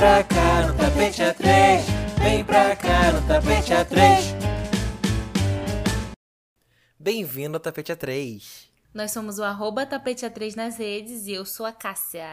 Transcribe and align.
pra 0.00 0.24
cá 0.24 0.66
no 0.66 0.78
tapete 0.78 1.20
A3. 1.20 1.82
Vem 2.22 2.42
pra 2.42 2.74
cá 2.74 3.12
no 3.12 3.28
tapete 3.28 3.72
A3. 3.74 4.34
Bem-vindo 6.98 7.56
ao 7.56 7.60
Tapete 7.60 7.92
A3. 7.92 8.42
Nós 8.94 9.10
somos 9.10 9.38
o 9.38 9.44
arroba 9.44 9.84
tapete 9.84 10.24
A3 10.24 10.56
nas 10.56 10.78
redes 10.78 11.26
e 11.26 11.32
eu 11.32 11.44
sou 11.44 11.66
a 11.66 11.72
Cássia. 11.72 12.24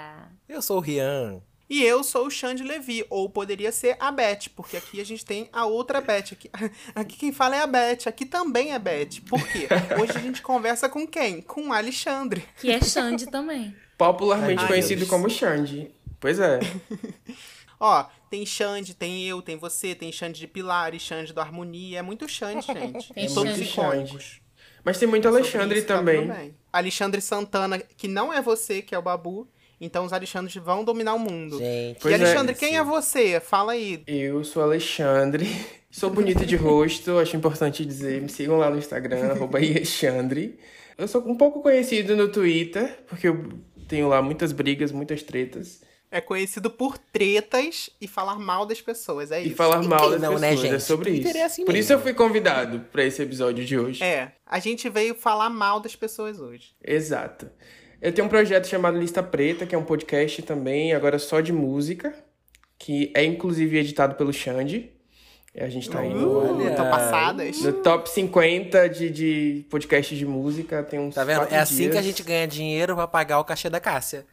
Eu 0.47 0.61
sou 0.61 0.77
o 0.77 0.79
Rian. 0.79 1.41
E 1.69 1.83
eu 1.83 2.05
sou 2.05 2.27
o 2.27 2.31
Xande 2.31 2.63
Levi, 2.63 3.05
ou 3.09 3.29
poderia 3.29 3.73
ser 3.73 3.97
a 3.99 4.13
Beth, 4.13 4.47
porque 4.55 4.77
aqui 4.77 5.01
a 5.01 5.05
gente 5.05 5.25
tem 5.25 5.49
a 5.51 5.65
outra 5.65 5.99
Beth. 5.99 6.31
Aqui, 6.31 6.49
aqui 6.95 7.17
quem 7.17 7.33
fala 7.33 7.57
é 7.57 7.63
a 7.63 7.67
Beth, 7.67 8.07
aqui 8.07 8.25
também 8.25 8.71
é 8.71 8.79
Beth. 8.79 9.19
Por 9.27 9.45
quê? 9.45 9.67
Hoje 10.01 10.13
a 10.15 10.21
gente 10.21 10.41
conversa 10.41 10.87
com 10.87 11.05
quem? 11.05 11.41
Com 11.41 11.67
o 11.67 11.73
Alexandre. 11.73 12.45
Que 12.61 12.71
é 12.71 12.79
Xande 12.81 13.25
também. 13.25 13.75
Popularmente 13.97 14.61
Ai, 14.61 14.67
conhecido 14.69 14.99
Deus. 14.99 15.09
como 15.09 15.29
Xande. 15.29 15.91
Pois 16.17 16.39
é. 16.39 16.59
Ó, 17.79 18.05
tem 18.29 18.45
Xande, 18.45 18.93
tem 18.93 19.23
eu, 19.27 19.41
tem 19.41 19.55
você, 19.55 19.93
tem 19.93 20.11
Xande 20.11 20.39
de 20.39 20.47
Pilares, 20.47 21.01
Xande 21.01 21.33
do 21.33 21.39
Harmonia. 21.39 21.99
É 21.99 22.01
muito 22.01 22.27
Xande, 22.27 22.65
gente. 22.65 23.11
Tem 23.13 23.27
Todos 23.33 23.53
Xande. 23.53 23.63
icônicos. 23.69 24.41
Mas 24.83 24.97
tem 24.97 25.07
muito 25.07 25.27
Sobre 25.27 25.41
Alexandre 25.41 25.77
isso, 25.79 25.87
tá 25.87 25.97
também. 25.97 26.55
Alexandre 26.71 27.19
Santana, 27.21 27.77
que 27.77 28.07
não 28.07 28.31
é 28.31 28.41
você, 28.41 28.81
que 28.81 28.95
é 28.95 28.97
o 28.97 29.01
Babu. 29.01 29.47
Então 29.79 30.05
os 30.05 30.13
Alexandres 30.13 30.55
vão 30.55 30.83
dominar 30.83 31.13
o 31.13 31.19
mundo. 31.19 31.59
Gente. 31.59 32.07
E 32.07 32.11
é. 32.11 32.13
Alexandre, 32.15 32.55
quem 32.55 32.77
é 32.77 32.83
você? 32.83 33.39
Fala 33.39 33.73
aí. 33.73 34.01
Eu 34.07 34.43
sou 34.43 34.63
Alexandre. 34.63 35.47
Sou 35.89 36.11
bonito 36.11 36.45
de 36.45 36.55
rosto, 36.55 37.17
acho 37.17 37.35
importante 37.35 37.83
dizer. 37.83 38.21
Me 38.21 38.29
sigam 38.29 38.57
lá 38.57 38.69
no 38.69 38.77
Instagram, 38.77 39.31
arroba 39.31 39.57
Alexandre. 39.57 40.59
Eu 40.97 41.07
sou 41.07 41.27
um 41.27 41.35
pouco 41.35 41.61
conhecido 41.61 42.15
no 42.15 42.27
Twitter, 42.27 42.99
porque 43.07 43.29
eu 43.29 43.49
tenho 43.87 44.07
lá 44.07 44.21
muitas 44.21 44.51
brigas, 44.51 44.91
muitas 44.91 45.23
tretas. 45.23 45.81
É 46.09 46.21
conhecido 46.21 46.69
por 46.71 46.97
tretas 46.97 47.89
e 47.99 48.07
falar 48.07 48.39
mal 48.39 48.65
das 48.65 48.79
pessoas, 48.79 49.29
é 49.31 49.41
E 49.43 49.47
isso. 49.47 49.55
falar 49.57 49.83
mal 49.83 49.99
quem 49.99 50.11
das 50.11 50.21
não, 50.21 50.33
pessoas. 50.35 50.41
né, 50.41 50.53
É 50.53 50.55
gente? 50.71 50.83
sobre 50.83 51.09
isso. 51.11 51.37
É 51.37 51.43
assim 51.43 51.65
Por 51.65 51.73
mesmo. 51.73 51.83
isso 51.83 51.93
eu 51.93 51.99
fui 52.01 52.13
convidado 52.13 52.79
pra 52.91 53.03
esse 53.03 53.21
episódio 53.21 53.65
de 53.65 53.77
hoje. 53.77 54.01
É, 54.03 54.31
a 54.45 54.57
gente 54.59 54.87
veio 54.89 55.13
falar 55.13 55.49
mal 55.49 55.79
das 55.81 55.95
pessoas 55.95 56.39
hoje. 56.39 56.69
Exato. 56.83 57.49
Eu 58.01 58.13
tenho 58.13 58.25
um 58.25 58.29
projeto 58.29 58.67
chamado 58.67 58.97
Lista 58.97 59.21
Preta, 59.21 59.65
que 59.65 59.75
é 59.75 59.77
um 59.77 59.83
podcast 59.83 60.41
também, 60.43 60.93
agora 60.93 61.19
só 61.19 61.41
de 61.41 61.51
música, 61.51 62.13
que 62.79 63.11
é 63.15 63.25
inclusive 63.25 63.77
editado 63.77 64.15
pelo 64.15 64.31
Xande. 64.31 64.91
E 65.53 65.59
A 65.61 65.67
gente 65.67 65.89
tá 65.89 66.01
no, 66.03 66.53
Uh, 66.53 66.75
tô 66.75 66.83
passadas. 66.83 67.59
no 67.63 67.73
top 67.73 68.07
50 68.09 68.87
de, 68.89 69.09
de 69.09 69.65
podcasts 69.69 70.15
de 70.17 70.25
música. 70.25 70.83
Tem 70.83 70.99
uns 70.99 71.15
Tá 71.15 71.23
vendo? 71.23 71.47
É 71.51 71.57
assim 71.57 71.75
dias. 71.77 71.91
que 71.93 71.97
a 71.97 72.01
gente 72.01 72.21
ganha 72.23 72.47
dinheiro 72.47 72.95
pra 72.95 73.07
pagar 73.07 73.39
o 73.39 73.43
cachê 73.43 73.67
da 73.69 73.79
Cássia. 73.79 74.25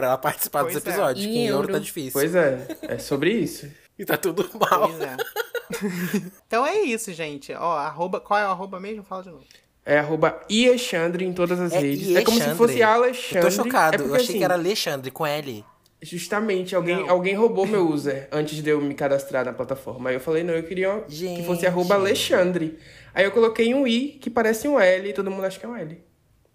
Pra 0.00 0.06
ela 0.08 0.18
participar 0.18 0.62
Pois 0.62 0.74
dos 0.74 0.86
é. 0.86 0.88
episódios. 0.88 1.26
Em 1.26 1.28
que 1.30 1.38
em 1.38 1.46
euro 1.46 1.62
euro. 1.64 1.72
tá 1.74 1.78
difícil. 1.78 2.12
Pois 2.12 2.34
é, 2.34 2.66
é 2.82 2.98
sobre 2.98 3.32
isso. 3.32 3.68
E 4.00 4.04
tá 4.06 4.16
tudo 4.16 4.48
mal. 4.58 4.88
Pois 4.88 4.98
é. 5.02 5.14
então 6.46 6.66
é 6.66 6.80
isso, 6.80 7.12
gente. 7.12 7.52
Ó, 7.52 7.76
arroba, 7.76 8.18
qual 8.18 8.40
é 8.40 8.46
o 8.46 8.48
arroba 8.48 8.80
mesmo? 8.80 9.02
Fala 9.02 9.22
de 9.22 9.28
novo. 9.28 9.44
É 9.84 9.98
arroba 9.98 10.40
Iexandre 10.50 11.22
em 11.26 11.34
todas 11.34 11.60
as 11.60 11.70
É 11.72 11.80
redes. 11.80 12.16
É 12.16 12.22
como 12.22 12.38
se 12.38 12.44
Iexandre. 12.44 12.56
fosse 12.56 12.82
Alexandre. 12.82 13.36
Eu 13.38 13.42
tô 13.42 13.50
chocado. 13.50 13.94
É 13.96 13.98
porque, 13.98 14.10
eu 14.10 14.14
achei 14.14 14.28
assim, 14.30 14.38
que 14.38 14.44
era 14.44 14.54
Alexandre 14.54 15.10
com 15.10 15.26
L. 15.26 15.62
Justamente, 16.00 16.74
alguém, 16.74 16.96
Não. 16.96 17.10
alguém 17.10 17.34
roubou 17.34 17.66
meu 17.66 17.86
user 17.90 18.26
antes 18.32 18.62
de 18.62 18.70
eu 18.70 18.80
me 18.80 18.94
cadastrar 18.94 19.44
na 19.44 19.52
plataforma. 19.52 20.08
Aí 20.08 20.16
eu 20.16 20.20
falei, 20.20 20.42
não, 20.42 20.54
eu 20.54 20.62
queria 20.62 21.04
que 21.06 21.14
Gente. 21.14 21.44
fosse 21.44 21.66
arroba 21.66 21.94
Alexandre. 21.96 22.78
Aí 23.12 23.24
eu 23.26 23.30
coloquei 23.32 23.74
um 23.74 23.86
I 23.86 24.18
que 24.18 24.30
parece 24.30 24.66
um 24.66 24.80
L 24.80 25.10
e 25.10 25.12
todo 25.12 25.30
mundo 25.30 25.44
acha 25.44 25.60
que 25.60 25.66
é 25.66 25.68
um 25.68 25.76
L. 25.76 26.02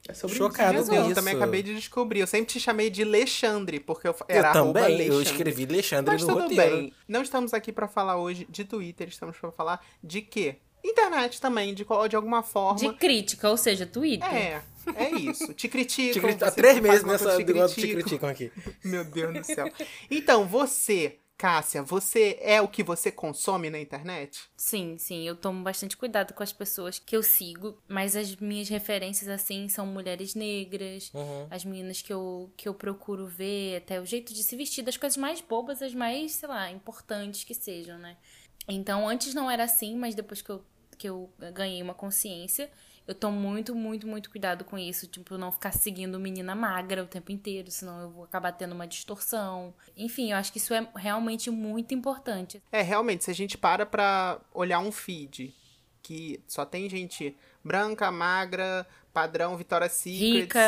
É 0.08 0.14
sobre 0.14 0.36
Chocado. 0.38 0.74
Deus, 0.74 0.90
eu 0.90 1.06
isso. 1.06 1.16
também 1.16 1.36
acabei 1.36 1.64
de 1.64 1.74
descobrir. 1.76 2.20
Eu 2.20 2.28
sempre 2.28 2.54
te 2.54 2.60
chamei 2.60 2.90
de 2.90 3.02
Alexandre, 3.04 3.80
porque 3.80 4.08
eu 4.08 4.12
Eu 4.12 4.26
era 4.28 4.50
arroba 4.52 4.82
também. 4.82 4.98
Eu 5.08 5.16
Alexandre. 5.16 5.24
escrevi 5.32 5.64
Alexandre 5.66 6.14
Mas 6.14 6.22
no 6.22 6.28
tudo 6.28 6.42
roteiro. 6.44 6.76
bem. 6.78 6.94
Não 7.08 7.22
estamos 7.24 7.54
aqui 7.54 7.72
pra 7.72 7.88
falar 7.88 8.18
hoje 8.18 8.46
de 8.50 8.64
Twitter, 8.66 9.08
estamos 9.08 9.36
pra 9.38 9.52
falar 9.52 9.84
de 10.04 10.22
quê? 10.22 10.58
Internet 10.84 11.42
também, 11.42 11.74
de, 11.74 11.84
qual- 11.84 12.08
de 12.08 12.16
alguma 12.16 12.44
forma. 12.44 12.78
De 12.80 12.94
crítica, 12.94 13.50
ou 13.50 13.58
seja, 13.58 13.88
Twitter. 13.88 14.32
É, 14.32 14.62
é 14.96 15.10
isso. 15.16 15.52
Te 15.56 15.68
criticam. 15.70 16.30
Há 16.42 16.52
três 16.52 16.80
meses 16.80 17.04
nessa 17.04 17.36
te 17.38 17.44
negócio 17.44 17.82
te 17.82 17.88
criticam 17.92 18.30
aqui. 18.30 18.52
Meu 18.84 19.04
Deus 19.04 19.34
do 19.34 19.44
céu. 19.44 19.68
Então, 20.12 20.46
você, 20.46 21.18
Cássia, 21.38 21.84
você 21.84 22.38
é 22.42 22.62
o 22.62 22.68
que 22.68 22.82
você 22.82 23.12
consome 23.12 23.70
na 23.70 23.78
internet? 23.78 24.44
Sim, 24.56 24.98
sim, 24.98 25.28
eu 25.28 25.36
tomo 25.36 25.62
bastante 25.64 25.98
cuidado 25.98 26.34
com 26.34 26.42
as 26.42 26.54
pessoas 26.54 26.98
que 26.98 27.14
eu 27.16 27.22
sigo, 27.22 27.78
mas 27.90 28.16
as 28.16 28.38
minhas 28.38 28.70
referências, 28.70 29.28
assim, 29.28 29.68
são 29.68 29.86
mulheres 29.86 30.34
negras, 30.34 31.12
Uhum. 31.14 31.48
as 31.52 31.66
meninas 31.66 32.02
que 32.02 32.14
eu, 32.14 32.50
que 32.56 32.70
eu 32.70 32.74
procuro 32.74 33.28
ver, 33.28 33.78
até 33.78 34.00
o 34.00 34.06
jeito 34.06 34.34
de 34.34 34.44
se 34.44 34.56
vestir, 34.56 34.82
das 34.82 34.96
coisas 34.96 35.18
mais 35.18 35.42
bobas, 35.42 35.82
as 35.82 35.94
mais, 35.94 36.32
sei 36.32 36.48
lá, 36.48 36.72
importantes 36.72 37.44
que 37.44 37.54
sejam, 37.54 37.98
né? 37.98 38.16
Então, 38.66 39.08
antes 39.08 39.34
não 39.34 39.52
era 39.52 39.66
assim, 39.66 39.94
mas 39.98 40.16
depois 40.16 40.42
que 40.42 40.50
eu, 40.50 40.64
que 40.98 41.10
eu 41.10 41.30
ganhei 41.54 41.82
uma 41.82 41.94
consciência, 41.94 42.72
eu 43.08 43.14
tomo 43.14 43.40
muito, 43.40 43.76
muito, 43.76 44.08
muito 44.08 44.30
cuidado 44.30 44.64
com 44.64 44.78
isso. 44.78 45.08
Tipo, 45.08 45.38
não 45.38 45.52
ficar 45.52 45.72
seguindo 45.72 46.20
menina 46.20 46.56
magra 46.56 47.04
o 47.04 47.08
tempo 47.08 47.32
inteiro, 47.32 47.70
senão 47.70 48.02
eu 48.02 48.10
vou 48.10 48.24
acabar 48.24 48.52
tendo 48.52 48.74
uma 48.74 48.88
distorção. 48.88 49.74
Enfim, 49.96 50.32
eu 50.32 50.38
acho 50.38 50.52
que 50.52 50.58
isso 50.58 50.74
é 50.74 50.88
realmente 50.96 51.50
muito 51.50 51.94
importante. 51.94 52.62
É, 52.72 52.82
realmente, 52.82 53.24
se 53.24 53.32
a 53.32 53.36
gente 53.36 53.58
para 53.58 53.86
pra 53.86 54.40
olhar 54.54 54.80
um 54.80 54.92
feed 54.92 55.54
que 56.02 56.40
só 56.48 56.64
tem 56.64 56.88
gente 56.88 57.36
branca, 57.64 58.12
magra, 58.12 58.86
padrão 59.16 59.56
Victoria's 59.56 59.94
Secret. 59.94 60.42
Rica. 60.42 60.60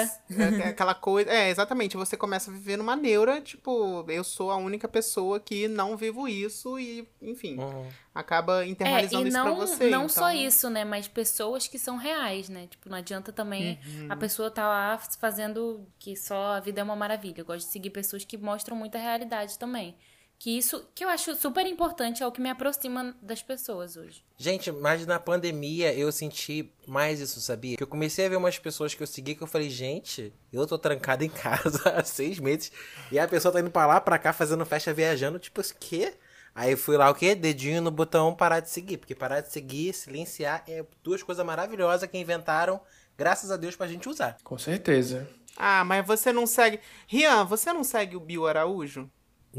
é, 0.64 0.70
aquela 0.72 0.96
coisa. 0.96 1.30
É, 1.30 1.50
exatamente. 1.50 1.98
Você 1.98 2.16
começa 2.16 2.50
a 2.50 2.54
viver 2.54 2.78
numa 2.78 2.96
neura, 2.96 3.42
tipo, 3.42 4.06
eu 4.10 4.24
sou 4.24 4.50
a 4.50 4.56
única 4.56 4.88
pessoa 4.88 5.38
que 5.40 5.68
não 5.68 5.98
vivo 5.98 6.28
isso 6.30 6.80
e, 6.80 7.08
enfim, 7.22 7.58
Uhum. 7.60 7.86
acaba 8.16 8.64
É, 8.64 8.68
internalizando 8.70 9.26
e 9.26 9.28
isso 9.28 9.38
não, 9.38 9.46
pra 9.58 9.66
você. 9.66 9.90
não 9.90 10.08
só 10.08 10.32
então- 10.32 10.48
isso, 10.48 10.70
né? 10.70 10.86
Mas 10.86 11.08
pessoas 11.10 11.68
que 11.68 11.78
são 11.78 11.98
reais, 11.98 12.48
né? 12.48 12.68
Tipo, 12.68 12.90
não 12.90 12.98
adianta 12.98 13.34
também 13.34 13.78
Uhum. 13.86 14.08
a 14.10 14.16
pessoa 14.16 14.50
tá 14.50 14.66
lá 14.68 14.98
fazendo 15.20 15.86
que 16.00 16.16
só 16.16 16.54
a 16.54 16.60
vida 16.62 16.80
é 16.80 16.84
uma 16.84 16.96
maravilha. 16.96 17.42
Eu 17.42 17.46
gosto 17.46 17.66
de 17.66 17.72
seguir 17.74 17.90
pessoas 17.90 18.24
que 18.24 18.38
mostram 18.38 18.78
muita 18.78 18.98
realidade 18.98 19.60
também. 19.60 19.96
Que 20.40 20.56
isso, 20.56 20.88
que 20.94 21.04
eu 21.04 21.10
acho 21.10 21.36
super 21.36 21.66
importante, 21.66 22.22
é 22.22 22.28
o 22.28 22.32
que 22.32 22.40
me 22.40 22.50
aproxima 22.50 23.16
das 23.22 23.42
pessoas 23.42 23.98
hoje. 23.98 24.24
Gente, 24.38 24.72
mas 24.72 25.06
na 25.08 25.20
pandemia 25.20 25.92
eu 25.94 26.12
senti 26.12 26.72
mais 26.86 27.20
isso, 27.20 27.42
sabia? 27.42 27.76
Que 27.76 27.82
eu 27.82 27.88
comecei 27.88 28.28
a 28.28 28.30
ver 28.30 28.36
umas 28.36 28.60
pessoas 28.60 28.94
que 28.94 29.02
eu 29.02 29.08
segui 29.08 29.34
que 29.34 29.42
eu 29.42 29.48
falei, 29.48 29.70
gente, 29.70 30.32
eu 30.54 30.68
tô 30.68 30.78
trancada 30.78 31.26
em 31.26 31.30
casa 31.30 31.82
há 31.90 32.04
seis 32.04 32.40
meses 32.40 32.72
e 33.12 33.18
a 33.18 33.28
pessoa 33.28 33.52
tá 33.52 33.60
indo 33.60 33.72
pra 33.72 33.88
lá, 33.88 34.00
pra 34.00 34.20
cá, 34.20 34.32
fazendo 34.32 34.64
festa, 34.64 34.94
viajando, 34.94 35.40
tipo, 35.40 35.60
o 35.60 35.64
quê? 35.80 36.14
Aí 36.54 36.72
eu 36.72 36.78
fui 36.78 36.98
lá, 36.98 37.10
o 37.10 37.14
quê? 37.14 37.36
Dedinho 37.36 37.82
no 37.82 37.92
botão 37.92 38.34
parar 38.34 38.60
de 38.60 38.70
seguir. 38.72 38.98
Porque 38.98 39.14
parar 39.14 39.42
de 39.42 39.52
seguir, 39.52 39.94
silenciar, 39.94 40.64
é 40.68 40.84
duas 41.04 41.22
coisas 41.22 41.46
maravilhosas 41.46 42.10
que 42.10 42.18
inventaram, 42.18 42.82
graças 43.16 43.52
a 43.52 43.58
Deus, 43.58 43.76
pra 43.76 43.88
gente 43.88 44.10
usar. 44.10 44.38
Com 44.44 44.58
certeza. 44.58 45.30
Ah, 45.56 45.84
mas 45.84 46.06
você 46.06 46.34
não 46.34 46.48
segue. 46.48 46.80
Rian, 47.08 47.44
você 47.44 47.72
não 47.72 47.84
segue 47.84 48.16
o 48.16 48.20
Bill 48.20 48.48
Araújo? 48.48 49.08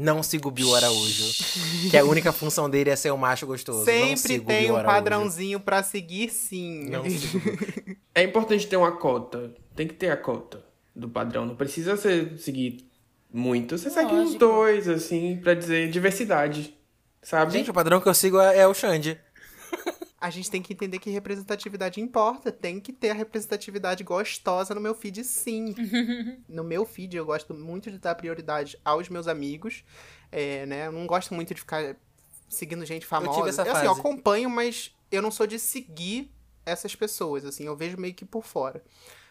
Não 0.01 0.23
sigo 0.23 0.47
o 0.47 0.51
Bill 0.51 0.73
Araújo. 0.75 1.25
que 1.91 1.97
a 1.97 2.05
única 2.05 2.31
função 2.31 2.69
dele 2.69 2.89
é 2.89 2.95
ser 2.95 3.11
um 3.11 3.17
macho 3.17 3.45
gostoso. 3.45 3.79
não 3.79 3.85
Sempre 3.85 4.39
tem 4.39 4.61
Bill 4.63 4.73
um 4.73 4.77
Araújo. 4.77 4.95
padrãozinho 4.95 5.59
pra 5.59 5.83
seguir, 5.83 6.29
sim. 6.29 6.89
Não 6.89 7.03
sigo. 7.09 7.41
É 8.15 8.23
importante 8.23 8.65
ter 8.67 8.77
uma 8.77 8.93
cota. 8.93 9.53
Tem 9.75 9.87
que 9.87 9.93
ter 9.93 10.09
a 10.09 10.17
cota 10.17 10.63
do 10.95 11.07
padrão. 11.09 11.45
Não 11.45 11.55
precisa 11.55 11.95
você 11.97 12.31
seguir 12.37 12.89
muito. 13.31 13.77
Você 13.77 13.89
segue 13.89 14.11
uns 14.13 14.17
Lógico. 14.33 14.39
dois, 14.39 14.87
assim, 14.89 15.37
pra 15.41 15.53
dizer 15.53 15.89
diversidade. 15.89 16.73
Sabe? 17.21 17.51
Gente, 17.51 17.69
o 17.69 17.73
padrão 17.73 17.99
que 18.01 18.07
eu 18.07 18.13
sigo 18.13 18.39
é, 18.39 18.59
é 18.59 18.67
o 18.67 18.73
Xande. 18.73 19.19
A 20.21 20.29
gente 20.29 20.51
tem 20.51 20.61
que 20.61 20.73
entender 20.73 20.99
que 20.99 21.09
representatividade 21.09 22.01
importa. 22.01 22.51
Tem 22.51 22.79
que 22.79 22.91
ter 22.91 23.11
a 23.11 23.13
representatividade 23.13 24.03
gostosa 24.03 24.75
no 24.75 24.81
meu 24.81 24.93
feed, 24.93 25.23
sim. 25.23 25.73
no 26.47 26.63
meu 26.63 26.85
feed, 26.85 27.15
eu 27.15 27.25
gosto 27.25 27.53
muito 27.53 27.89
de 27.89 27.97
dar 27.97 28.15
prioridade 28.15 28.77
aos 28.83 29.07
meus 29.07 29.27
amigos. 29.27 29.83
É, 30.31 30.65
né? 30.65 30.87
Eu 30.87 30.91
não 30.91 31.07
gosto 31.07 31.33
muito 31.33 31.53
de 31.53 31.61
ficar 31.61 31.95
seguindo 32.49 32.85
gente 32.85 33.05
famosa. 33.05 33.37
tive 33.37 33.49
essa 33.49 33.63
Eu, 33.63 33.75
assim, 33.75 33.85
eu 33.85 33.91
acompanho, 33.91 34.49
mas 34.49 34.93
eu 35.11 35.21
não 35.21 35.31
sou 35.31 35.47
de 35.47 35.57
seguir 35.57 36.31
essas 36.65 36.95
pessoas, 36.95 37.45
assim. 37.45 37.65
Eu 37.65 37.75
vejo 37.75 37.97
meio 37.97 38.13
que 38.13 38.25
por 38.25 38.43
fora. 38.43 38.83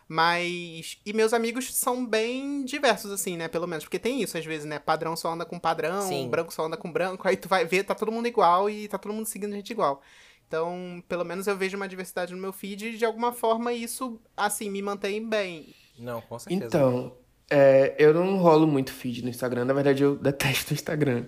Mas. 0.08 0.98
E 1.04 1.12
meus 1.12 1.34
amigos 1.34 1.74
são 1.74 2.04
bem 2.06 2.64
diversos, 2.64 3.10
assim, 3.12 3.36
né? 3.36 3.46
Pelo 3.46 3.66
menos. 3.66 3.84
Porque 3.84 3.98
tem 3.98 4.22
isso, 4.22 4.38
às 4.38 4.44
vezes, 4.46 4.64
né? 4.64 4.78
Padrão 4.78 5.14
só 5.14 5.32
anda 5.32 5.44
com 5.44 5.58
padrão, 5.58 6.08
Sim. 6.08 6.28
branco 6.30 6.52
só 6.52 6.64
anda 6.64 6.78
com 6.78 6.90
branco. 6.90 7.28
Aí 7.28 7.36
tu 7.36 7.46
vai 7.46 7.66
ver, 7.66 7.84
tá 7.84 7.94
todo 7.94 8.10
mundo 8.10 8.26
igual 8.26 8.70
e 8.70 8.88
tá 8.88 8.96
todo 8.96 9.12
mundo 9.12 9.26
seguindo 9.26 9.52
gente 9.52 9.70
igual. 9.70 10.00
Então, 10.48 11.04
pelo 11.06 11.24
menos 11.24 11.46
eu 11.46 11.54
vejo 11.54 11.76
uma 11.76 11.86
diversidade 11.86 12.32
no 12.32 12.40
meu 12.40 12.54
feed 12.54 12.86
e 12.86 12.96
de 12.96 13.04
alguma 13.04 13.32
forma 13.32 13.70
isso, 13.70 14.18
assim, 14.34 14.70
me 14.70 14.80
mantém 14.80 15.28
bem. 15.28 15.74
Não, 15.98 16.22
com 16.22 16.38
certeza. 16.38 16.64
Então, 16.66 17.12
é, 17.50 17.94
eu 17.98 18.14
não 18.14 18.38
rolo 18.38 18.66
muito 18.66 18.90
feed 18.90 19.22
no 19.22 19.28
Instagram. 19.28 19.66
Na 19.66 19.74
verdade, 19.74 20.02
eu 20.02 20.16
detesto 20.16 20.72
o 20.72 20.74
Instagram. 20.74 21.26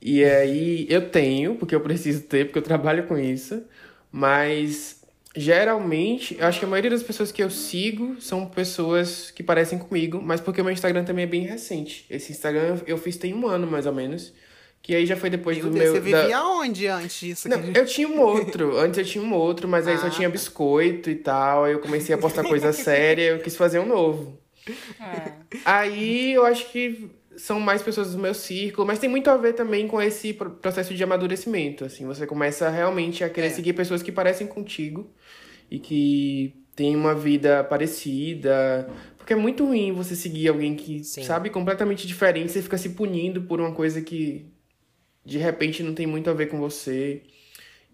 E 0.00 0.22
aí, 0.22 0.86
eu 0.90 1.10
tenho, 1.10 1.54
porque 1.54 1.74
eu 1.74 1.80
preciso 1.80 2.22
ter, 2.24 2.44
porque 2.44 2.58
eu 2.58 2.62
trabalho 2.62 3.06
com 3.06 3.16
isso. 3.16 3.64
Mas, 4.12 5.02
geralmente, 5.34 6.36
eu 6.38 6.46
acho 6.46 6.58
que 6.58 6.66
a 6.66 6.68
maioria 6.68 6.90
das 6.90 7.02
pessoas 7.02 7.32
que 7.32 7.42
eu 7.42 7.48
sigo 7.48 8.20
são 8.20 8.44
pessoas 8.44 9.30
que 9.30 9.42
parecem 9.42 9.78
comigo. 9.78 10.20
Mas 10.22 10.42
porque 10.42 10.60
o 10.60 10.64
meu 10.64 10.72
Instagram 10.72 11.04
também 11.04 11.24
é 11.24 11.28
bem 11.28 11.46
recente. 11.46 12.04
Esse 12.10 12.30
Instagram 12.30 12.82
eu 12.86 12.98
fiz 12.98 13.16
tem 13.16 13.32
um 13.32 13.46
ano, 13.46 13.66
mais 13.66 13.86
ou 13.86 13.92
menos. 13.94 14.34
Que 14.86 14.94
aí 14.94 15.06
já 15.06 15.16
foi 15.16 15.30
depois 15.30 15.56
Meu 15.56 15.68
do 15.68 15.72
Deus, 15.72 15.92
meu. 15.94 16.02
você 16.02 16.10
da- 16.10 16.20
vivia 16.20 16.42
onde 16.44 16.86
antes 16.86 17.18
disso? 17.18 17.48
Não, 17.48 17.58
eu 17.74 17.86
tinha 17.86 18.06
um 18.06 18.20
outro. 18.20 18.76
Antes 18.76 18.98
eu 18.98 19.04
tinha 19.06 19.24
um 19.24 19.32
outro, 19.32 19.66
mas 19.66 19.88
aí 19.88 19.96
só 19.96 20.08
Ah, 20.08 20.10
tinha 20.10 20.28
tá. 20.28 20.32
biscoito 20.32 21.08
e 21.08 21.14
tal. 21.14 21.64
Aí 21.64 21.72
eu 21.72 21.78
comecei 21.80 22.14
a 22.14 22.18
postar 22.18 22.44
coisa 22.44 22.70
séria 22.74 23.22
eu 23.30 23.38
quis 23.38 23.56
fazer 23.56 23.78
um 23.78 23.86
novo. 23.86 24.38
É. 25.00 25.32
Aí 25.64 26.34
eu 26.34 26.44
acho 26.44 26.70
que 26.70 27.08
são 27.34 27.58
mais 27.58 27.80
pessoas 27.82 28.12
do 28.12 28.18
meu 28.18 28.34
círculo, 28.34 28.86
mas 28.86 28.98
tem 28.98 29.08
muito 29.08 29.30
a 29.30 29.38
ver 29.38 29.54
também 29.54 29.88
com 29.88 30.02
esse 30.02 30.34
pro- 30.34 30.50
processo 30.50 30.94
de 30.94 31.02
amadurecimento. 31.02 31.86
Assim, 31.86 32.04
você 32.04 32.26
começa 32.26 32.68
realmente 32.68 33.24
a 33.24 33.30
querer 33.30 33.46
É. 33.46 33.50
seguir 33.50 33.72
pessoas 33.72 34.02
que 34.02 34.12
parecem 34.12 34.46
contigo 34.46 35.10
e 35.70 35.78
que 35.78 36.54
têm 36.76 36.94
uma 36.94 37.14
vida 37.14 37.64
parecida. 37.64 38.86
Porque 39.16 39.32
é 39.32 39.36
muito 39.36 39.64
ruim 39.64 39.92
você 39.92 40.14
seguir 40.14 40.48
alguém 40.48 40.74
que, 40.74 41.02
Sim. 41.02 41.24
sabe, 41.24 41.48
completamente 41.48 42.06
diferente, 42.06 42.52
você 42.52 42.60
fica 42.60 42.76
se 42.76 42.90
punindo 42.90 43.40
por 43.42 43.58
uma 43.60 43.72
coisa 43.72 44.02
que 44.02 44.44
de 45.24 45.38
repente 45.38 45.82
não 45.82 45.94
tem 45.94 46.06
muito 46.06 46.28
a 46.30 46.34
ver 46.34 46.46
com 46.46 46.58
você. 46.58 47.22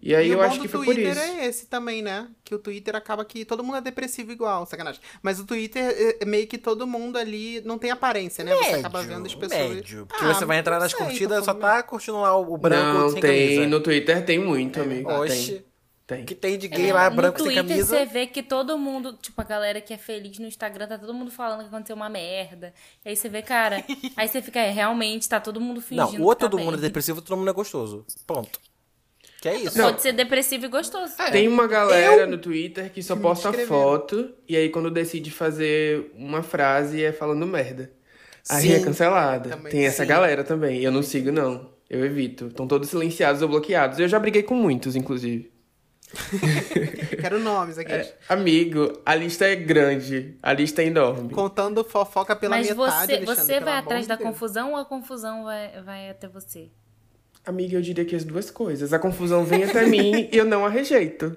E 0.03 0.15
aí 0.15 0.29
e 0.29 0.31
eu 0.31 0.39
o 0.39 0.41
acho 0.41 0.59
que 0.59 0.67
foi 0.67 0.83
por 0.83 0.95
Twitter 0.95 1.11
isso. 1.11 1.21
é 1.21 1.45
esse 1.45 1.67
também, 1.67 2.01
né? 2.01 2.27
Que 2.43 2.55
o 2.55 2.57
Twitter 2.59 2.95
acaba 2.95 3.23
que 3.23 3.45
todo 3.45 3.63
mundo 3.63 3.77
é 3.77 3.81
depressivo 3.81 4.31
igual, 4.31 4.65
sacanagem. 4.65 4.99
Mas 5.21 5.39
o 5.39 5.45
Twitter 5.45 5.83
é- 5.83 6.17
é 6.21 6.25
meio 6.25 6.47
que 6.47 6.57
todo 6.57 6.87
mundo 6.87 7.17
ali 7.19 7.61
não 7.61 7.77
tem 7.77 7.91
aparência, 7.91 8.43
né? 8.43 8.51
Você 8.55 8.75
acaba 8.79 9.03
vendo 9.03 9.27
as 9.27 9.35
pessoas. 9.35 9.75
Médio. 9.75 10.07
Porque 10.07 10.25
Ah, 10.25 10.33
você 10.33 10.43
vai 10.43 10.57
entrar 10.57 10.79
nas 10.79 10.91
sei, 10.91 10.99
curtidas 11.05 11.45
só 11.45 11.53
tá 11.53 11.83
curtindo 11.83 12.19
lá 12.19 12.35
o 12.35 12.51
o 12.51 12.57
branco 12.57 12.97
não, 12.97 13.09
sem 13.11 13.21
tem. 13.21 13.49
camisa. 13.49 13.67
No 13.67 13.79
Twitter 13.79 14.25
tem 14.25 14.39
muito, 14.39 14.81
amigo. 14.81 15.11
Oxe. 15.11 15.51
Tem. 15.53 15.70
Tem. 16.15 16.25
que 16.25 16.35
tem 16.35 16.57
de 16.57 16.67
gay 16.67 16.91
lá, 16.91 17.05
É, 17.05 17.09
no 17.09 17.15
branco 17.15 17.37
sem 17.37 17.47
Twitter 17.47 17.63
camisa. 17.67 17.97
você 17.97 18.05
vê 18.05 18.27
que 18.27 18.43
todo 18.43 18.77
mundo, 18.77 19.17
tipo, 19.21 19.39
a 19.39 19.45
galera 19.45 19.79
que 19.79 19.93
é 19.93 19.97
feliz 19.97 20.37
no 20.39 20.45
Instagram, 20.45 20.87
tá 20.87 20.97
todo 20.97 21.13
mundo 21.13 21.31
falando 21.31 21.61
que 21.61 21.67
aconteceu 21.67 21.95
uma 21.95 22.09
merda. 22.09 22.73
E 23.05 23.09
aí 23.09 23.15
você 23.15 23.29
vê, 23.29 23.41
cara, 23.41 23.81
aí 24.17 24.27
você 24.27 24.41
fica, 24.41 24.59
é, 24.59 24.69
realmente, 24.71 25.29
tá 25.29 25.39
todo 25.39 25.61
mundo 25.61 25.79
fingindo. 25.81 26.19
Não, 26.19 26.25
ou 26.25 26.35
tá 26.35 26.41
todo 26.41 26.57
bem. 26.57 26.65
mundo 26.65 26.77
é 26.77 26.81
depressivo, 26.81 27.21
todo 27.21 27.37
mundo 27.37 27.49
é 27.49 27.53
gostoso. 27.53 28.05
Ponto. 28.27 28.59
Que 29.41 29.49
é 29.49 29.55
isso. 29.55 29.75
Pode 29.81 30.01
ser 30.01 30.11
depressivo 30.11 30.65
e 30.65 30.67
gostoso. 30.67 31.15
Tem 31.31 31.47
uma 31.47 31.65
galera 31.65 32.27
no 32.27 32.37
Twitter 32.37 32.91
que 32.91 33.01
só 33.01 33.15
posta 33.15 33.51
foto 33.65 34.31
e 34.47 34.55
aí 34.55 34.69
quando 34.69 34.91
decide 34.91 35.31
fazer 35.31 36.11
uma 36.15 36.43
frase 36.43 37.03
é 37.03 37.11
falando 37.11 37.47
merda. 37.47 37.91
Aí 38.49 38.61
Sim. 38.67 38.73
é 38.73 38.79
cancelada. 38.81 39.49
Também. 39.49 39.71
Tem 39.71 39.85
essa 39.85 40.03
Sim. 40.03 40.09
galera 40.09 40.43
também. 40.43 40.81
Eu 40.81 40.91
não 40.91 41.01
sigo, 41.01 41.31
não. 41.31 41.71
Eu 41.89 42.05
evito. 42.05 42.47
Estão 42.47 42.67
todos 42.67 42.89
silenciados 42.89 43.41
ou 43.41 43.47
bloqueados. 43.47 43.97
Eu 43.99 44.07
já 44.07 44.19
briguei 44.19 44.43
com 44.43 44.55
muitos, 44.55 44.95
inclusive. 44.95 45.50
Quero 47.21 47.39
nomes 47.39 47.77
aqui. 47.77 47.91
É, 47.91 48.13
amigo, 48.27 48.99
a 49.05 49.15
lista 49.15 49.45
é 49.45 49.55
grande. 49.55 50.35
A 50.41 50.53
lista 50.53 50.81
é 50.81 50.87
enorme. 50.87 51.29
Contando 51.29 51.83
fofoca 51.83 52.35
pela 52.35 52.57
Mas 52.57 52.69
metade, 52.69 52.77
você, 52.91 53.13
Alexandre, 53.15 53.35
você 53.35 53.53
pelo 53.53 53.65
vai 53.65 53.77
atrás 53.77 54.01
de 54.03 54.07
da 54.09 54.15
Deus. 54.15 54.29
confusão 54.29 54.71
ou 54.71 54.77
a 54.77 54.85
confusão 54.85 55.43
vai, 55.43 55.81
vai 55.83 56.09
até 56.09 56.27
você? 56.27 56.69
Amiga, 57.45 57.77
eu 57.77 57.81
diria 57.81 58.05
que 58.05 58.15
as 58.15 58.23
duas 58.23 58.51
coisas. 58.51 58.93
A 58.93 58.99
confusão 58.99 59.43
vem 59.43 59.63
até 59.63 59.85
mim 59.85 60.29
e 60.31 60.37
eu 60.37 60.45
não 60.45 60.65
a 60.65 60.69
rejeito. 60.69 61.35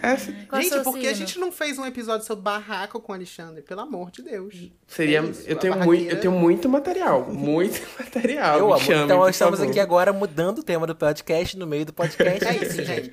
Essa 0.00 0.32
Qual 0.48 0.60
é 0.60 0.60
o 0.60 0.62
Gente, 0.62 0.72
seu 0.74 0.82
por 0.84 0.96
que 0.96 1.08
a 1.08 1.12
gente 1.12 1.40
não 1.40 1.50
fez 1.50 1.76
um 1.76 1.84
episódio 1.84 2.24
sobre 2.24 2.44
barraco 2.44 3.00
com 3.00 3.10
o 3.10 3.14
Alexandre? 3.14 3.62
Pelo 3.62 3.80
amor 3.80 4.12
de 4.12 4.22
Deus. 4.22 4.70
seria. 4.86 5.18
É 5.20 5.24
isso, 5.24 5.42
eu, 5.44 5.56
tenho 5.56 5.76
muito, 5.76 6.04
eu 6.08 6.20
tenho 6.20 6.32
muito 6.32 6.68
material. 6.68 7.26
Muito 7.32 7.80
material. 7.98 8.58
Eu 8.58 8.72
amo. 8.72 8.80
então, 8.80 9.28
estamos 9.28 9.58
favor. 9.58 9.70
aqui 9.70 9.80
agora 9.80 10.12
mudando 10.12 10.60
o 10.60 10.62
tema 10.62 10.86
do 10.86 10.94
podcast 10.94 11.56
no 11.56 11.66
meio 11.66 11.84
do 11.84 11.92
podcast. 11.92 12.44
É 12.44 12.64
isso, 12.64 12.84
gente. 12.84 13.12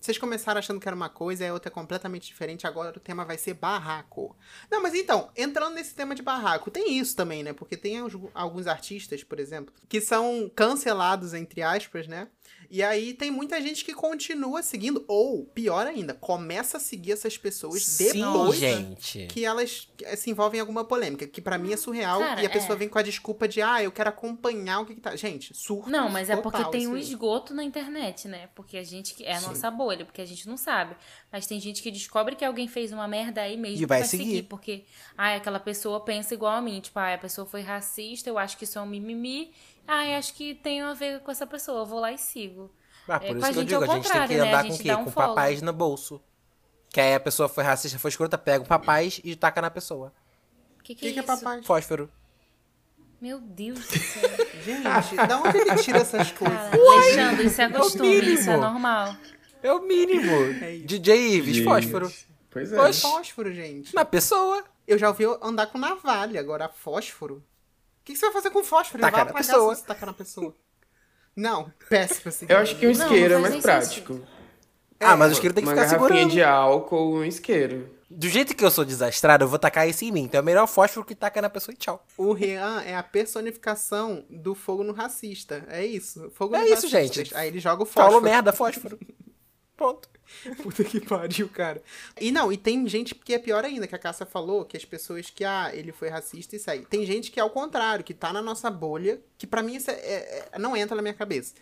Vocês 0.00 0.16
começaram 0.16 0.58
achando 0.58 0.80
que 0.80 0.88
era 0.88 0.96
uma 0.96 1.10
coisa 1.10 1.46
a 1.48 1.52
outra 1.52 1.70
é 1.70 1.72
completamente 1.72 2.26
diferente. 2.26 2.66
Agora 2.66 2.96
o 2.96 3.00
tema 3.00 3.24
vai 3.24 3.36
ser 3.36 3.54
barraco. 3.54 4.34
Não, 4.70 4.82
mas 4.82 4.94
então, 4.94 5.30
entrando 5.36 5.74
nesse 5.74 5.94
tema 5.94 6.14
de 6.14 6.22
barraco, 6.22 6.70
tem 6.70 6.96
isso 6.98 7.14
também, 7.14 7.42
né? 7.42 7.52
Porque 7.52 7.76
tem 7.76 7.98
alguns 8.32 8.66
artistas, 8.66 9.22
por 9.22 9.38
exemplo, 9.38 9.74
que 9.88 10.00
são 10.00 10.50
cancelados, 10.54 11.34
entre 11.34 11.62
aspas, 11.62 12.08
né? 12.08 12.28
E 12.70 12.84
aí 12.84 13.12
tem 13.14 13.32
muita 13.32 13.60
gente 13.60 13.84
que 13.84 13.92
continua 13.92 14.62
seguindo, 14.62 15.04
ou 15.08 15.44
pior 15.44 15.88
ainda, 15.88 16.14
começa 16.14 16.76
a 16.76 16.80
seguir 16.80 17.12
essas 17.12 17.36
pessoas 17.36 17.84
Sim, 17.84 18.12
depois 18.12 18.60
gente. 18.60 19.26
que 19.26 19.44
elas 19.44 19.88
eh, 20.02 20.14
se 20.14 20.30
envolvem 20.30 20.58
em 20.58 20.60
alguma 20.60 20.84
polêmica, 20.84 21.26
que 21.26 21.40
pra 21.40 21.58
mim 21.58 21.72
é 21.72 21.76
surreal, 21.76 22.20
Cara, 22.20 22.40
e 22.40 22.46
a 22.46 22.50
pessoa 22.50 22.76
é. 22.76 22.78
vem 22.78 22.88
com 22.88 22.96
a 22.96 23.02
desculpa 23.02 23.48
de, 23.48 23.60
ah, 23.60 23.82
eu 23.82 23.90
quero 23.90 24.10
acompanhar 24.10 24.80
o 24.80 24.86
que, 24.86 24.94
que 24.94 25.00
tá. 25.00 25.16
Gente, 25.16 25.52
surto. 25.52 25.90
Não, 25.90 26.08
mas 26.08 26.30
é 26.30 26.36
porque 26.36 26.58
total 26.58 26.70
tem 26.70 26.86
um 26.86 26.96
esgoto 26.96 27.52
na 27.52 27.64
internet, 27.64 28.28
né? 28.28 28.48
Porque 28.54 28.76
a 28.76 28.84
gente 28.84 29.20
é 29.24 29.34
a 29.34 29.40
nossa 29.40 29.68
bolha, 29.68 30.04
porque 30.04 30.20
a 30.20 30.26
gente 30.26 30.48
não 30.48 30.56
sabe. 30.56 30.94
Mas 31.32 31.48
tem 31.48 31.58
gente 31.58 31.82
que 31.82 31.90
descobre 31.90 32.36
que 32.36 32.44
alguém 32.44 32.68
fez 32.68 32.92
uma 32.92 33.08
merda 33.08 33.40
aí 33.40 33.56
mesmo 33.56 33.76
E 33.76 33.78
que 33.80 33.86
vai 33.86 33.98
vai 34.00 34.08
seguir. 34.08 34.24
seguir, 34.24 34.42
porque 34.44 34.84
ah, 35.18 35.34
aquela 35.34 35.58
pessoa 35.58 36.00
pensa 36.04 36.34
igual 36.34 36.52
a 36.52 36.62
mim, 36.62 36.80
tipo, 36.80 36.98
ah, 37.00 37.14
a 37.14 37.18
pessoa 37.18 37.46
foi 37.46 37.62
racista, 37.62 38.30
eu 38.30 38.38
acho 38.38 38.56
que 38.56 38.62
isso 38.62 38.78
é 38.78 38.82
um 38.82 38.86
mimimi. 38.86 39.52
Ah, 39.86 40.06
eu 40.06 40.18
acho 40.18 40.34
que 40.34 40.54
tem 40.54 40.80
a 40.82 40.94
ver 40.94 41.20
com 41.20 41.30
essa 41.30 41.46
pessoa, 41.46 41.80
eu 41.80 41.86
vou 41.86 42.00
lá 42.00 42.12
e 42.12 42.18
sigo. 42.18 42.70
Ah, 43.08 43.16
É, 43.16 43.18
por 43.18 43.26
com 43.28 43.38
isso 43.38 43.52
que 43.52 43.58
eu 43.58 43.64
digo, 43.64 43.84
é 43.84 43.86
o 43.88 43.90
a 43.90 43.94
gente 43.94 44.10
tem 44.10 44.28
que 44.28 44.34
né? 44.34 44.40
A 44.40 44.48
andar 44.48 44.66
com 44.66 44.74
o 44.74 44.78
quê? 44.78 44.92
um 44.94 45.04
com 45.04 45.10
follow. 45.10 45.28
papais 45.30 45.62
no 45.62 45.72
bolso. 45.72 46.20
Que 46.90 47.00
aí 47.00 47.14
a 47.14 47.20
pessoa 47.20 47.48
foi 47.48 47.64
racista, 47.64 47.98
foi 47.98 48.08
escrota, 48.08 48.36
pega 48.36 48.64
o 48.64 48.66
papais 48.66 49.20
e 49.22 49.34
taca 49.36 49.60
na 49.62 49.70
pessoa. 49.70 50.12
O 50.78 50.82
que, 50.82 50.94
que, 50.94 51.00
que, 51.00 51.08
é 51.08 51.12
que 51.12 51.18
é 51.18 51.22
isso? 51.22 51.42
papai? 51.42 51.62
Fósforo. 51.62 52.10
Meu 53.20 53.38
Deus 53.38 53.78
do 53.78 53.98
céu. 53.98 54.30
Gente, 54.64 55.16
da 55.26 55.40
onde 55.40 55.58
ele 55.58 55.74
tira 55.76 55.98
essas 55.98 56.32
coisas? 56.32 56.56
Cara, 56.56 56.76
Alexandre, 56.76 57.46
isso 57.46 57.60
é 57.60 57.68
costume, 57.68 58.08
mínimo. 58.08 58.32
isso 58.32 58.50
é 58.50 58.56
normal. 58.56 59.16
É 59.62 59.72
o 59.72 59.82
mínimo. 59.82 60.32
É. 60.62 60.78
DJ 60.78 61.36
Ives, 61.36 61.56
Gente. 61.56 61.64
fósforo. 61.64 62.10
Pois 62.50 62.72
é. 62.72 62.80
Oxe. 62.80 63.02
Fósforo, 63.02 63.52
gente. 63.52 63.94
Na 63.94 64.04
pessoa. 64.04 64.64
Eu 64.86 64.98
já 64.98 65.08
ouvi 65.08 65.24
andar 65.42 65.66
com 65.66 65.78
navalha, 65.78 66.40
agora 66.40 66.68
fósforo. 66.68 67.44
O 68.10 68.12
que, 68.12 68.14
que 68.14 68.18
você 68.18 68.26
vai 68.26 68.32
fazer 68.32 68.50
com 68.50 68.64
fósforo? 68.64 69.00
Tacar 69.00 69.24
Vai 69.24 69.32
na 69.32 69.38
pessoa. 69.38 69.74
você 69.74 69.84
tacar 69.86 70.06
na 70.06 70.12
pessoa. 70.12 70.56
Não, 71.36 71.72
péssimo 71.88 72.28
assim. 72.28 72.46
Eu 72.48 72.58
acho 72.58 72.76
que 72.76 72.86
um 72.86 72.90
isqueiro 72.90 73.38
não 73.38 73.46
é 73.46 73.50
mais 73.50 73.62
prático. 73.62 74.20
ah, 74.98 75.16
mas 75.16 75.30
o 75.30 75.32
isqueiro 75.34 75.54
tem 75.54 75.62
que 75.62 75.70
uma 75.70 75.76
ficar 75.76 75.86
garrafinha 75.86 76.08
segurando. 76.08 76.32
de 76.32 76.42
álcool, 76.42 77.14
um 77.18 77.24
isqueiro. 77.24 77.88
Do 78.10 78.28
jeito 78.28 78.56
que 78.56 78.64
eu 78.64 78.70
sou 78.72 78.84
desastrado, 78.84 79.44
eu 79.44 79.48
vou 79.48 79.60
tacar 79.60 79.88
isso 79.88 80.04
em 80.04 80.10
mim. 80.10 80.22
Então 80.24 80.40
é 80.40 80.42
melhor 80.42 80.66
fósforo 80.66 81.06
que 81.06 81.14
taca 81.14 81.40
na 81.40 81.48
pessoa 81.48 81.72
e 81.72 81.76
tchau. 81.76 82.04
O 82.18 82.32
Rian 82.32 82.82
é 82.82 82.96
a 82.96 83.02
personificação 83.04 84.24
do 84.28 84.52
fogo 84.56 84.82
no 84.82 84.92
racista. 84.92 85.64
É 85.68 85.86
isso. 85.86 86.32
Fogo 86.34 86.56
É 86.56 86.58
no 86.58 86.64
isso, 86.64 86.88
racistas. 86.88 87.14
gente. 87.28 87.36
Aí 87.36 87.46
ele 87.46 87.60
joga 87.60 87.84
o 87.84 87.86
fósforo. 87.86 88.06
Falou 88.08 88.20
merda, 88.20 88.52
fósforo. 88.52 88.98
Ponto. 89.78 90.09
Puta 90.62 90.84
que 90.84 91.00
pariu, 91.00 91.48
cara. 91.48 91.82
E 92.20 92.30
não, 92.30 92.52
e 92.52 92.56
tem 92.56 92.86
gente 92.88 93.14
que 93.14 93.34
é 93.34 93.38
pior 93.38 93.64
ainda, 93.64 93.86
que 93.86 93.94
a 93.94 93.98
Cássia 93.98 94.24
falou, 94.26 94.64
que 94.64 94.76
as 94.76 94.84
pessoas 94.84 95.30
que, 95.30 95.44
ah, 95.44 95.70
ele 95.72 95.92
foi 95.92 96.08
racista 96.08 96.54
e 96.54 96.58
isso 96.58 96.70
aí. 96.70 96.84
Tem 96.86 97.04
gente 97.04 97.30
que 97.30 97.38
é 97.38 97.42
ao 97.42 97.50
contrário, 97.50 98.04
que 98.04 98.14
tá 98.14 98.32
na 98.32 98.40
nossa 98.42 98.70
bolha, 98.70 99.20
que 99.36 99.46
pra 99.46 99.62
mim 99.62 99.76
isso 99.76 99.90
é- 99.90 99.94
é- 99.94 100.48
é- 100.52 100.58
não 100.58 100.76
entra 100.76 100.96
na 100.96 101.02
minha 101.02 101.14
cabeça. 101.14 101.54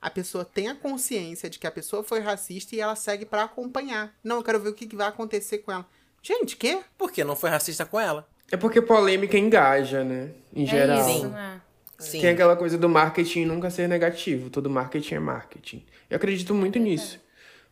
A 0.00 0.10
pessoa 0.10 0.44
tem 0.44 0.68
a 0.68 0.74
consciência 0.74 1.48
de 1.48 1.58
que 1.58 1.66
a 1.66 1.70
pessoa 1.70 2.04
foi 2.04 2.20
racista 2.20 2.76
e 2.76 2.80
ela 2.80 2.94
segue 2.94 3.24
pra 3.24 3.44
acompanhar. 3.44 4.14
Não, 4.22 4.36
eu 4.36 4.42
quero 4.42 4.60
ver 4.60 4.68
o 4.68 4.74
que 4.74 4.86
que 4.86 4.96
vai 4.96 5.08
acontecer 5.08 5.58
com 5.58 5.72
ela. 5.72 5.86
Gente, 6.22 6.56
quê? 6.56 6.80
Por 6.98 7.10
que 7.10 7.24
não 7.24 7.34
foi 7.36 7.50
racista 7.50 7.86
com 7.86 7.98
ela? 7.98 8.28
É 8.50 8.56
porque 8.56 8.82
polêmica 8.82 9.38
engaja, 9.38 10.04
né? 10.04 10.30
Em 10.54 10.66
geral. 10.66 10.98
É 10.98 11.10
isso, 11.10 11.20
Sim. 11.20 11.26
né? 11.28 11.60
Sim. 11.98 12.20
Tem 12.20 12.30
aquela 12.30 12.56
coisa 12.56 12.76
do 12.76 12.88
marketing 12.88 13.46
nunca 13.46 13.70
ser 13.70 13.88
negativo. 13.88 14.50
Todo 14.50 14.68
marketing 14.68 15.14
é 15.14 15.18
marketing. 15.20 15.86
Eu 16.10 16.16
acredito 16.16 16.54
muito 16.54 16.78
nisso. 16.78 17.18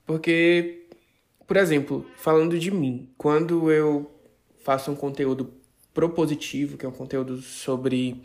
Porque, 0.06 0.86
por 1.46 1.56
exemplo, 1.56 2.06
falando 2.16 2.58
de 2.58 2.70
mim, 2.70 3.08
quando 3.16 3.70
eu 3.70 4.10
faço 4.62 4.90
um 4.90 4.96
conteúdo 4.96 5.52
propositivo, 5.94 6.76
que 6.76 6.86
é 6.86 6.88
um 6.88 6.92
conteúdo 6.92 7.40
sobre, 7.40 8.22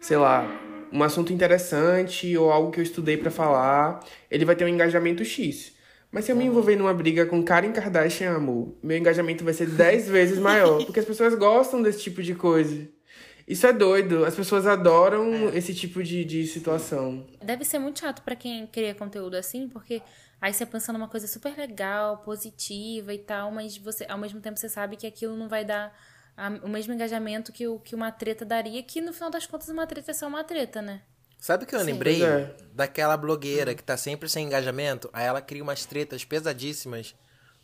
sei 0.00 0.16
lá, 0.16 0.46
um 0.92 1.02
assunto 1.02 1.32
interessante 1.32 2.36
ou 2.36 2.50
algo 2.50 2.70
que 2.70 2.80
eu 2.80 2.84
estudei 2.84 3.16
pra 3.16 3.30
falar, 3.30 4.00
ele 4.30 4.44
vai 4.44 4.56
ter 4.56 4.64
um 4.64 4.68
engajamento 4.68 5.24
X. 5.24 5.72
Mas 6.10 6.24
se 6.24 6.32
eu 6.32 6.36
me 6.36 6.44
envolver 6.44 6.74
numa 6.74 6.92
briga 6.92 7.24
com 7.24 7.42
Karen 7.42 7.72
Kardashian, 7.72 8.34
amor, 8.34 8.74
meu 8.82 8.98
engajamento 8.98 9.44
vai 9.44 9.54
ser 9.54 9.68
10 9.68 10.08
vezes 10.10 10.38
maior. 10.38 10.84
Porque 10.84 10.98
as 10.98 11.06
pessoas 11.06 11.34
gostam 11.34 11.80
desse 11.80 12.00
tipo 12.02 12.22
de 12.22 12.34
coisa. 12.34 12.88
Isso 13.46 13.66
é 13.66 13.72
doido. 13.72 14.24
As 14.24 14.34
pessoas 14.34 14.66
adoram 14.66 15.48
esse 15.54 15.72
tipo 15.74 16.02
de, 16.02 16.24
de 16.24 16.46
situação. 16.46 17.26
Deve 17.42 17.64
ser 17.64 17.78
muito 17.78 18.00
chato 18.00 18.22
pra 18.22 18.34
quem 18.34 18.66
cria 18.66 18.94
conteúdo 18.94 19.36
assim, 19.36 19.68
porque 19.68 20.02
aí 20.40 20.52
você 20.52 20.64
pensa 20.66 20.92
numa 20.92 21.08
coisa 21.08 21.26
super 21.26 21.56
legal, 21.56 22.18
positiva 22.18 23.12
e 23.12 23.18
tal, 23.18 23.50
mas 23.50 23.76
você, 23.76 24.06
ao 24.08 24.18
mesmo 24.18 24.40
tempo 24.40 24.58
você 24.58 24.68
sabe 24.68 24.96
que 24.96 25.06
aquilo 25.06 25.36
não 25.36 25.48
vai 25.48 25.64
dar 25.64 25.96
a- 26.36 26.48
o 26.62 26.68
mesmo 26.68 26.92
engajamento 26.94 27.52
que, 27.52 27.66
o, 27.66 27.78
que 27.78 27.94
uma 27.94 28.10
treta 28.10 28.44
daria, 28.44 28.82
que 28.82 29.00
no 29.00 29.12
final 29.12 29.30
das 29.30 29.46
contas 29.46 29.68
uma 29.68 29.86
treta 29.86 30.10
é 30.10 30.14
só 30.14 30.26
uma 30.26 30.42
treta, 30.44 30.80
né? 30.80 31.02
Sabe 31.38 31.64
o 31.64 31.66
que 31.66 31.74
eu 31.74 31.80
Sim. 31.80 31.86
lembrei? 31.86 32.22
É. 32.22 32.54
Daquela 32.72 33.16
blogueira 33.16 33.74
que 33.74 33.82
tá 33.82 33.96
sempre 33.96 34.28
sem 34.28 34.46
engajamento. 34.46 35.08
Aí 35.12 35.26
ela 35.26 35.40
cria 35.40 35.62
umas 35.62 35.84
tretas 35.86 36.22
pesadíssimas 36.24 37.14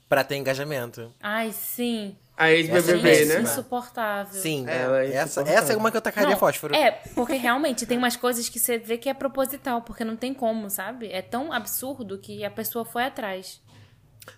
pra 0.09 0.25
ter 0.25 0.37
engajamento. 0.37 1.14
Ai, 1.21 1.52
sim. 1.52 2.16
A 2.37 2.50
ex-BBB, 2.50 3.14
Gente, 3.14 3.28
né? 3.28 3.40
insuportável. 3.40 4.40
Sim, 4.40 4.66
Ela 4.69 5.05
é 5.05 5.12
essa, 5.14 5.40
essa 5.40 5.73
é 5.73 5.76
uma 5.76 5.90
que 5.90 5.97
eu 5.97 6.02
tacaria 6.02 6.31
Não, 6.31 6.38
fósforo. 6.38 6.75
É, 6.75 6.90
porque 7.14 7.33
realmente 7.35 7.87
tem 7.87 7.97
umas 7.97 8.14
coisas 8.16 8.49
que 8.49 8.59
você 8.59 8.76
vê 8.76 8.99
que 8.99 9.09
é 9.09 9.14
proposital, 9.14 9.81
porque 9.81 10.05
não 10.05 10.16
tem 10.16 10.35
como, 10.35 10.69
sabe? 10.69 11.11
É 11.11 11.23
tão 11.23 11.50
absurdo 11.50 12.19
que 12.19 12.45
a 12.45 12.50
pessoa 12.50 12.85
foi 12.85 13.05
atrás. 13.05 13.62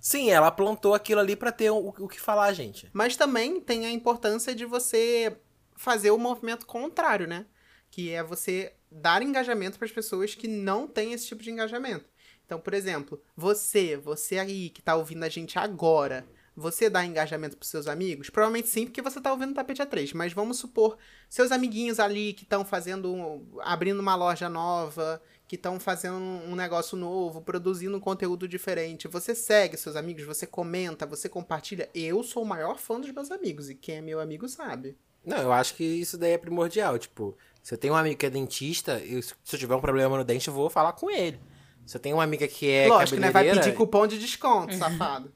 Sim, 0.01 0.31
ela 0.31 0.51
plantou 0.51 0.95
aquilo 0.95 1.21
ali 1.21 1.35
pra 1.35 1.51
ter 1.51 1.71
o, 1.71 1.89
o 1.99 2.09
que 2.09 2.21
falar, 2.21 2.53
gente. 2.53 2.89
Mas 2.93 3.17
também 3.17 3.61
tem 3.61 3.85
a 3.87 3.91
importância 3.91 4.55
de 4.55 4.65
você 4.65 5.37
fazer 5.77 6.11
o 6.11 6.19
movimento 6.19 6.67
contrário, 6.67 7.27
né? 7.27 7.47
Que 7.91 8.11
é 8.13 8.23
você 8.23 8.75
dar 8.91 9.23
engajamento 9.23 9.77
para 9.79 9.87
as 9.87 9.93
pessoas 9.93 10.35
que 10.35 10.47
não 10.47 10.87
têm 10.87 11.13
esse 11.13 11.27
tipo 11.27 11.43
de 11.43 11.51
engajamento. 11.51 12.05
Então, 12.47 12.59
por 12.61 12.75
exemplo, 12.75 13.21
você, 13.37 13.97
você 13.97 14.39
aí 14.39 14.71
que 14.71 14.83
tá 14.83 14.95
ouvindo 14.95 15.25
a 15.25 15.29
gente 15.29 15.59
agora, 15.59 16.27
você 16.59 16.91
dá 16.91 17.05
engajamento 17.05 17.57
pros 17.57 17.69
seus 17.71 17.87
amigos? 17.87 18.29
Provavelmente 18.31 18.69
sim, 18.69 18.85
porque 18.85 19.01
você 19.01 19.21
tá 19.21 19.31
ouvindo 19.33 19.53
o 19.53 19.55
Tapete 19.55 19.83
A3. 19.83 20.13
Mas 20.15 20.33
vamos 20.33 20.59
supor, 20.59 20.97
seus 21.29 21.53
amiguinhos 21.53 22.01
ali 22.01 22.33
que 22.33 22.43
estão 22.43 22.65
fazendo, 22.65 23.47
abrindo 23.61 24.01
uma 24.01 24.15
loja 24.15 24.49
nova, 24.49 25.23
que 25.47 25.57
estão 25.57 25.79
fazendo 25.81 26.17
um 26.17 26.55
negócio 26.55 26.97
novo, 26.97 27.41
produzindo 27.41 27.97
um 27.97 28.01
conteúdo 28.01 28.47
diferente. 28.49 29.09
Você 29.09 29.35
segue 29.35 29.77
seus 29.77 29.97
amigos, 29.97 30.25
você 30.25 30.47
comenta, 30.47 31.07
você 31.07 31.29
compartilha. 31.29 31.89
Eu 31.95 32.23
sou 32.23 32.43
o 32.43 32.47
maior 32.47 32.79
fã 32.79 33.01
dos 33.01 33.11
meus 33.11 33.31
amigos, 33.31 33.71
e 33.71 33.75
quem 33.75 33.97
é 33.97 34.01
meu 34.01 34.21
amigo 34.21 34.49
sabe. 34.49 34.97
Não, 35.25 35.39
eu 35.39 35.53
acho 35.53 35.75
que 35.75 35.85
isso 35.85 36.17
daí 36.19 36.33
é 36.33 36.39
primordial. 36.39 36.99
Tipo, 36.99 37.37
se 37.63 37.75
eu 37.75 37.79
tenho 37.79 37.95
um 37.95 37.97
amigo 37.97 38.17
que 38.17 38.27
é 38.27 38.31
dentista, 38.31 38.99
eu- 39.01 39.23
se 39.23 39.35
eu 39.53 39.59
tiver 39.59 39.75
um 39.75 39.81
problema 39.81 40.17
no 40.17 40.25
dente, 40.25 40.49
eu 40.49 40.55
vou 40.55 40.69
falar 40.71 40.93
com 40.93 41.11
ele. 41.11 41.39
Se 41.85 41.97
eu 41.97 42.01
tenho 42.01 42.17
uma 42.17 42.23
amiga 42.25 42.47
que 42.47 42.71
é 42.71 42.87
Lógico, 42.89 43.19
né? 43.19 43.31
Vai 43.31 43.45
pedir 43.57 43.73
cupom 43.75 44.07
de 44.07 44.19
desconto, 44.19 44.75
safado. 44.75 45.33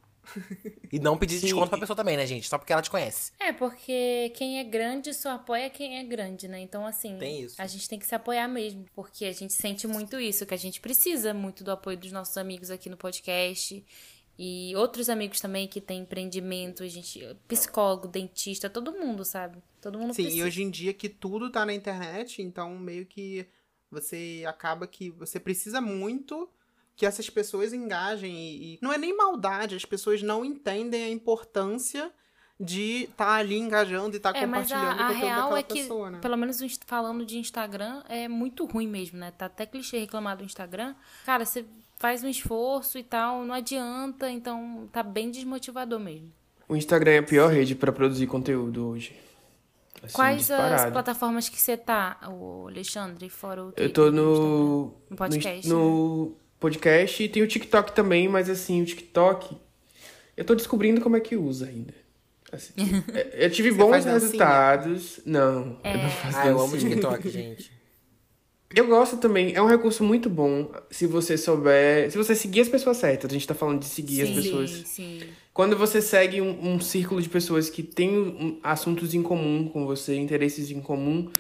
E 0.93 0.99
não 0.99 1.17
pedir 1.19 1.37
Sim. 1.37 1.47
desconto 1.47 1.69
pra 1.71 1.79
pessoa 1.79 1.97
também, 1.97 2.17
né, 2.17 2.27
gente? 2.27 2.49
Só 2.49 2.59
porque 2.59 2.73
ela 2.73 2.83
te 2.83 2.91
conhece. 2.91 3.33
É, 3.41 3.53
porque 3.53 4.33
quem 4.37 4.59
é 4.59 4.65
grande 4.65 5.13
só 5.13 5.31
apoia 5.33 5.69
quem 5.71 5.99
é 5.99 6.05
grande, 6.05 6.49
né? 6.49 6.61
Então, 6.61 6.87
assim, 6.87 7.17
Tem 7.19 7.43
isso. 7.43 7.61
a 7.61 7.67
gente 7.67 7.89
tem 7.89 7.99
que 7.99 8.07
se 8.07 8.15
apoiar 8.15 8.49
mesmo, 8.49 8.85
porque 8.95 9.25
a 9.25 9.33
gente 9.33 9.53
sente 9.53 9.87
muito 9.87 10.19
isso, 10.21 10.47
que 10.47 10.55
a 10.55 10.59
gente 10.59 10.81
precisa 10.81 11.35
muito 11.35 11.65
do 11.65 11.71
apoio 11.71 11.97
dos 11.97 12.13
nossos 12.13 12.37
amigos 12.37 12.71
aqui 12.71 12.89
no 12.89 12.97
podcast. 12.97 13.85
E 14.39 14.75
outros 14.77 15.09
amigos 15.11 15.41
também 15.41 15.69
que 15.69 15.81
têm 15.81 16.01
empreendimento, 16.01 16.83
a 16.83 16.89
gente, 16.89 17.21
psicólogo, 17.47 18.09
dentista, 18.09 18.69
todo 18.71 18.93
mundo, 18.93 19.25
sabe? 19.25 19.59
Todo 19.81 19.99
mundo 19.99 20.15
Sim, 20.15 20.23
precisa. 20.23 20.43
e 20.43 20.47
hoje 20.47 20.63
em 20.63 20.71
dia 20.71 20.95
que 20.95 21.09
tudo 21.09 21.51
tá 21.51 21.67
na 21.67 21.75
internet, 21.75 22.41
então 22.41 22.77
meio 22.79 23.05
que 23.05 23.47
você 23.91 24.43
acaba 24.47 24.87
que 24.87 25.11
você 25.11 25.39
precisa 25.39 25.81
muito 25.83 26.49
que 27.03 27.07
essas 27.07 27.29
pessoas 27.29 27.73
engajem 27.73 28.33
e, 28.33 28.75
e 28.75 28.79
não 28.81 28.93
é 28.93 28.97
nem 28.97 29.17
maldade, 29.17 29.75
as 29.75 29.85
pessoas 29.85 30.23
não 30.23 30.45
entendem 30.45 31.03
a 31.03 31.09
importância 31.09 32.13
de 32.61 33.09
estar 33.11 33.27
tá 33.27 33.33
ali 33.33 33.59
engajando 33.59 34.15
e 34.15 34.19
estar 34.19 34.33
tá 34.33 34.39
É, 34.39 34.47
mas 34.47 34.71
a, 34.71 34.77
compartilhando 34.77 35.01
o 35.01 35.03
a 35.03 35.07
conteúdo 35.09 35.27
real 35.27 35.41
daquela 35.41 35.59
é 35.59 35.63
que, 35.65 35.83
pessoa, 35.83 36.11
né? 36.13 36.19
pelo 36.21 36.37
menos 36.37 36.79
falando 36.87 37.27
de 37.27 37.39
Instagram, 37.39 38.05
é 38.09 38.29
muito 38.29 38.65
ruim 38.67 38.87
mesmo, 38.87 39.19
né? 39.19 39.33
Tá 39.33 39.47
até 39.47 39.67
clichê 39.67 39.99
reclamar 39.99 40.37
do 40.37 40.45
Instagram. 40.45 40.95
Cara, 41.27 41.45
você 41.45 41.65
faz 41.99 42.23
um 42.23 42.29
esforço 42.29 42.97
e 42.97 43.03
tal, 43.03 43.45
não 43.45 43.53
adianta, 43.53 44.31
então 44.31 44.89
tá 44.93 45.03
bem 45.03 45.29
desmotivador 45.29 45.99
mesmo. 45.99 46.33
O 46.69 46.77
Instagram 46.77 47.11
é 47.11 47.19
a 47.19 47.25
pior 47.25 47.51
rede 47.51 47.75
pra 47.75 47.91
produzir 47.91 48.29
conteúdo 48.29 48.87
hoje. 48.87 49.13
Assim, 50.01 50.15
Quais 50.15 50.49
as 50.53 50.59
disparado. 50.61 50.93
plataformas 50.93 51.49
que 51.49 51.61
você 51.61 51.77
tá, 51.77 52.21
o 52.29 52.69
Alexandre, 52.69 53.29
fora 53.29 53.65
o 53.65 53.67
Eu 53.71 53.73
Twitter 53.73 53.93
tô 53.93 54.07
e 54.07 54.09
o 54.09 54.13
no. 54.13 54.95
No 55.11 55.17
podcast, 55.17 55.69
No, 55.69 55.79
no 56.27 56.42
podcast 56.63 57.23
e 57.23 57.29
tem 57.29 57.43
o 57.43 57.47
TikTok 57.47 57.93
também, 57.93 58.29
mas 58.29 58.49
assim, 58.49 58.81
o 58.81 58.87
TikTok. 58.87 59.55
Eu 60.37 60.45
tô 60.45 60.55
descobrindo 60.55 61.01
como 61.03 61.17
é 61.17 61.21
que 61.21 61.37
usa 61.37 61.67
ainda. 61.67 61.93
Assim, 62.51 62.73
eu 63.35 63.51
tive 63.51 63.71
Você 63.71 63.77
bons 63.79 64.05
resultados. 64.05 65.21
Não, 65.27 65.79
É. 65.85 65.95
eu 65.95 65.99
não 66.03 66.11
faço 66.11 66.39
Ah, 66.39 66.47
eu 66.47 66.61
amo 66.61 66.75
o. 66.75 66.79
TikTok, 66.79 67.29
gente. 67.31 67.71
Eu 68.75 68.87
gosto 68.87 69.19
também, 69.19 69.55
é 69.55 69.61
um 69.61 69.67
recurso 69.67 70.03
muito 70.03 70.31
bom 70.31 70.73
se 70.91 71.07
você 71.07 71.37
souber. 71.37 72.11
Se 72.11 72.17
você 72.17 72.35
seguir 72.35 72.63
as 72.63 72.69
pessoas 72.71 72.97
certas. 72.97 73.31
A 73.31 73.35
gente 73.35 73.47
tá 73.47 73.55
falando 73.55 73.81
de 73.81 73.85
seguir 73.87 74.23
as 74.23 74.29
Sim, 74.31 74.35
pessoas. 74.37 74.71
sim. 74.87 75.21
Quando 75.53 75.77
você 75.77 76.01
segue 76.01 76.41
um, 76.41 76.73
um 76.75 76.81
círculo 76.81 77.21
de 77.21 77.29
pessoas 77.29 77.69
que 77.69 77.83
têm 77.83 78.17
um- 78.17 78.59
assuntos 78.63 79.13
em 79.13 79.23
comum 79.23 79.69
com 79.69 79.85
você, 79.85 80.17
interesses 80.17 80.71
em 80.71 80.81
comum, 80.81 81.31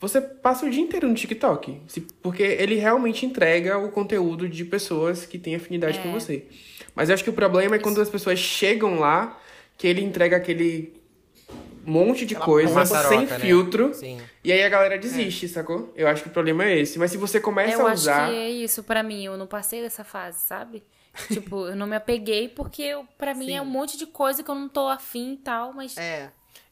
você 0.00 0.20
passa 0.20 0.64
o 0.66 0.70
dia 0.70 0.80
inteiro 0.82 1.06
no 1.06 1.14
TikTok. 1.14 1.80
Porque 2.22 2.42
ele 2.42 2.76
realmente 2.76 3.26
entrega 3.26 3.78
o 3.78 3.90
conteúdo 3.92 4.48
de 4.48 4.64
pessoas 4.64 5.26
que 5.26 5.38
têm 5.38 5.54
afinidade 5.54 5.98
É. 5.98 6.02
com 6.02 6.10
você. 6.12 6.46
Mas 6.94 7.08
eu 7.08 7.14
acho 7.14 7.22
que 7.22 7.30
o 7.30 7.34
problema 7.34 7.76
é 7.76 7.78
quando 7.78 8.00
as 8.00 8.08
pessoas 8.08 8.38
chegam 8.38 8.98
lá, 8.98 9.38
que 9.76 9.86
ele 9.86 10.02
entrega 10.02 10.36
aquele 10.36 10.94
monte 11.84 12.26
de 12.26 12.34
Aquela 12.34 12.46
coisa 12.46 12.84
sem 12.84 13.26
né? 13.26 13.38
filtro. 13.38 13.94
Sim. 13.94 14.18
E 14.44 14.52
aí 14.52 14.62
a 14.62 14.68
galera 14.68 14.98
desiste, 14.98 15.48
sacou? 15.48 15.92
Eu 15.96 16.06
acho 16.08 16.22
que 16.22 16.28
o 16.28 16.32
problema 16.32 16.64
é 16.64 16.78
esse. 16.78 16.98
Mas 16.98 17.10
se 17.10 17.16
você 17.16 17.40
começa 17.40 17.74
Eu 17.74 17.86
a 17.86 17.90
acho 17.90 18.02
usar. 18.02 18.28
que 18.30 18.36
é 18.36 18.50
isso 18.50 18.82
pra 18.82 19.02
mim, 19.02 19.24
eu 19.24 19.36
não 19.36 19.46
passei 19.46 19.80
dessa 19.82 20.04
fase, 20.04 20.40
sabe? 20.46 20.82
tipo, 21.32 21.66
eu 21.66 21.74
não 21.74 21.86
me 21.88 21.96
apeguei 21.96 22.48
porque 22.48 22.82
eu, 22.82 23.04
pra 23.18 23.34
mim 23.34 23.46
Sim. 23.46 23.56
é 23.56 23.62
um 23.62 23.66
monte 23.66 23.98
de 23.98 24.06
coisa 24.06 24.42
que 24.44 24.50
eu 24.50 24.54
não 24.54 24.68
tô 24.68 24.86
afim 24.88 25.32
e 25.32 25.36
tal, 25.38 25.72
mas 25.72 25.96
É. 25.96 26.30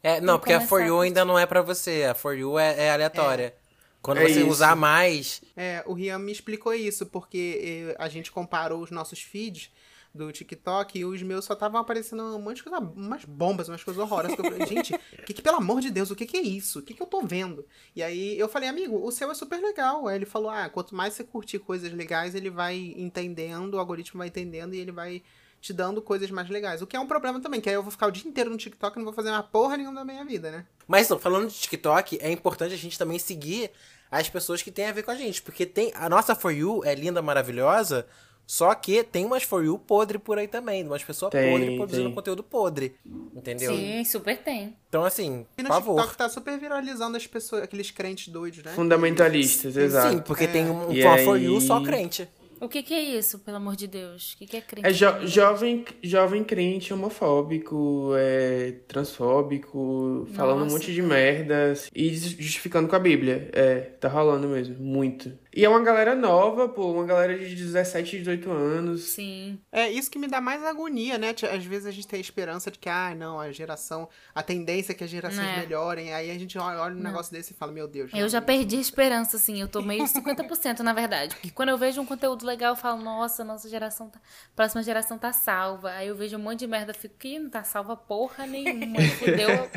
É, 0.09 0.21
não, 0.21 0.38
porque 0.38 0.53
a 0.53 0.61
For 0.61 0.81
You 0.83 1.00
ainda 1.00 1.25
não 1.25 1.38
é 1.38 1.45
pra 1.47 1.62
você. 1.62 2.05
A 2.05 2.15
For 2.15 2.37
You 2.37 2.59
é, 2.59 2.87
é 2.87 2.91
aleatória. 2.91 3.55
Quando 4.00 4.19
É 4.19 4.29
você 4.29 4.41
isso. 4.41 4.49
usar 4.49 4.77
mais. 4.77 5.43
É, 5.57 5.83
o 5.87 5.93
Rian 5.93 6.19
me 6.19 6.33
explicou 6.33 6.73
isso, 6.73 7.07
porque 7.07 7.91
eh, 7.91 7.97
a 7.99 8.09
gente 8.09 8.31
comparou 8.31 8.81
os 8.81 8.91
nossos 8.91 9.21
feeds 9.21 9.71
do 10.15 10.33
TikTok 10.33 10.99
e 10.99 11.05
os 11.05 11.23
meus 11.23 11.45
só 11.45 11.53
estavam 11.53 11.81
aparecendo 11.81 12.23
um 12.23 12.41
monte 12.41 12.57
de 12.57 12.62
coisa, 12.62 12.79
umas 12.79 13.25
bombas, 13.25 13.69
umas 13.69 13.83
coisas 13.85 14.03
horrorosas. 14.03 14.35
Que 14.37 14.41
eu 14.41 14.50
falei, 14.50 14.67
gente, 14.67 14.99
que, 15.27 15.35
que, 15.35 15.43
pelo 15.43 15.59
amor 15.59 15.81
de 15.81 15.91
Deus, 15.91 16.11
o 16.11 16.17
que, 16.17 16.27
que 16.27 16.37
é 16.37 16.43
isso? 16.43 16.79
O 16.79 16.83
que, 16.83 16.95
que 16.95 17.03
eu 17.03 17.07
tô 17.07 17.21
vendo? 17.23 17.67
E 17.95 18.03
aí 18.03 18.38
eu 18.38 18.49
falei, 18.49 18.69
amigo, 18.69 19.05
o 19.05 19.11
seu 19.11 19.31
é 19.31 19.35
super 19.35 19.61
legal. 19.61 20.07
Aí 20.07 20.17
ele 20.17 20.27
falou, 20.27 20.49
ah, 20.49 20.69
quanto 20.69 20.95
mais 20.95 21.15
você 21.15 21.25
curtir 21.25 21.59
coisas 21.59 21.93
legais, 21.93 22.35
ele 22.35 22.50
vai 22.50 22.95
entendendo, 22.97 23.75
o 23.75 23.79
algoritmo 23.79 24.19
vai 24.19 24.29
entendendo 24.29 24.75
e 24.75 24.79
ele 24.79 24.93
vai 24.93 25.23
te 25.61 25.73
dando 25.73 26.00
coisas 26.00 26.31
mais 26.31 26.49
legais. 26.49 26.81
O 26.83 26.87
que 26.87 26.97
é 26.97 27.00
um 27.00 27.07
problema 27.07 27.41
também, 27.41 27.61
que 27.61 27.69
aí 27.69 27.75
eu 27.75 27.83
vou 27.83 27.91
ficar 27.91 28.07
o 28.07 28.11
dia 28.11 28.29
inteiro 28.29 28.50
no 28.50 28.57
TikTok 28.57 28.97
e 28.97 28.99
não 28.99 29.05
vou 29.05 29.12
fazer 29.15 29.31
uma 29.31 29.43
porra 29.43 29.77
nenhuma 29.77 29.97
da 29.97 30.05
minha 30.05 30.25
vida, 30.25 30.50
né? 30.50 30.65
Mas 30.87 31.07
então, 31.07 31.19
falando 31.19 31.49
de 31.49 31.55
TikTok, 31.55 32.19
é 32.21 32.31
importante 32.31 32.75
a 32.75 32.79
gente 32.79 32.99
também 32.99 33.19
seguir 33.19 33.71
as 34.11 34.29
pessoas 34.29 34.62
que 34.62 34.71
têm 34.71 34.87
a 34.87 34.93
ver 34.93 35.03
com 35.03 35.11
a 35.11 35.15
gente. 35.17 35.43
Porque 35.43 35.67
tem. 35.67 35.93
A 35.95 36.09
nossa 36.09 36.35
For 36.35 36.50
You 36.53 36.83
é 36.85 36.95
linda, 36.95 37.21
maravilhosa. 37.21 38.07
Só 38.47 38.75
que 38.75 39.05
tem 39.05 39.27
umas 39.27 39.43
For 39.43 39.62
You 39.62 39.79
podre 39.79 40.19
por 40.19 40.38
aí 40.38 40.49
também. 40.49 40.83
Umas 40.83 41.05
pessoas 41.05 41.31
Tem, 41.31 41.50
podres 41.53 41.77
produzindo 41.77 42.05
tem. 42.07 42.15
conteúdo 42.15 42.43
podre. 42.43 42.97
Entendeu? 43.37 43.77
sim, 43.77 44.03
super 44.07 44.38
tem. 44.38 44.75
Então, 44.88 45.05
assim, 45.05 45.45
E 45.59 45.62
por 45.62 45.65
no 45.65 45.69
favor. 45.69 45.97
TikTok 45.97 46.17
tá 46.17 46.29
super 46.31 46.59
viralizando 46.59 47.19
as 47.19 47.27
pessoas, 47.27 47.62
aqueles 47.65 47.91
crentes 47.91 48.29
doidos, 48.33 48.65
né? 48.65 48.73
Fundamentalistas, 48.73 49.77
exato. 49.77 50.15
Sim, 50.15 50.23
porque 50.23 50.47
tem 50.49 50.65
um, 50.71 50.91
E 50.91 51.03
uma 51.05 51.19
For 51.19 51.37
You 51.38 51.57
aí- 51.57 51.61
só 51.61 51.83
crente. 51.83 52.27
O 52.61 52.69
que 52.69 52.83
que 52.83 52.95
é 52.95 53.03
isso, 53.03 53.38
pelo 53.41 53.57
amor 53.59 53.77
de 53.77 53.87
Deus? 53.87 54.33
O 54.35 54.38
que 54.38 54.47
que 54.47 54.57
é 54.57 54.61
crente? 54.61 54.87
É 54.88 54.93
jo- 54.93 55.27
jovem, 55.27 55.85
jovem 56.03 56.43
crente 56.45 56.93
homofóbico, 56.93 58.12
é 58.17 58.73
transfóbico, 58.87 60.27
falando 60.35 60.59
um 60.59 60.65
Nossa. 60.65 60.75
monte 60.77 60.93
de 60.93 61.03
merda 61.03 61.75
e 61.95 62.15
justificando 62.17 62.88
com 62.88 62.97
a 62.97 62.99
Bíblia. 62.99 63.49
É, 63.53 63.81
tá 64.00 64.09
rolando 64.09 64.49
mesmo, 64.49 64.77
muito. 64.79 65.33
E 65.59 65.65
é 65.65 65.69
uma 65.69 65.83
galera 65.83 66.15
nova, 66.15 66.69
pô, 66.69 66.93
uma 66.93 67.05
galera 67.05 67.37
de 67.37 67.53
17, 67.53 68.19
18 68.21 68.49
anos. 68.49 69.00
Sim. 69.00 69.59
É 69.73 69.91
isso 69.91 70.09
que 70.09 70.17
me 70.17 70.29
dá 70.29 70.41
mais 70.41 70.62
agonia, 70.62 71.19
né? 71.19 71.35
Às 71.53 71.65
vezes 71.65 71.85
a 71.85 71.91
gente 71.91 72.07
tem 72.07 72.19
a 72.19 72.21
esperança 72.21 72.71
de 72.71 72.79
que, 72.79 72.88
ah, 72.88 73.12
não, 73.12 73.41
a 73.41 73.50
geração, 73.50 74.09
a 74.33 74.41
tendência 74.41 74.93
é 74.93 74.95
que 74.95 75.03
as 75.03 75.11
gerações 75.11 75.49
É. 75.49 75.59
melhorem. 75.59 76.15
Aí 76.15 76.31
a 76.31 76.38
gente 76.38 76.57
olha, 76.57 76.79
olha 76.79 76.95
um 76.95 77.00
negócio 77.00 77.33
desse 77.33 77.55
e 77.55 77.57
fala, 77.57 77.73
meu 77.73 77.88
Deus. 77.88 78.12
Eu 78.15 78.21
não, 78.21 78.29
já 78.29 78.41
perdi 78.41 78.77
a 78.77 78.81
esperança, 78.81 79.37
assim, 79.37 79.61
eu 79.61 79.67
tô 79.67 79.83
meio 79.83 80.05
50% 80.05 80.79
na 80.79 80.93
verdade. 80.93 81.35
Porque 81.35 81.50
quando 81.50 81.71
eu 81.71 81.77
vejo 81.77 82.00
um 82.00 82.07
conteúdo 82.07 82.47
legal, 82.47 82.75
eu 82.75 82.77
falo, 82.77 83.03
nossa, 83.03 83.43
nossa 83.43 83.69
geração 83.69 84.09
tá. 84.09 84.21
Próxima 84.55 84.81
geração 84.85 85.19
tá 85.19 85.33
salva. 85.33 85.91
Aí 85.91 86.07
eu 86.07 86.15
vejo 86.15 86.37
um 86.37 86.41
monte 86.41 86.61
de 86.61 86.67
merda, 86.69 86.93
eu 86.93 86.95
fico, 86.95 87.17
que 87.19 87.37
não 87.37 87.50
tá 87.50 87.65
salva 87.65 87.97
porra 87.97 88.47
nenhuma. 88.47 89.00
Fudeu, 89.19 89.69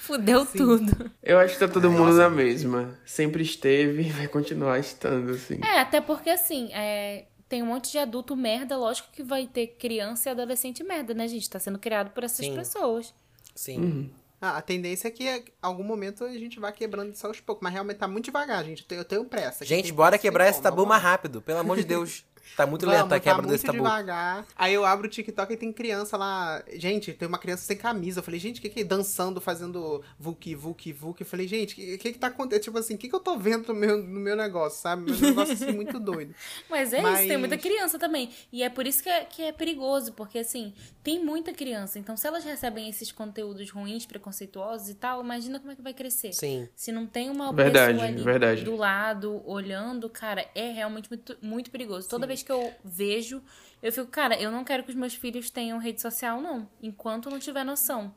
fudeu 0.00 0.44
tudo. 0.44 1.10
Eu 1.22 1.38
acho 1.38 1.54
que 1.54 1.60
tá 1.60 1.68
todo 1.68 1.90
mundo 1.90 2.12
na 2.12 2.28
mesma. 2.28 2.98
Sempre 3.06 3.42
esteve 3.42 4.02
e 4.02 4.10
vai 4.10 4.28
continuar 4.28 4.78
estando, 4.78 5.29
assim. 5.30 5.60
É, 5.62 5.80
até 5.80 6.00
porque 6.00 6.30
assim, 6.30 6.70
é, 6.72 7.26
tem 7.48 7.62
um 7.62 7.66
monte 7.66 7.90
de 7.90 7.98
adulto 7.98 8.36
merda, 8.36 8.76
lógico 8.76 9.08
que 9.12 9.22
vai 9.22 9.46
ter 9.46 9.68
criança 9.78 10.28
e 10.28 10.32
adolescente 10.32 10.84
merda, 10.84 11.12
né, 11.14 11.26
gente? 11.26 11.48
Tá 11.50 11.58
sendo 11.58 11.78
criado 11.78 12.10
por 12.10 12.24
essas 12.24 12.46
Sim. 12.46 12.54
pessoas. 12.54 13.14
Sim. 13.54 14.10
Ah, 14.40 14.56
a 14.56 14.62
tendência 14.62 15.08
é 15.08 15.10
que 15.10 15.28
em 15.28 15.44
algum 15.60 15.82
momento 15.82 16.24
a 16.24 16.32
gente 16.32 16.58
vai 16.58 16.72
quebrando 16.72 17.12
isso 17.12 17.26
aos 17.26 17.40
poucos. 17.40 17.62
Mas 17.62 17.74
realmente 17.74 17.98
tá 17.98 18.08
muito 18.08 18.24
devagar, 18.26 18.64
gente. 18.64 18.86
Eu 18.88 19.04
tenho, 19.04 19.24
pressa. 19.26 19.66
Gente, 19.66 19.92
bora 19.92 20.16
quebrar 20.16 20.48
esse 20.48 20.62
tabu 20.62 20.86
mais 20.86 21.02
rápido. 21.02 21.42
Pelo 21.42 21.58
amor 21.58 21.76
de 21.76 21.84
Deus. 21.84 22.24
Tá 22.56 22.66
muito 22.66 22.84
Vamos, 22.84 23.00
lenta 23.02 23.14
a 23.14 23.18
tá 23.18 23.20
quebra 23.20 23.42
muito 23.42 23.52
desse 23.52 23.64
tabu. 23.64 23.78
devagar. 23.78 24.44
Aí 24.56 24.74
eu 24.74 24.84
abro 24.84 25.06
o 25.06 25.10
TikTok 25.10 25.52
e 25.52 25.56
tem 25.56 25.72
criança 25.72 26.16
lá. 26.16 26.62
Gente, 26.74 27.12
tem 27.14 27.26
uma 27.26 27.38
criança 27.38 27.64
sem 27.64 27.76
camisa. 27.76 28.20
Eu 28.20 28.24
falei, 28.24 28.38
gente, 28.38 28.58
o 28.58 28.62
que 28.62 28.68
que 28.68 28.80
é 28.80 28.84
dançando, 28.84 29.40
fazendo 29.40 30.02
vuki, 30.18 30.54
vuki, 30.54 30.92
vuki? 30.92 31.22
Eu 31.22 31.26
falei, 31.26 31.46
gente, 31.48 31.72
o 31.72 31.76
que, 31.76 31.98
que 31.98 32.12
que 32.12 32.18
tá 32.18 32.26
acontecendo? 32.26 32.64
Tipo 32.64 32.78
assim, 32.78 32.94
o 32.94 32.98
que 32.98 33.08
que 33.08 33.14
eu 33.14 33.20
tô 33.20 33.38
vendo 33.38 33.68
no 33.68 33.74
meu, 33.74 33.98
no 34.02 34.20
meu 34.20 34.36
negócio, 34.36 34.80
sabe? 34.82 35.10
Um 35.10 35.16
negócio 35.18 35.54
assim 35.54 35.72
muito 35.72 35.98
doido. 36.00 36.34
Mas 36.68 36.92
é 36.92 37.00
Mas- 37.00 37.20
isso, 37.20 37.28
tem 37.28 37.36
muita 37.38 37.56
criança 37.56 37.98
também. 37.98 38.30
E 38.52 38.62
é 38.62 38.68
por 38.68 38.86
isso 38.86 39.02
que 39.02 39.08
é, 39.08 39.24
que 39.24 39.42
é 39.42 39.52
perigoso, 39.52 40.12
porque 40.12 40.38
assim, 40.38 40.74
tem 41.02 41.24
muita 41.24 41.52
criança. 41.52 41.98
Então, 41.98 42.16
se 42.16 42.26
elas 42.26 42.44
recebem 42.44 42.88
esses 42.88 43.10
conteúdos 43.12 43.70
ruins, 43.70 44.04
preconceituosos 44.04 44.88
e 44.90 44.94
tal, 44.94 45.22
imagina 45.22 45.58
como 45.58 45.72
é 45.72 45.76
que 45.76 45.82
vai 45.82 45.94
crescer. 45.94 46.32
Sim. 46.34 46.68
Se 46.76 46.92
não 46.92 47.06
tem 47.06 47.30
uma 47.30 47.52
Verdade, 47.52 47.92
pessoa 47.94 48.08
ali 48.08 48.22
verdade. 48.22 48.64
do 48.64 48.76
lado, 48.76 49.42
olhando, 49.46 50.08
cara, 50.10 50.46
é 50.54 50.70
realmente 50.72 51.08
muito, 51.08 51.36
muito 51.40 51.70
perigoso. 51.70 52.08
Toda 52.08 52.26
vez 52.26 52.39
que 52.44 52.52
eu 52.52 52.72
vejo, 52.84 53.42
eu 53.82 53.92
fico, 53.92 54.06
cara, 54.08 54.40
eu 54.40 54.50
não 54.50 54.64
quero 54.64 54.82
que 54.84 54.90
os 54.90 54.94
meus 54.96 55.14
filhos 55.14 55.50
tenham 55.50 55.78
rede 55.78 56.00
social, 56.00 56.40
não. 56.40 56.68
Enquanto 56.82 57.30
não 57.30 57.38
tiver 57.38 57.64
noção. 57.64 58.14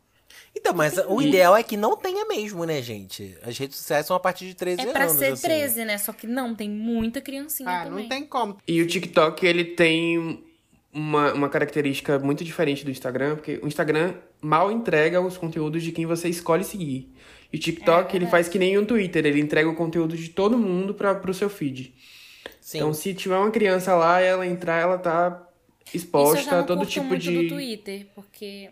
Então, 0.55 0.73
mas 0.73 0.97
o 0.97 1.21
ideal 1.21 1.55
é 1.55 1.61
que 1.61 1.77
não 1.77 1.95
tenha 1.95 2.25
mesmo, 2.25 2.65
né, 2.65 2.81
gente? 2.81 3.37
As 3.43 3.55
redes 3.57 3.77
sociais 3.77 4.07
são 4.07 4.15
a 4.15 4.19
partir 4.19 4.47
de 4.47 4.55
13 4.55 4.79
É 4.79 4.83
anos. 4.83 4.93
pra 4.93 5.09
ser 5.09 5.33
assim. 5.33 5.43
13, 5.47 5.85
né? 5.85 5.97
Só 5.99 6.11
que 6.11 6.25
não, 6.25 6.55
tem 6.55 6.67
muita 6.69 7.21
criancinha 7.21 7.69
Ah, 7.69 7.83
também. 7.85 8.03
não 8.03 8.09
tem 8.09 8.25
como. 8.25 8.57
E 8.67 8.81
o 8.81 8.87
TikTok, 8.87 9.45
ele 9.45 9.63
tem 9.63 10.43
uma, 10.91 11.33
uma 11.33 11.49
característica 11.49 12.17
muito 12.17 12.43
diferente 12.43 12.83
do 12.83 12.89
Instagram, 12.89 13.35
porque 13.35 13.59
o 13.61 13.67
Instagram 13.67 14.15
mal 14.41 14.71
entrega 14.71 15.21
os 15.21 15.37
conteúdos 15.37 15.83
de 15.83 15.91
quem 15.91 16.05
você 16.07 16.27
escolhe 16.29 16.63
seguir. 16.63 17.13
E 17.51 17.57
o 17.57 17.59
TikTok, 17.59 18.11
É 18.13 18.15
ele 18.17 18.25
faz 18.25 18.49
que 18.49 18.57
nem 18.57 18.75
o 18.79 18.85
Twitter, 18.87 19.23
ele 19.27 19.39
entrega 19.39 19.69
o 19.69 19.75
conteúdo 19.75 20.17
de 20.17 20.29
todo 20.29 20.57
mundo 20.57 20.95
para 20.95 21.13
pro 21.13 21.31
seu 21.33 21.49
feed. 21.49 21.93
Sim. 22.63 22.77
Então, 22.77 22.93
se 22.93 23.13
tiver 23.13 23.35
uma 23.35 23.51
criança 23.51 23.93
lá 23.93 24.21
e 24.21 24.25
ela 24.25 24.47
entrar, 24.47 24.79
ela 24.79 24.97
tá 24.97 25.45
eu 25.85 25.99
exposta 25.99 26.61
a 26.61 26.63
todo 26.63 26.77
curto 26.77 26.91
tipo 26.91 27.05
muito 27.07 27.21
de. 27.21 27.43
do 27.43 27.55
Twitter, 27.55 28.07
porque 28.15 28.71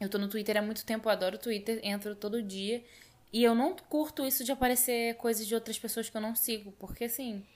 eu 0.00 0.08
tô 0.08 0.18
no 0.18 0.28
Twitter 0.28 0.56
há 0.56 0.62
muito 0.62 0.84
tempo, 0.84 1.08
eu 1.08 1.12
adoro 1.12 1.36
o 1.36 1.38
Twitter, 1.38 1.78
entro 1.84 2.16
todo 2.16 2.42
dia. 2.42 2.84
E 3.32 3.44
eu 3.44 3.54
não 3.54 3.76
curto 3.88 4.26
isso 4.26 4.42
de 4.42 4.50
aparecer 4.50 5.14
coisas 5.14 5.46
de 5.46 5.54
outras 5.54 5.78
pessoas 5.78 6.10
que 6.10 6.16
eu 6.16 6.20
não 6.20 6.34
sigo, 6.34 6.72
porque 6.72 7.04
assim, 7.04 7.46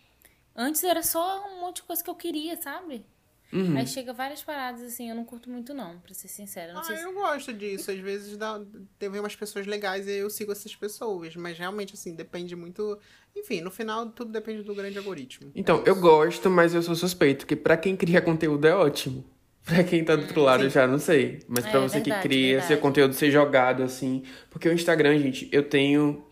antes 0.55 0.85
era 0.85 1.03
só 1.03 1.45
um 1.49 1.61
monte 1.61 1.77
de 1.77 1.83
coisa 1.83 2.05
que 2.05 2.11
eu 2.11 2.15
queria, 2.15 2.57
sabe? 2.63 3.05
Uhum. 3.53 3.77
Aí 3.79 3.87
chega 3.87 4.13
várias 4.13 4.43
paradas 4.43 4.83
assim, 4.83 5.09
eu 5.09 5.17
não 5.17 5.25
curto 5.25 5.49
muito 5.49 5.73
não, 5.73 5.99
pra 6.01 6.13
ser 6.13 6.29
sincera. 6.29 6.73
Não 6.75 6.81
Ah, 6.81 6.85
sei 6.85 6.97
se... 6.97 7.03
eu 7.03 7.15
gosto 7.15 7.53
disso. 7.53 7.91
Às 7.91 7.99
vezes 7.99 8.37
dá, 8.37 8.61
teve 8.99 9.19
umas 9.19 9.35
pessoas 9.35 9.67
legais 9.67 10.07
e 10.07 10.17
eu 10.19 10.29
sigo 10.29 10.53
essas 10.53 10.77
pessoas. 10.77 11.35
Mas 11.35 11.57
realmente, 11.59 11.95
assim, 11.95 12.15
depende 12.15 12.55
muito. 12.55 12.99
Enfim, 13.35 13.61
no 13.63 13.71
final 13.71 14.07
tudo 14.11 14.31
depende 14.31 14.63
do 14.63 14.75
grande 14.75 14.99
algoritmo. 14.99 15.51
Então, 15.55 15.83
eu 15.87 15.97
gosto, 15.97 16.51
mas 16.51 16.75
eu 16.75 16.83
sou 16.83 16.95
suspeito, 16.95 17.47
que 17.47 17.57
pra 17.57 17.77
quem 17.77 17.97
cria 17.97 18.21
conteúdo 18.21 18.67
é 18.67 18.75
ótimo. 18.75 19.25
Pra 19.69 19.85
quem 19.85 20.03
tá 20.03 20.17
do 20.17 20.23
outro 20.23 20.41
lado, 20.41 20.65
eu 20.65 20.71
já 20.71 20.87
não 20.87 20.99
sei. 20.99 21.41
Mas 21.47 21.67
pra 21.67 21.79
É, 21.79 21.83
você 21.83 22.01
que 22.01 22.09
verdade, 22.09 22.23
cria, 22.27 22.49
verdade. 22.53 22.69
seu 22.69 22.79
conteúdo 22.79 23.13
ser 23.13 23.31
jogado 23.31 23.83
assim. 23.83 24.23
Porque 24.49 24.67
o 24.67 24.73
Instagram, 24.73 25.19
gente, 25.19 25.47
eu 25.53 25.63
tenho 25.63 26.25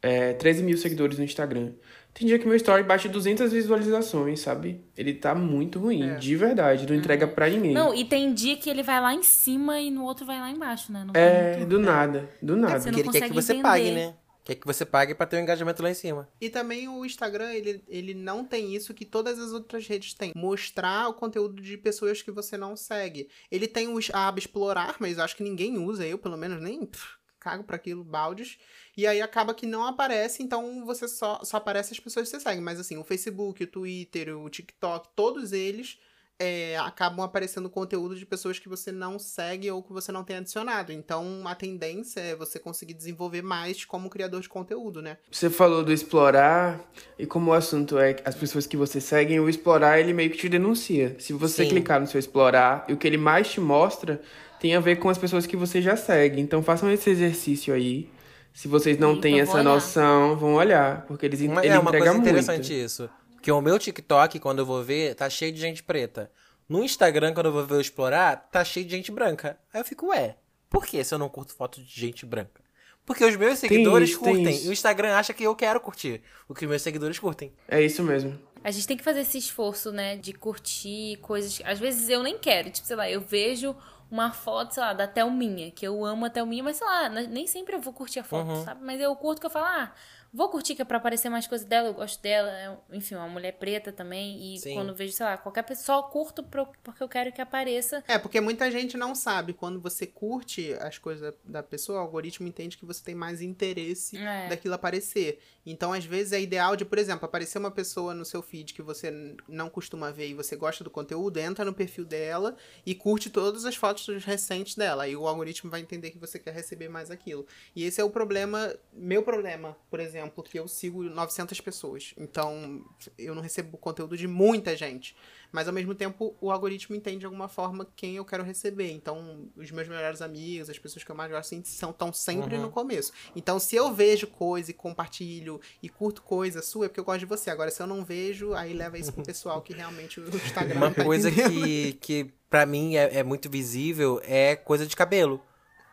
é, 0.00 0.32
13 0.32 0.62
mil 0.62 0.78
seguidores 0.78 1.18
no 1.18 1.24
Instagram. 1.24 1.72
Tem 2.14 2.26
dia 2.26 2.38
que 2.38 2.46
meu 2.46 2.56
story 2.56 2.82
bate 2.82 3.08
200 3.08 3.50
visualizações, 3.52 4.40
sabe? 4.40 4.84
Ele 4.96 5.14
tá 5.14 5.34
muito 5.34 5.78
ruim, 5.78 6.02
É. 6.10 6.14
de 6.16 6.36
verdade. 6.36 6.86
Não 6.86 6.94
entrega 6.94 7.26
pra 7.26 7.48
ninguém. 7.48 7.72
Não, 7.72 7.94
e 7.94 8.04
tem 8.04 8.32
dia 8.34 8.56
que 8.56 8.68
ele 8.68 8.82
vai 8.82 9.00
lá 9.00 9.14
em 9.14 9.22
cima 9.22 9.80
e 9.80 9.90
no 9.90 10.04
outro 10.04 10.26
vai 10.26 10.38
lá 10.38 10.50
embaixo, 10.50 10.92
né? 10.92 11.04
Não 11.06 11.12
é, 11.18 11.56
muito- 11.56 11.70
do 11.70 11.78
nada, 11.80 12.28
do 12.42 12.56
nada. 12.56 12.80
Porque 12.82 13.00
ele 13.00 13.10
quer 13.10 13.28
que 13.28 13.34
você 13.34 13.52
entender. 13.52 13.62
pague, 13.68 13.90
né? 13.92 14.14
Quer 14.44 14.56
que 14.56 14.66
você 14.66 14.84
pague 14.84 15.14
pra 15.14 15.24
ter 15.24 15.36
um 15.36 15.40
engajamento 15.40 15.80
lá 15.84 15.88
em 15.90 15.94
cima. 15.94 16.28
E 16.40 16.50
também 16.50 16.88
o 16.88 17.04
Instagram, 17.04 17.52
ele, 17.52 17.80
ele 17.88 18.12
não 18.12 18.44
tem 18.44 18.74
isso 18.74 18.92
que 18.92 19.04
todas 19.04 19.38
as 19.38 19.52
outras 19.52 19.86
redes 19.86 20.14
têm. 20.14 20.32
Mostrar 20.34 21.08
o 21.08 21.14
conteúdo 21.14 21.62
de 21.62 21.76
pessoas 21.78 22.20
que 22.22 22.30
você 22.32 22.56
não 22.56 22.74
segue. 22.76 23.28
Ele 23.52 23.68
tem 23.68 23.86
o 23.86 24.00
a 24.12 24.26
aba 24.26 24.40
explorar, 24.40 24.96
mas 24.98 25.20
acho 25.20 25.36
que 25.36 25.44
ninguém 25.44 25.78
usa, 25.78 26.04
eu 26.04 26.18
pelo 26.18 26.36
menos 26.36 26.60
nem 26.60 26.84
pff, 26.84 27.06
cago 27.42 27.64
pra 27.64 27.76
aquilo, 27.76 28.04
baldes. 28.04 28.56
E 28.96 29.06
aí 29.06 29.20
acaba 29.20 29.52
que 29.52 29.66
não 29.66 29.84
aparece, 29.84 30.42
então 30.42 30.86
você 30.86 31.08
só, 31.08 31.40
só 31.42 31.56
aparece 31.56 31.92
as 31.92 31.98
pessoas 31.98 32.30
que 32.30 32.36
você 32.36 32.40
segue. 32.40 32.60
Mas 32.60 32.78
assim, 32.78 32.96
o 32.96 33.04
Facebook, 33.04 33.64
o 33.64 33.66
Twitter, 33.66 34.38
o 34.38 34.48
TikTok, 34.48 35.08
todos 35.16 35.52
eles 35.52 35.98
é, 36.38 36.76
acabam 36.78 37.24
aparecendo 37.24 37.70
conteúdo 37.70 38.16
de 38.16 38.26
pessoas 38.26 38.58
que 38.58 38.68
você 38.68 38.90
não 38.90 39.18
segue 39.18 39.70
ou 39.70 39.82
que 39.82 39.92
você 39.92 40.10
não 40.10 40.24
tem 40.24 40.36
adicionado. 40.36 40.92
Então 40.92 41.42
a 41.46 41.54
tendência 41.54 42.20
é 42.20 42.34
você 42.34 42.58
conseguir 42.58 42.94
desenvolver 42.94 43.42
mais 43.42 43.84
como 43.84 44.10
criador 44.10 44.40
de 44.40 44.48
conteúdo, 44.48 45.00
né? 45.00 45.18
Você 45.30 45.48
falou 45.48 45.84
do 45.84 45.92
explorar, 45.92 46.80
e 47.18 47.26
como 47.26 47.50
o 47.50 47.54
assunto 47.54 47.98
é 47.98 48.16
as 48.24 48.34
pessoas 48.34 48.66
que 48.66 48.76
você 48.76 49.00
segue, 49.00 49.38
o 49.38 49.48
explorar 49.48 50.00
ele 50.00 50.12
meio 50.12 50.30
que 50.30 50.38
te 50.38 50.48
denuncia. 50.48 51.16
Se 51.18 51.32
você 51.32 51.64
Sim. 51.64 51.70
clicar 51.70 52.00
no 52.00 52.06
seu 52.06 52.18
explorar, 52.18 52.84
e 52.88 52.92
o 52.92 52.96
que 52.96 53.06
ele 53.06 53.18
mais 53.18 53.50
te 53.50 53.60
mostra 53.60 54.20
tem 54.62 54.76
a 54.76 54.80
ver 54.80 54.96
com 54.96 55.08
as 55.08 55.18
pessoas 55.18 55.44
que 55.44 55.56
você 55.56 55.82
já 55.82 55.96
segue. 55.96 56.40
Então 56.40 56.62
façam 56.62 56.88
esse 56.90 57.10
exercício 57.10 57.74
aí. 57.74 58.08
Se 58.54 58.68
vocês 58.68 58.96
não 58.96 59.20
têm 59.20 59.32
vou 59.32 59.42
essa 59.42 59.62
noção, 59.62 60.36
vão 60.36 60.54
olhar, 60.54 61.04
porque 61.06 61.26
eles 61.26 61.40
Uma, 61.40 61.64
ele 61.64 61.74
é 61.74 61.78
uma 61.78 61.90
entrega 61.90 62.04
coisa 62.04 62.12
muito. 62.14 62.28
interessante 62.28 62.72
isso. 62.84 63.10
Porque 63.32 63.50
o 63.50 63.60
meu 63.60 63.76
TikTok, 63.78 64.38
quando 64.38 64.60
eu 64.60 64.66
vou 64.66 64.82
ver, 64.84 65.16
tá 65.16 65.28
cheio 65.28 65.52
de 65.52 65.60
gente 65.60 65.82
preta. 65.82 66.30
No 66.68 66.84
Instagram, 66.84 67.34
quando 67.34 67.46
eu 67.46 67.52
vou 67.52 67.66
ver 67.66 67.74
eu 67.74 67.80
explorar, 67.80 68.36
tá 68.52 68.62
cheio 68.64 68.86
de 68.86 68.92
gente 68.92 69.10
branca. 69.10 69.58
Aí 69.74 69.80
eu 69.80 69.84
fico, 69.84 70.06
ué, 70.10 70.36
por 70.70 70.86
que 70.86 71.02
se 71.02 71.12
eu 71.12 71.18
não 71.18 71.28
curto 71.28 71.52
foto 71.54 71.82
de 71.82 71.88
gente 72.00 72.24
branca? 72.24 72.62
Porque 73.04 73.24
os 73.24 73.34
meus 73.34 73.58
seguidores 73.58 74.10
isso, 74.10 74.20
tem 74.22 74.34
curtem. 74.36 74.54
isso. 74.54 74.66
E 74.66 74.68
o 74.68 74.72
Instagram 74.72 75.14
acha 75.16 75.34
que 75.34 75.42
eu 75.42 75.56
quero 75.56 75.80
curtir 75.80 76.22
o 76.48 76.54
que 76.54 76.64
meus 76.68 76.82
seguidores 76.82 77.18
curtem. 77.18 77.52
É 77.66 77.82
isso 77.82 78.00
mesmo. 78.04 78.38
A 78.62 78.70
gente 78.70 78.86
tem 78.86 78.96
que 78.96 79.02
fazer 79.02 79.22
esse 79.22 79.38
esforço, 79.38 79.90
né, 79.90 80.16
de 80.16 80.32
curtir 80.32 81.16
coisas. 81.20 81.56
que- 81.58 81.64
Às 81.64 81.80
vezes 81.80 82.08
eu 82.08 82.22
nem 82.22 82.38
quero, 82.38 82.70
tipo, 82.70 82.86
sei 82.86 82.94
lá, 82.94 83.10
eu 83.10 83.20
vejo 83.20 83.74
uma 84.12 84.30
foto, 84.30 84.72
sei 84.74 84.82
lá, 84.82 84.92
da 84.92 85.08
Thelminha, 85.08 85.70
que 85.70 85.86
eu 85.86 86.04
amo 86.04 86.26
a 86.26 86.30
Thelminha, 86.30 86.62
mas 86.62 86.76
sei 86.76 86.86
lá, 86.86 87.08
n- 87.08 87.26
nem 87.28 87.46
sempre 87.46 87.74
eu 87.74 87.80
vou 87.80 87.92
curtir 87.94 88.20
a 88.20 88.24
foto, 88.24 88.46
Uhum. 88.48 88.64
sabe? 88.64 88.84
Mas 88.84 89.00
eu 89.00 89.16
curto 89.16 89.40
que 89.40 89.46
eu 89.46 89.50
falo, 89.50 89.64
ah, 89.66 89.90
vou 90.32 90.48
curtir 90.48 90.74
que 90.74 90.82
é 90.82 90.84
pra 90.84 90.98
aparecer 90.98 91.28
mais 91.28 91.46
coisa 91.46 91.64
dela, 91.64 91.88
eu 91.88 91.94
gosto 91.94 92.20
dela, 92.22 92.50
é, 92.50 92.96
enfim, 92.96 93.14
uma 93.14 93.28
mulher 93.28 93.52
preta 93.52 93.92
também. 93.92 94.54
E 94.54 94.58
Sim. 94.58 94.74
quando 94.74 94.94
vejo, 94.94 95.12
sei 95.12 95.26
lá, 95.26 95.36
qualquer 95.36 95.62
pessoa, 95.62 95.98
eu 95.98 96.02
curto 96.04 96.42
porque 96.42 97.02
eu 97.02 97.08
quero 97.08 97.32
que 97.32 97.40
apareça. 97.40 98.02
É, 98.08 98.18
porque 98.18 98.40
muita 98.40 98.70
gente 98.70 98.96
não 98.96 99.14
sabe. 99.14 99.52
Quando 99.52 99.80
você 99.80 100.06
curte 100.06 100.72
as 100.80 100.96
coisas 100.98 101.34
da 101.44 101.62
pessoa, 101.62 101.98
o 101.98 102.02
algoritmo 102.02 102.46
entende 102.48 102.78
que 102.78 102.84
você 102.86 103.02
tem 103.04 103.14
mais 103.14 103.42
interesse 103.42 104.16
É. 104.16 104.48
daquilo 104.48 104.74
aparecer. 104.74 105.38
Então, 105.66 105.92
às 105.92 106.04
vezes, 106.04 106.32
é 106.32 106.40
ideal 106.40 106.74
de, 106.76 106.84
por 106.84 106.98
exemplo, 106.98 107.24
aparecer 107.26 107.58
uma 107.58 107.70
pessoa 107.70 108.14
no 108.14 108.24
seu 108.24 108.42
feed 108.42 108.72
que 108.74 108.82
você 108.82 109.36
não 109.46 109.68
costuma 109.68 110.10
ver 110.10 110.28
e 110.28 110.34
você 110.34 110.56
gosta 110.56 110.82
do 110.82 110.90
conteúdo, 110.90 111.38
entra 111.38 111.64
no 111.64 111.72
perfil 111.74 112.04
dela 112.04 112.56
e 112.84 112.94
curte 112.94 113.28
todas 113.30 113.64
as 113.64 113.76
fotos 113.76 114.24
recentes 114.24 114.74
dela. 114.76 115.04
Aí 115.04 115.14
o 115.14 115.26
algoritmo 115.28 115.70
vai 115.70 115.80
entender 115.80 116.10
que 116.10 116.18
você 116.18 116.38
quer 116.38 116.54
receber 116.54 116.88
mais 116.88 117.10
aquilo. 117.10 117.46
E 117.76 117.84
esse 117.84 118.00
é 118.00 118.04
o 118.04 118.10
problema, 118.10 118.74
meu 118.92 119.22
problema, 119.22 119.76
por 119.90 120.00
exemplo, 120.00 120.21
que 120.30 120.58
eu 120.58 120.66
sigo 120.68 121.02
900 121.02 121.60
pessoas. 121.60 122.14
Então, 122.16 122.84
eu 123.18 123.34
não 123.34 123.42
recebo 123.42 123.76
conteúdo 123.78 124.16
de 124.16 124.26
muita 124.28 124.76
gente. 124.76 125.16
Mas 125.50 125.68
ao 125.68 125.74
mesmo 125.74 125.94
tempo, 125.94 126.34
o 126.40 126.50
algoritmo 126.50 126.96
entende 126.96 127.18
de 127.20 127.26
alguma 127.26 127.46
forma 127.46 127.86
quem 127.94 128.16
eu 128.16 128.24
quero 128.24 128.42
receber. 128.42 128.90
Então, 128.90 129.48
os 129.54 129.70
meus 129.70 129.86
melhores 129.86 130.22
amigos, 130.22 130.70
as 130.70 130.78
pessoas 130.78 131.04
que 131.04 131.10
eu 131.10 131.14
mais 131.14 131.30
gosto, 131.30 131.40
assim, 131.54 131.62
são 131.64 131.90
estão 131.90 132.12
sempre 132.12 132.56
Uhum. 132.56 132.62
no 132.62 132.70
começo. 132.70 133.12
Então, 133.36 133.58
se 133.58 133.76
eu 133.76 133.92
vejo 133.92 134.26
coisa 134.26 134.70
e 134.70 134.74
compartilho 134.74 135.60
e 135.82 135.88
curto 135.88 136.22
coisa 136.22 136.62
sua, 136.62 136.86
é 136.86 136.88
porque 136.88 137.00
eu 137.00 137.04
gosto 137.04 137.20
de 137.20 137.26
você. 137.26 137.50
Agora, 137.50 137.70
se 137.70 137.82
eu 137.82 137.86
não 137.86 138.04
vejo, 138.04 138.54
aí 138.54 138.72
leva 138.72 138.98
isso 138.98 139.12
pro 139.12 139.22
pessoal 139.22 139.60
que 139.60 139.74
realmente 139.74 140.20
o 140.20 140.28
Instagram 140.36 140.76
Uma 140.76 140.90
tá 140.94 141.04
coisa 141.04 141.30
que, 141.30 141.92
que 141.94 142.32
pra 142.48 142.64
mim 142.64 142.96
é, 142.96 143.18
é 143.18 143.22
muito 143.22 143.50
visível 143.50 144.20
é 144.24 144.56
coisa 144.56 144.86
de 144.86 144.96
cabelo. 144.96 145.42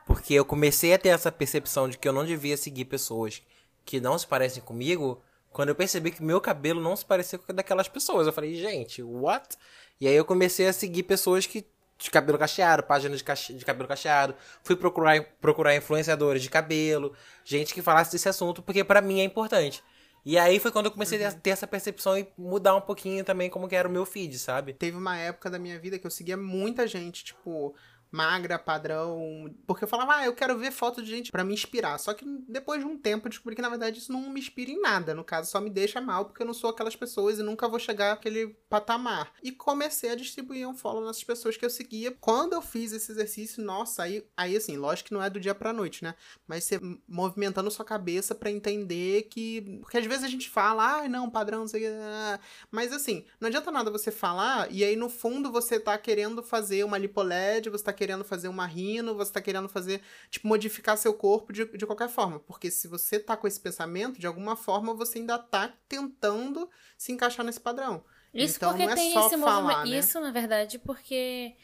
Porque 0.05 0.33
eu 0.33 0.43
comecei 0.43 0.93
a 0.93 0.97
ter 0.97 1.09
essa 1.09 1.31
percepção 1.31 1.87
de 1.87 1.97
que 1.97 2.07
eu 2.07 2.13
não 2.13 2.25
devia 2.25 2.57
seguir 2.57 2.85
pessoas 2.85 3.43
que 3.89 3.99
não 3.99 4.19
se 4.19 4.27
parecem 4.27 4.61
comigo 4.61 5.19
quando 5.51 5.69
eu 5.69 5.75
percebi 5.75 6.11
que 6.11 6.21
meu 6.21 6.39
cabelo 6.39 6.79
não 6.79 6.95
se 6.95 7.03
parecia 7.03 7.39
com 7.39 7.51
o 7.51 7.55
daquelas 7.55 7.87
pessoas. 7.87 8.27
Eu 8.27 8.31
falei, 8.33 8.53
gente, 8.53 9.01
what? 9.01 9.57
E 9.99 10.07
aí 10.07 10.13
eu 10.13 10.23
comecei 10.23 10.67
a 10.67 10.73
seguir 10.73 11.01
pessoas 11.01 11.47
que 11.47 11.65
de 11.97 12.11
cabelo 12.11 12.37
cacheado, 12.37 12.83
páginas 12.83 13.17
de, 13.17 13.23
cache- 13.23 13.53
de 13.55 13.65
cabelo 13.65 13.87
cacheado. 13.87 14.35
Fui 14.63 14.75
procurar, 14.75 15.19
procurar 15.41 15.75
influenciadores 15.75 16.43
de 16.43 16.51
cabelo, 16.51 17.15
gente 17.43 17.73
que 17.73 17.81
falasse 17.81 18.11
desse 18.11 18.29
assunto, 18.29 18.61
porque 18.61 18.83
pra 18.83 19.01
mim 19.01 19.21
é 19.21 19.23
importante. 19.23 19.83
E 20.23 20.37
aí 20.37 20.59
foi 20.59 20.71
quando 20.71 20.85
eu 20.85 20.91
comecei 20.91 21.25
a 21.25 21.31
ter 21.31 21.49
essa 21.49 21.65
percepção 21.65 22.15
e 22.15 22.27
mudar 22.37 22.75
um 22.75 22.81
pouquinho 22.81 23.23
também 23.25 23.49
como 23.49 23.67
que 23.67 23.75
era 23.75 23.87
o 23.87 23.91
meu 23.91 24.05
feed, 24.05 24.37
sabe? 24.37 24.73
Teve 24.73 24.95
uma 24.97 25.17
época 25.17 25.49
da 25.49 25.57
minha 25.57 25.79
vida 25.79 25.97
que 25.97 26.05
eu 26.05 26.11
seguia 26.11 26.37
muita 26.37 26.85
gente, 26.85 27.23
tipo, 27.23 27.73
magra, 28.11 28.57
padrão. 28.57 29.53
Porque 29.65 29.83
eu 29.83 29.87
falava, 29.87 30.17
ah, 30.17 30.25
eu 30.25 30.33
quero 30.33 30.57
ver 30.57 30.71
foto 30.71 31.01
de 31.01 31.09
gente 31.09 31.31
pra 31.31 31.43
me 31.43 31.53
inspirar. 31.53 31.97
Só 31.99 32.13
que 32.13 32.25
depois 32.47 32.81
de 32.81 32.87
um 32.87 32.97
tempo 32.97 33.27
eu 33.27 33.29
descobri 33.29 33.55
que, 33.55 33.61
na 33.61 33.69
verdade, 33.69 33.99
isso 33.99 34.11
não 34.11 34.29
me 34.29 34.39
inspira 34.39 34.71
em 34.71 34.81
nada. 34.81 35.13
No 35.13 35.23
caso, 35.23 35.49
só 35.49 35.59
me 35.59 35.69
deixa 35.69 36.01
mal, 36.01 36.25
porque 36.25 36.41
eu 36.41 36.45
não 36.45 36.53
sou 36.53 36.69
aquelas 36.69 36.95
pessoas 36.95 37.39
e 37.39 37.43
nunca 37.43 37.67
vou 37.67 37.79
chegar 37.79 38.13
àquele 38.13 38.47
patamar. 38.69 39.31
E 39.43 39.51
comecei 39.51 40.11
a 40.11 40.15
distribuir 40.15 40.67
um 40.67 40.73
follow 40.73 41.05
nessas 41.05 41.23
pessoas 41.23 41.57
que 41.57 41.65
eu 41.65 41.69
seguia. 41.69 42.11
Quando 42.19 42.53
eu 42.53 42.61
fiz 42.61 42.91
esse 42.91 43.11
exercício, 43.11 43.63
nossa, 43.63 44.03
aí, 44.03 44.25
aí 44.35 44.55
assim, 44.55 44.77
lógico 44.77 45.09
que 45.09 45.13
não 45.13 45.23
é 45.23 45.29
do 45.29 45.39
dia 45.39 45.55
pra 45.55 45.73
noite, 45.73 46.03
né? 46.03 46.15
Mas 46.47 46.63
você 46.63 46.79
movimentando 47.07 47.69
sua 47.71 47.85
cabeça 47.85 48.33
pra 48.33 48.51
entender 48.51 49.23
que. 49.23 49.79
Porque 49.81 49.97
às 49.97 50.05
vezes 50.05 50.23
a 50.23 50.29
gente 50.29 50.49
fala, 50.49 51.03
ah, 51.03 51.09
não, 51.09 51.29
padrão, 51.29 51.61
não 51.61 51.67
sei 51.67 51.81
o 51.81 51.83
que. 51.83 51.97
ah, 51.99 52.39
mas 52.71 52.91
assim, 52.91 53.25
não 53.39 53.47
adianta 53.47 53.71
nada 53.71 53.91
você 53.91 54.11
falar 54.11 54.71
e 54.71 54.83
aí 54.83 54.95
no 54.95 55.09
fundo 55.09 55.51
você 55.51 55.79
tá 55.79 55.97
querendo 55.97 56.41
fazer 56.43 56.83
uma 56.83 56.97
lipoled, 56.97 57.69
você 57.69 57.83
tá 57.83 57.93
querendo 57.99 58.23
fazer 58.23 58.47
uma 58.47 58.65
rino, 58.65 59.13
você 59.13 59.31
tá 59.33 59.41
querendo 59.41 59.67
fazer, 59.67 60.01
tipo, 60.31 60.47
modificar 60.47 60.97
seu 60.97 61.13
corpo 61.13 61.51
de, 61.51 61.65
de 61.77 61.85
qualquer 61.85 62.07
forma. 62.07 62.39
Porque 62.39 62.71
se 62.71 62.87
você 62.87 63.19
tá 63.19 63.35
com 63.35 63.45
esse 63.45 63.59
pensamento, 63.59 64.17
de 64.19 64.25
alguma 64.25 64.55
forma 64.55 64.93
você 64.93 65.19
ainda 65.19 65.37
tá 65.37 65.73
tentando 65.89 66.69
se 66.97 67.11
encaixar 67.11 67.45
nesse 67.45 67.59
padrão. 67.59 68.01
Isso 68.33 68.55
então 68.55 68.69
porque 68.69 68.85
não 68.85 68.93
é 68.93 68.95
tem 68.95 69.11
só 69.11 69.27
esse 69.27 69.37
falar, 69.37 69.61
movimento. 69.61 69.89
né? 69.89 69.99
Isso, 69.99 70.19
na 70.21 70.31
verdade, 70.31 70.79
porque 70.79 71.55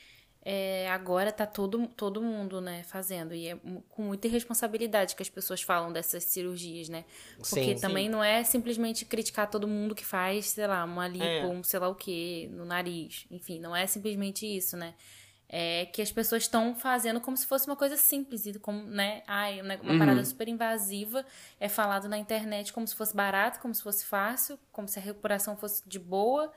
é, 0.43 0.87
agora 0.91 1.31
tá 1.31 1.45
todo, 1.45 1.87
todo 1.87 2.21
mundo, 2.21 2.59
né, 2.61 2.83
fazendo. 2.83 3.33
E 3.33 3.47
é 3.47 3.57
com 3.89 4.01
muita 4.03 4.27
irresponsabilidade 4.27 5.15
que 5.15 5.23
as 5.23 5.29
pessoas 5.29 5.61
falam 5.61 5.91
dessas 5.93 6.23
cirurgias, 6.25 6.89
né? 6.89 7.05
Porque 7.37 7.75
Sim. 7.75 7.81
também 7.81 8.09
não 8.09 8.23
é 8.23 8.43
simplesmente 8.43 9.05
criticar 9.05 9.49
todo 9.49 9.67
mundo 9.67 9.95
que 9.95 10.05
faz, 10.05 10.47
sei 10.47 10.67
lá, 10.67 10.83
uma 10.83 11.07
lipo, 11.07 11.23
É. 11.23 11.45
um 11.47 11.63
sei 11.63 11.79
lá 11.79 11.87
o 11.87 11.95
que 11.95 12.47
no 12.51 12.65
nariz. 12.65 13.25
Enfim, 13.31 13.59
não 13.59 13.75
é 13.75 13.87
simplesmente 13.87 14.45
isso, 14.45 14.75
né? 14.77 14.93
É 15.57 15.85
que 15.85 16.01
as 16.01 16.11
pessoas 16.11 16.43
estão 16.43 16.75
fazendo 16.75 17.21
como 17.21 17.37
se 17.37 17.47
fosse 17.47 17.65
uma 17.65 17.77
coisa 17.77 17.95
simples, 17.95 18.45
e 18.45 18.59
como, 18.59 18.83
né? 18.83 19.23
Ai, 19.25 19.61
uma 19.61 19.75
uma 19.75 19.97
parada 19.97 20.25
super 20.25 20.49
invasiva 20.49 21.25
é 21.57 21.69
falado 21.69 22.09
na 22.09 22.17
internet 22.17 22.73
como 22.73 22.85
se 22.85 22.93
fosse 22.93 23.15
barato, 23.15 23.61
como 23.61 23.73
se 23.73 23.81
fosse 23.81 24.03
fácil, 24.03 24.59
como 24.69 24.85
se 24.85 24.99
a 24.99 25.01
recuperação 25.01 25.55
fosse 25.55 25.81
de 25.87 25.97
boa, 25.97 26.51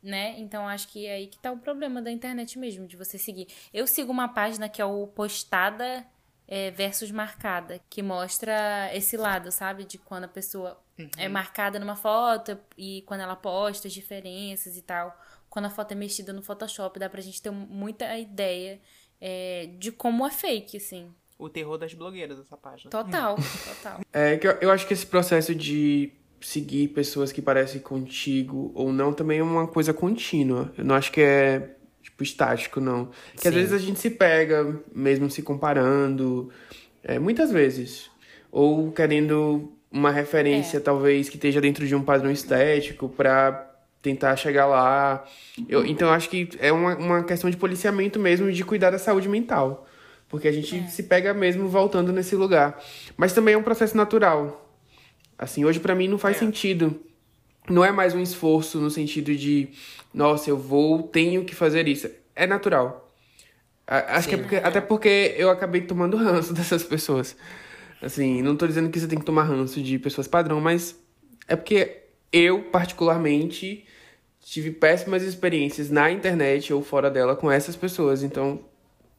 né? 0.00 0.38
Então 0.38 0.68
acho 0.68 0.86
que 0.86 1.04
é 1.04 1.14
aí 1.14 1.26
que 1.26 1.36
tá 1.36 1.50
o 1.50 1.58
problema 1.58 2.00
da 2.00 2.12
internet 2.12 2.56
mesmo, 2.56 2.86
de 2.86 2.96
você 2.96 3.18
seguir. 3.18 3.48
Eu 3.72 3.88
sigo 3.88 4.12
uma 4.12 4.28
página 4.28 4.68
que 4.68 4.80
é 4.80 4.84
o 4.84 5.08
Postada 5.08 6.06
é, 6.46 6.70
versus 6.70 7.10
Marcada, 7.10 7.80
que 7.90 8.04
mostra 8.04 8.88
esse 8.94 9.16
lado, 9.16 9.50
sabe? 9.50 9.84
De 9.84 9.98
quando 9.98 10.24
a 10.24 10.28
pessoa 10.28 10.80
é 11.18 11.28
marcada 11.28 11.80
numa 11.80 11.96
foto 11.96 12.56
e 12.78 13.02
quando 13.02 13.22
ela 13.22 13.34
posta 13.34 13.88
as 13.88 13.94
diferenças 13.94 14.76
e 14.76 14.82
tal. 14.82 15.18
Quando 15.54 15.66
a 15.66 15.70
foto 15.70 15.92
é 15.92 15.94
mexida 15.94 16.32
no 16.32 16.42
Photoshop, 16.42 16.98
dá 16.98 17.08
pra 17.08 17.20
gente 17.20 17.40
ter 17.40 17.52
muita 17.52 18.18
ideia 18.18 18.80
é, 19.20 19.68
de 19.78 19.92
como 19.92 20.26
é 20.26 20.30
fake, 20.32 20.78
assim. 20.78 21.14
O 21.38 21.48
terror 21.48 21.78
das 21.78 21.94
blogueiras, 21.94 22.40
essa 22.40 22.56
página. 22.56 22.90
Total, 22.90 23.36
total. 23.64 24.00
É 24.12 24.36
que 24.36 24.48
eu, 24.48 24.50
eu 24.60 24.72
acho 24.72 24.84
que 24.84 24.92
esse 24.92 25.06
processo 25.06 25.54
de 25.54 26.10
seguir 26.40 26.88
pessoas 26.88 27.30
que 27.30 27.40
parecem 27.40 27.80
contigo 27.80 28.72
ou 28.74 28.92
não 28.92 29.12
também 29.12 29.38
é 29.38 29.42
uma 29.44 29.68
coisa 29.68 29.94
contínua. 29.94 30.72
Eu 30.76 30.84
não 30.84 30.96
acho 30.96 31.12
que 31.12 31.20
é, 31.20 31.76
tipo, 32.02 32.24
estático, 32.24 32.80
não. 32.80 33.12
Que 33.40 33.46
às 33.46 33.54
vezes 33.54 33.72
a 33.72 33.78
gente 33.78 34.00
se 34.00 34.10
pega, 34.10 34.82
mesmo 34.92 35.30
se 35.30 35.40
comparando, 35.40 36.50
é, 37.04 37.16
muitas 37.16 37.52
vezes. 37.52 38.10
Ou 38.50 38.90
querendo 38.90 39.72
uma 39.88 40.10
referência, 40.10 40.80
talvez, 40.80 41.28
que 41.28 41.36
esteja 41.36 41.60
dentro 41.60 41.86
de 41.86 41.94
um 41.94 42.02
padrão 42.02 42.32
estético 42.32 43.08
pra 43.08 43.70
tentar 44.04 44.36
chegar 44.36 44.66
lá. 44.66 45.24
Eu, 45.66 45.84
então, 45.86 46.08
eu 46.08 46.14
acho 46.14 46.28
que 46.28 46.50
é 46.60 46.70
uma, 46.70 46.94
uma 46.94 47.24
questão 47.24 47.48
de 47.48 47.56
policiamento 47.56 48.20
mesmo 48.20 48.50
e 48.50 48.52
de 48.52 48.62
cuidar 48.62 48.90
da 48.90 48.98
saúde 48.98 49.28
mental. 49.28 49.88
Porque 50.28 50.46
a 50.46 50.52
gente 50.52 50.90
se 50.90 51.04
pega 51.04 51.32
mesmo 51.32 51.66
voltando 51.68 52.12
nesse 52.12 52.36
lugar. 52.36 52.78
Mas 53.16 53.32
também 53.32 53.54
é 53.54 53.58
um 53.58 53.62
processo 53.62 53.96
natural. 53.96 54.70
Assim, 55.38 55.64
hoje 55.64 55.80
pra 55.80 55.94
mim 55.94 56.06
não 56.06 56.18
faz 56.18 56.36
sentido. 56.36 57.00
Não 57.68 57.82
é 57.82 57.90
mais 57.90 58.14
um 58.14 58.20
esforço 58.20 58.78
no 58.78 58.90
sentido 58.90 59.34
de, 59.34 59.70
nossa, 60.12 60.50
eu 60.50 60.58
vou, 60.58 61.04
tenho 61.04 61.42
que 61.44 61.54
fazer 61.54 61.88
isso. 61.88 62.10
É 62.36 62.46
natural. 62.46 63.10
Acho 63.86 64.28
que 64.28 64.34
é 64.34 64.38
porque, 64.38 64.56
até 64.56 64.80
porque 64.82 65.34
eu 65.38 65.48
acabei 65.48 65.80
tomando 65.80 66.16
ranço 66.18 66.52
dessas 66.52 66.82
pessoas. 66.82 67.34
Assim, 68.02 68.42
não 68.42 68.54
tô 68.54 68.66
dizendo 68.66 68.90
que 68.90 69.00
você 69.00 69.06
tem 69.06 69.18
que 69.18 69.24
tomar 69.24 69.44
ranço 69.44 69.80
de 69.80 69.98
pessoas 69.98 70.28
padrão, 70.28 70.60
mas 70.60 70.94
é 71.48 71.56
porque 71.56 72.03
eu, 72.34 72.64
particularmente, 72.64 73.84
tive 74.40 74.70
péssimas 74.72 75.22
experiências 75.22 75.90
na 75.90 76.10
internet 76.10 76.72
ou 76.72 76.82
fora 76.82 77.10
dela 77.10 77.36
com 77.36 77.50
essas 77.50 77.76
pessoas. 77.76 78.22
Então, 78.22 78.60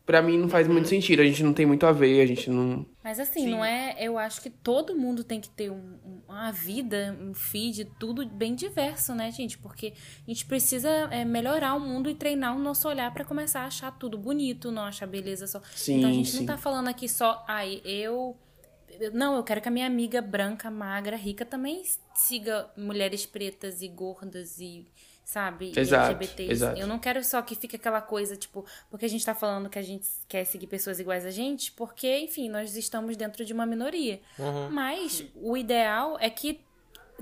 pra 0.06 0.22
mim 0.22 0.38
não 0.38 0.50
faz 0.50 0.68
muito 0.68 0.88
sentido. 0.88 1.22
A 1.22 1.26
gente 1.26 1.42
não 1.44 1.54
tem 1.54 1.66
muito 1.66 1.86
a 1.86 1.92
ver, 1.92 2.22
a 2.22 2.26
gente 2.26 2.50
não. 2.50 2.86
Mas 3.04 3.20
assim, 3.20 3.48
não 3.48 3.64
é. 3.64 3.96
Eu 4.00 4.18
acho 4.18 4.42
que 4.42 4.50
todo 4.50 4.96
mundo 4.96 5.24
tem 5.24 5.40
que 5.40 5.50
ter 5.50 5.72
um- 5.72 5.98
um- 6.06 6.22
uma 6.28 6.52
vida, 6.52 7.18
um 7.22 7.34
feed, 7.34 7.86
tudo 8.00 8.26
bem 8.28 8.54
diverso, 8.54 9.16
né, 9.16 9.32
gente? 9.32 9.58
Porque 9.58 9.94
a 10.28 10.30
gente 10.30 10.46
precisa 10.46 10.90
é, 11.12 11.24
melhorar 11.24 11.74
o 11.76 11.80
mundo 11.80 12.10
e 12.10 12.16
treinar 12.16 12.56
o 12.56 12.60
nosso 12.60 12.88
olhar 12.88 13.12
pra 13.14 13.24
começar 13.24 13.62
a 13.62 13.66
achar 13.68 13.92
tudo 13.98 14.18
bonito, 14.18 14.72
não 14.72 14.84
achar 14.84 15.08
beleza 15.08 15.48
só. 15.48 15.62
Sim, 15.74 15.98
então 16.00 16.10
a 16.10 16.14
gente 16.14 16.32
sim. 16.32 16.40
não 16.40 16.46
tá 16.46 16.58
falando 16.58 16.88
aqui 16.90 17.08
só, 17.08 17.44
ai, 17.48 17.82
eu. 17.86 18.36
Não, 19.14 19.36
eu 19.36 19.44
quero 19.44 19.62
que 19.62 19.68
a 19.68 19.72
minha 19.72 19.88
amiga 19.88 20.22
branca, 20.22 20.70
magra, 20.70 21.16
rica 21.16 21.46
também 21.46 21.84
siga 22.14 22.70
mulheres 22.78 23.26
pretas 23.26 23.82
e 23.82 23.88
gordas 23.88 24.60
e. 24.60 24.86
Sabe? 25.24 25.74
Exato, 25.76 26.12
LGBTs. 26.12 26.52
exato. 26.52 26.80
Eu 26.80 26.86
não 26.86 27.00
quero 27.00 27.24
só 27.24 27.42
que 27.42 27.56
fique 27.56 27.76
aquela 27.78 28.00
coisa, 28.00 28.36
tipo, 28.36 28.64
porque 28.92 29.06
a 29.06 29.10
gente 29.10 29.26
tá 29.26 29.34
falando 29.34 29.68
que 29.68 29.80
a 29.80 29.82
gente 29.82 30.06
quer 30.28 30.46
seguir 30.46 30.68
pessoas 30.68 31.00
iguais 31.00 31.26
a 31.26 31.32
gente, 31.32 31.72
porque, 31.72 32.20
enfim, 32.20 32.48
nós 32.48 32.76
estamos 32.76 33.18
dentro 33.18 33.44
de 33.44 33.52
uma 33.52 33.66
minoria. 33.66 34.22
Mas 34.70 35.26
o 35.34 35.58
ideal 35.58 36.16
é 36.20 36.30
que 36.30 36.62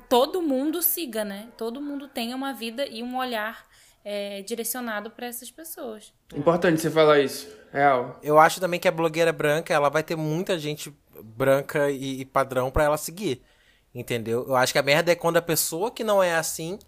todo 0.09 0.41
mundo 0.41 0.81
siga, 0.81 1.23
né? 1.23 1.47
Todo 1.57 1.81
mundo 1.81 2.09
tenha 2.09 2.35
uma 2.35 2.51
vida 2.51 2.85
e 2.85 3.01
um 3.01 3.17
olhar 3.17 3.65
é, 4.03 4.41
direcionado 4.41 5.09
pra 5.09 5.27
essas 5.27 5.49
pessoas. 5.49 6.13
Importante 6.35 6.81
você 6.81 6.89
falar 6.89 7.19
isso. 7.19 7.47
Real. 7.71 8.19
Eu 8.21 8.37
acho 8.37 8.59
também 8.59 8.79
que 8.79 8.87
a 8.87 8.91
blogueira 8.91 9.31
branca, 9.31 9.73
ela 9.73 9.89
vai 9.89 10.03
ter 10.03 10.15
muita 10.15 10.59
gente 10.59 10.93
branca 11.21 11.89
e, 11.91 12.21
e 12.21 12.25
padrão 12.25 12.71
pra 12.71 12.83
ela 12.83 12.97
seguir. 12.97 13.41
Entendeu? 13.93 14.45
Eu 14.47 14.55
acho 14.55 14.73
que 14.73 14.79
a 14.79 14.83
merda 14.83 15.11
é 15.11 15.15
quando 15.15 15.37
a 15.37 15.41
pessoa 15.41 15.91
que 15.91 16.03
não 16.03 16.21
é 16.21 16.35
assim 16.35 16.79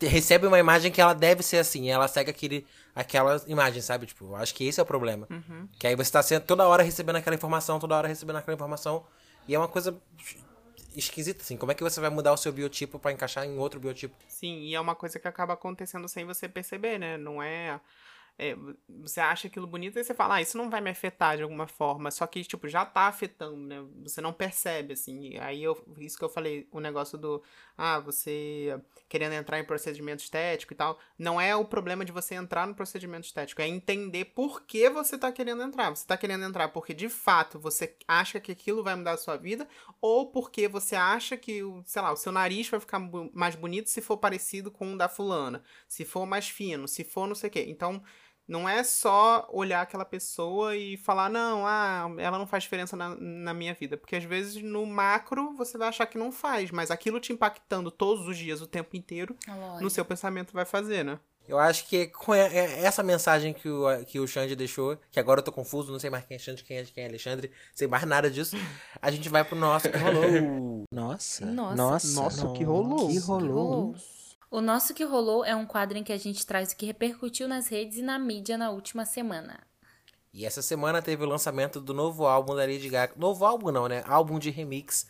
recebe 0.00 0.46
uma 0.46 0.58
imagem 0.58 0.92
que 0.92 1.00
ela 1.00 1.14
deve 1.14 1.42
ser 1.42 1.58
assim. 1.58 1.84
E 1.84 1.88
ela 1.88 2.08
segue 2.08 2.30
aquele, 2.30 2.66
aquela 2.94 3.42
imagem, 3.46 3.80
sabe? 3.80 4.06
Tipo, 4.06 4.26
eu 4.26 4.36
acho 4.36 4.54
que 4.54 4.66
esse 4.66 4.80
é 4.80 4.82
o 4.82 4.86
problema. 4.86 5.26
Que 5.78 5.86
aí 5.86 5.96
você 5.96 6.10
tá 6.10 6.22
sendo 6.22 6.42
toda 6.42 6.66
hora 6.66 6.82
recebendo 6.82 7.16
aquela 7.16 7.36
informação, 7.36 7.78
toda 7.78 7.96
hora 7.96 8.08
recebendo 8.08 8.36
aquela 8.36 8.54
informação. 8.54 9.04
E 9.48 9.54
é 9.54 9.58
uma 9.58 9.68
coisa 9.68 9.96
esquisita, 10.94 11.42
assim. 11.42 11.56
Como 11.56 11.72
é 11.72 11.74
que 11.74 11.82
você 11.82 12.00
vai 12.00 12.10
mudar 12.10 12.32
o 12.32 12.36
seu 12.36 12.52
biotipo 12.52 12.98
pra 12.98 13.12
encaixar 13.12 13.44
em 13.44 13.58
outro 13.58 13.78
biotipo? 13.80 14.14
Sim, 14.28 14.62
e 14.62 14.74
é 14.74 14.80
uma 14.80 14.94
coisa 14.94 15.18
que 15.18 15.28
acaba 15.28 15.54
acontecendo 15.54 16.08
sem 16.08 16.24
você 16.24 16.48
perceber, 16.48 16.98
né? 16.98 17.16
Não 17.16 17.42
é. 17.42 17.80
É, 18.38 18.56
você 18.88 19.20
acha 19.20 19.48
aquilo 19.48 19.66
bonito 19.66 19.98
e 19.98 20.04
você 20.04 20.14
fala, 20.14 20.36
ah, 20.36 20.42
isso 20.42 20.58
não 20.58 20.68
vai 20.68 20.80
me 20.80 20.90
afetar 20.90 21.36
de 21.36 21.42
alguma 21.42 21.66
forma. 21.66 22.10
Só 22.10 22.26
que, 22.26 22.42
tipo, 22.44 22.68
já 22.68 22.84
tá 22.84 23.02
afetando, 23.02 23.56
né? 23.56 23.84
Você 24.02 24.20
não 24.20 24.32
percebe, 24.32 24.92
assim. 24.92 25.38
Aí, 25.38 25.62
eu, 25.62 25.82
isso 25.98 26.18
que 26.18 26.24
eu 26.24 26.28
falei, 26.28 26.68
o 26.70 26.80
negócio 26.80 27.16
do, 27.16 27.42
ah, 27.76 27.98
você 27.98 28.78
querendo 29.08 29.34
entrar 29.34 29.58
em 29.58 29.64
procedimento 29.64 30.22
estético 30.22 30.72
e 30.72 30.76
tal. 30.76 30.98
Não 31.18 31.40
é 31.40 31.54
o 31.54 31.64
problema 31.64 32.04
de 32.04 32.12
você 32.12 32.34
entrar 32.34 32.66
no 32.66 32.74
procedimento 32.74 33.26
estético, 33.26 33.62
é 33.62 33.68
entender 33.68 34.26
por 34.26 34.62
que 34.62 34.90
você 34.90 35.16
tá 35.16 35.30
querendo 35.30 35.62
entrar. 35.62 35.90
Você 35.90 36.06
tá 36.06 36.16
querendo 36.16 36.44
entrar 36.44 36.68
porque, 36.68 36.92
de 36.92 37.08
fato, 37.08 37.58
você 37.58 37.96
acha 38.06 38.40
que 38.40 38.52
aquilo 38.52 38.82
vai 38.82 38.94
mudar 38.94 39.12
a 39.12 39.16
sua 39.16 39.36
vida 39.36 39.68
ou 40.00 40.26
porque 40.30 40.68
você 40.68 40.96
acha 40.96 41.36
que, 41.36 41.60
sei 41.84 42.02
lá, 42.02 42.12
o 42.12 42.16
seu 42.16 42.32
nariz 42.32 42.68
vai 42.68 42.80
ficar 42.80 42.98
mais 43.32 43.54
bonito 43.54 43.88
se 43.88 44.00
for 44.00 44.16
parecido 44.16 44.70
com 44.70 44.94
o 44.94 44.98
da 44.98 45.08
fulana, 45.08 45.62
se 45.88 46.04
for 46.04 46.26
mais 46.26 46.48
fino, 46.48 46.88
se 46.88 47.04
for 47.04 47.26
não 47.26 47.34
sei 47.34 47.48
o 47.48 47.52
quê. 47.52 47.64
Então, 47.68 48.02
não 48.46 48.68
é 48.68 48.82
só 48.84 49.48
olhar 49.50 49.82
aquela 49.82 50.04
pessoa 50.04 50.76
e 50.76 50.96
falar, 50.96 51.28
não, 51.28 51.66
ah, 51.66 52.08
ela 52.18 52.38
não 52.38 52.46
faz 52.46 52.62
diferença 52.64 52.96
na, 52.96 53.14
na 53.16 53.52
minha 53.52 53.74
vida. 53.74 53.96
Porque 53.96 54.16
às 54.16 54.24
vezes 54.24 54.62
no 54.62 54.86
macro 54.86 55.54
você 55.56 55.76
vai 55.76 55.88
achar 55.88 56.06
que 56.06 56.18
não 56.18 56.30
faz, 56.30 56.70
mas 56.70 56.90
aquilo 56.90 57.20
te 57.20 57.32
impactando 57.32 57.90
todos 57.90 58.26
os 58.26 58.36
dias, 58.36 58.60
o 58.60 58.66
tempo 58.66 58.96
inteiro, 58.96 59.36
no 59.80 59.90
seu 59.90 60.04
pensamento 60.04 60.52
vai 60.52 60.64
fazer, 60.64 61.04
né? 61.04 61.18
Eu 61.48 61.58
acho 61.60 61.86
que 61.86 62.08
com 62.08 62.34
essa 62.34 63.04
mensagem 63.04 63.52
que 63.54 63.68
o, 63.68 64.04
que 64.04 64.18
o 64.18 64.26
Xande 64.26 64.56
deixou, 64.56 64.98
que 65.12 65.20
agora 65.20 65.38
eu 65.38 65.44
tô 65.44 65.52
confuso, 65.52 65.92
não 65.92 65.98
sei 65.98 66.10
mais 66.10 66.24
quem 66.24 66.34
é 66.34 66.38
Xande, 66.38 66.64
quem 66.64 66.78
é, 66.78 66.84
quem 66.84 67.04
é 67.04 67.06
Alexandre, 67.06 67.52
sei 67.72 67.86
mais 67.86 68.02
nada 68.04 68.28
disso, 68.28 68.56
a 69.00 69.10
gente 69.12 69.28
vai 69.28 69.44
pro 69.44 69.56
nosso 69.56 69.88
que 69.88 69.96
rolou. 69.96 70.84
Nossa. 70.90 71.46
Nossa. 71.46 71.76
Nossa. 71.76 72.20
Nossa, 72.20 72.46
o 72.46 72.52
que 72.52 72.64
rolou. 72.64 73.06
Que 73.08 73.14
Que 73.14 73.18
rolou. 73.20 73.94
O 74.50 74.60
nosso 74.60 74.94
que 74.94 75.04
rolou 75.04 75.44
é 75.44 75.54
um 75.54 75.66
quadro 75.66 75.98
em 75.98 76.04
que 76.04 76.12
a 76.12 76.18
gente 76.18 76.46
traz 76.46 76.72
o 76.72 76.76
que 76.76 76.86
repercutiu 76.86 77.48
nas 77.48 77.68
redes 77.68 77.98
e 77.98 78.02
na 78.02 78.18
mídia 78.18 78.56
na 78.56 78.70
última 78.70 79.04
semana. 79.04 79.60
E 80.32 80.44
essa 80.44 80.62
semana 80.62 81.00
teve 81.02 81.24
o 81.24 81.26
lançamento 81.28 81.80
do 81.80 81.92
novo 81.94 82.26
álbum 82.26 82.54
da 82.54 82.62
Lady 82.62 82.88
Gaga. 82.88 83.14
Novo 83.16 83.44
álbum 83.44 83.70
não, 83.72 83.88
né? 83.88 84.04
Álbum 84.06 84.38
de 84.38 84.50
remix 84.50 85.08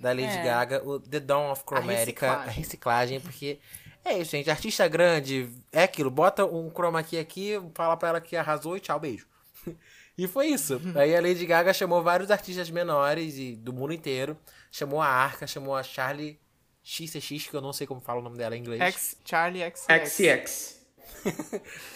da 0.00 0.10
Lady 0.10 0.38
É. 0.38 0.42
Gaga, 0.42 0.82
o 0.88 1.00
The 1.00 1.20
Dawn 1.20 1.50
of 1.50 1.64
Chromatica. 1.64 2.26
A 2.30 2.30
reciclagem. 2.44 2.54
reciclagem, 2.62 3.20
porque 3.20 3.58
é 4.04 4.18
isso, 4.18 4.30
gente. 4.30 4.50
Artista 4.50 4.86
grande, 4.88 5.50
é 5.72 5.82
aquilo. 5.82 6.10
Bota 6.10 6.44
um 6.46 6.70
chroma 6.70 7.02
key 7.02 7.18
aqui, 7.18 7.60
fala 7.74 7.96
pra 7.96 8.08
ela 8.10 8.20
que 8.20 8.36
arrasou 8.36 8.76
e 8.76 8.80
tchau, 8.80 8.98
beijo. 8.98 9.26
E 10.20 10.26
foi 10.26 10.48
isso. 10.48 10.80
Aí 10.96 11.14
a 11.14 11.20
Lady 11.20 11.46
Gaga 11.46 11.72
chamou 11.72 12.02
vários 12.02 12.28
artistas 12.28 12.68
menores 12.70 13.38
e 13.38 13.54
do 13.54 13.72
mundo 13.72 13.92
inteiro. 13.92 14.36
Chamou 14.68 15.00
a 15.00 15.06
Arca, 15.06 15.46
chamou 15.46 15.76
a 15.76 15.82
Charlie 15.84 16.40
XCX, 16.88 17.48
que 17.50 17.54
eu 17.54 17.60
não 17.60 17.70
sei 17.72 17.86
como 17.86 18.00
fala 18.00 18.20
o 18.20 18.22
nome 18.22 18.38
dela 18.38 18.56
em 18.56 18.60
inglês. 18.60 18.80
X, 18.80 19.16
Charlie 19.22 19.62
XX. 19.62 19.86
XX. 20.08 20.78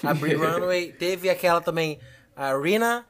A 0.02 0.12
Brie 0.14 0.34
Runway. 0.34 0.92
Teve 0.92 1.30
aquela 1.30 1.62
também, 1.62 1.98
a 2.36 2.54
Rina 2.54 3.06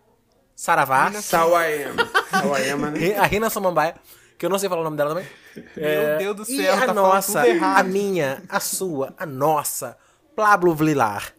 Saravá. 0.54 1.10
Sawayama. 1.20 2.08
Sawayama, 2.30 2.90
né? 2.92 3.14
A 3.18 3.26
Rina 3.26 3.50
Samambaia, 3.50 3.96
que 4.38 4.46
eu 4.46 4.50
não 4.50 4.60
sei 4.60 4.68
falar 4.68 4.82
o 4.82 4.84
nome 4.84 4.96
dela 4.96 5.10
também. 5.10 5.28
Meu 5.76 6.18
Deus 6.18 6.36
do 6.36 6.42
E 6.52 6.56
céu, 6.62 6.72
a 6.72 6.76
tá 6.76 6.86
falando 6.86 6.96
nossa, 7.04 7.40
tudo 7.40 7.50
errado. 7.50 7.80
a 7.80 7.82
minha, 7.82 8.42
a 8.48 8.60
sua, 8.60 9.12
a 9.18 9.26
nossa, 9.26 9.98
Pablo 10.36 10.74
Vilar. 10.76 11.34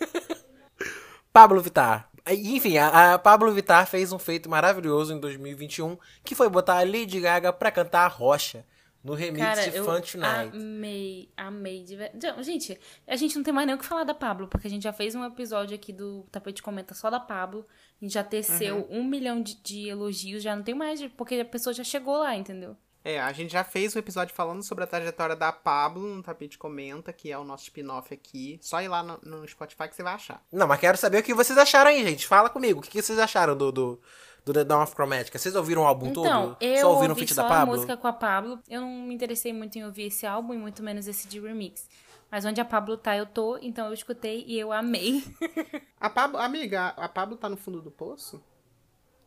Pablo 1.30 1.60
Vittar. 1.60 2.08
E, 2.26 2.56
Enfim, 2.56 2.78
a, 2.78 3.14
a 3.14 3.18
Pablo 3.18 3.52
Vittar 3.52 3.86
fez 3.86 4.12
um 4.12 4.18
feito 4.18 4.48
maravilhoso 4.48 5.12
em 5.12 5.20
2021, 5.20 5.98
que 6.24 6.34
foi 6.34 6.48
botar 6.48 6.78
a 6.78 6.84
Lady 6.84 7.20
Gaga 7.20 7.52
pra 7.52 7.70
cantar 7.70 8.04
a 8.06 8.08
Rocha 8.08 8.64
no 9.04 9.12
remix 9.14 9.44
Cara, 9.46 9.70
de 9.70 9.78
Fun 9.78 10.00
Tonight. 10.00 10.56
amei, 10.56 11.28
amei. 11.36 11.84
De... 11.84 12.42
Gente, 12.42 12.80
a 13.06 13.16
gente 13.16 13.36
não 13.36 13.42
tem 13.44 13.52
mais 13.52 13.66
nem 13.66 13.76
o 13.76 13.78
que 13.78 13.84
falar 13.84 14.04
da 14.04 14.14
Pablo, 14.14 14.48
porque 14.48 14.66
a 14.66 14.70
gente 14.70 14.82
já 14.82 14.92
fez 14.92 15.14
um 15.14 15.24
episódio 15.24 15.74
aqui 15.74 15.92
do 15.92 16.26
Tapete 16.32 16.62
Comenta 16.62 16.94
só 16.94 17.10
da 17.10 17.20
Pablo. 17.20 17.66
A 18.00 18.04
gente 18.04 18.14
já 18.14 18.24
teceu 18.24 18.86
Uhum. 18.90 19.00
um 19.00 19.04
milhão 19.04 19.42
de, 19.42 19.56
de 19.62 19.88
elogios, 19.88 20.42
já 20.42 20.56
não 20.56 20.62
tem 20.62 20.74
mais, 20.74 21.00
porque 21.16 21.34
a 21.36 21.44
pessoa 21.44 21.74
já 21.74 21.84
chegou 21.84 22.16
lá, 22.16 22.34
entendeu? 22.34 22.76
É, 23.06 23.20
a 23.20 23.30
gente 23.34 23.52
já 23.52 23.62
fez 23.62 23.94
um 23.94 23.98
episódio 23.98 24.34
falando 24.34 24.62
sobre 24.62 24.82
a 24.84 24.86
trajetória 24.86 25.36
da 25.36 25.52
Pablo 25.52 26.08
no 26.14 26.22
Tapete 26.22 26.56
Comenta, 26.56 27.12
que 27.12 27.30
é 27.30 27.36
o 27.36 27.44
nosso 27.44 27.64
spin-off 27.64 28.14
aqui. 28.14 28.58
Só 28.62 28.80
ir 28.80 28.88
lá 28.88 29.02
no, 29.02 29.20
no 29.22 29.46
Spotify 29.46 29.86
que 29.88 29.94
você 29.94 30.02
vai 30.02 30.14
achar. 30.14 30.42
Não, 30.50 30.66
mas 30.66 30.80
quero 30.80 30.96
saber 30.96 31.18
o 31.18 31.22
que 31.22 31.34
vocês 31.34 31.58
acharam 31.58 31.90
aí, 31.90 32.02
gente. 32.02 32.26
Fala 32.26 32.48
comigo. 32.48 32.78
O 32.80 32.82
que 32.82 32.88
que 32.90 33.02
vocês 33.02 33.18
acharam 33.18 33.54
do, 33.54 33.70
do, 33.70 34.00
do 34.44 34.52
The 34.52 34.64
Dawn 34.64 34.82
of 34.82 34.92
Chromatica? 34.94 35.38
Vocês 35.38 35.54
ouviram 35.54 35.82
o 35.82 35.86
álbum 35.86 36.08
Então, 36.08 36.22
todo? 36.22 36.56
eu 36.60 36.76
só 36.80 36.88
ouviram 36.92 37.14
o 37.14 37.16
ouvi 37.16 37.20
feat 37.20 37.34
só 37.34 37.42
da 37.42 37.48
a 37.48 37.50
Pablo? 37.50 37.74
música 37.74 37.96
com 37.96 38.06
a 38.06 38.12
Pablo. 38.12 38.58
Eu 38.68 38.80
não 38.82 38.88
me 38.88 39.14
interessei 39.14 39.52
muito 39.52 39.76
em 39.78 39.84
ouvir 39.84 40.04
esse 40.06 40.26
álbum 40.26 40.54
e 40.54 40.58
muito 40.58 40.82
menos 40.82 41.06
esse 41.08 41.26
de 41.28 41.40
remix. 41.40 41.88
Mas 42.30 42.44
onde 42.44 42.60
a 42.60 42.64
Pablo 42.64 42.96
tá, 42.96 43.16
eu 43.16 43.26
tô, 43.26 43.58
então 43.62 43.86
eu 43.86 43.94
escutei 43.94 44.44
e 44.46 44.58
eu 44.58 44.72
amei. 44.72 45.22
A 46.00 46.10
Pablo, 46.10 46.38
amiga, 46.38 46.88
a 46.96 47.08
Pablo 47.08 47.36
tá 47.36 47.48
no 47.48 47.56
fundo 47.56 47.80
do 47.80 47.90
poço? 47.90 48.42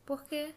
Por 0.05 0.23
quê? 0.25 0.49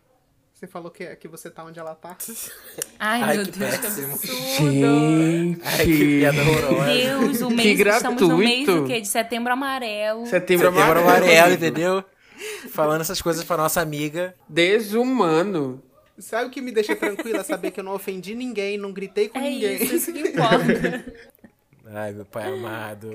Você 0.52 0.66
falou 0.66 0.90
que, 0.90 1.16
que 1.16 1.26
você 1.28 1.48
tá 1.48 1.64
onde 1.64 1.78
ela 1.80 1.94
tá? 1.94 2.14
Ai, 3.00 3.22
Ai, 3.22 3.36
meu 3.36 3.46
que 3.46 3.52
Deus, 3.58 3.76
que 3.78 3.86
absurdo. 3.86 4.26
Gente. 4.26 5.62
Ai, 5.64 5.84
que 5.86 5.98
piada 6.18 6.40
horrorosa. 6.42 6.92
Deus, 6.92 7.40
o 7.42 7.48
Que 7.48 7.54
mês, 7.54 7.80
estamos 7.80 8.20
no 8.28 8.36
mês 8.36 8.66
do 8.66 8.84
quê? 8.84 9.00
De 9.00 9.08
setembro 9.08 9.52
amarelo. 9.52 10.26
Setembro, 10.26 10.66
Setembro 10.70 10.82
amarelo. 11.00 11.08
amarelo, 11.08 11.54
entendeu? 11.54 12.04
Falando 12.70 13.00
essas 13.02 13.20
coisas 13.22 13.44
pra 13.44 13.56
nossa 13.56 13.80
amiga. 13.80 14.34
Desumano. 14.48 15.82
Sabe 16.18 16.48
o 16.48 16.50
que 16.50 16.60
me 16.60 16.70
deixa 16.72 16.94
tranquila? 16.94 17.42
Saber 17.42 17.70
que 17.70 17.80
eu 17.80 17.84
não 17.84 17.94
ofendi 17.94 18.34
ninguém, 18.34 18.76
não 18.76 18.92
gritei 18.92 19.28
com 19.28 19.38
É 19.38 19.42
ninguém. 19.42 19.82
isso, 19.82 19.94
isso 19.94 20.12
que 20.12 20.20
importa. 20.28 21.04
Ai, 21.86 22.12
meu 22.12 22.24
pai 22.26 22.52
amado. 22.52 23.12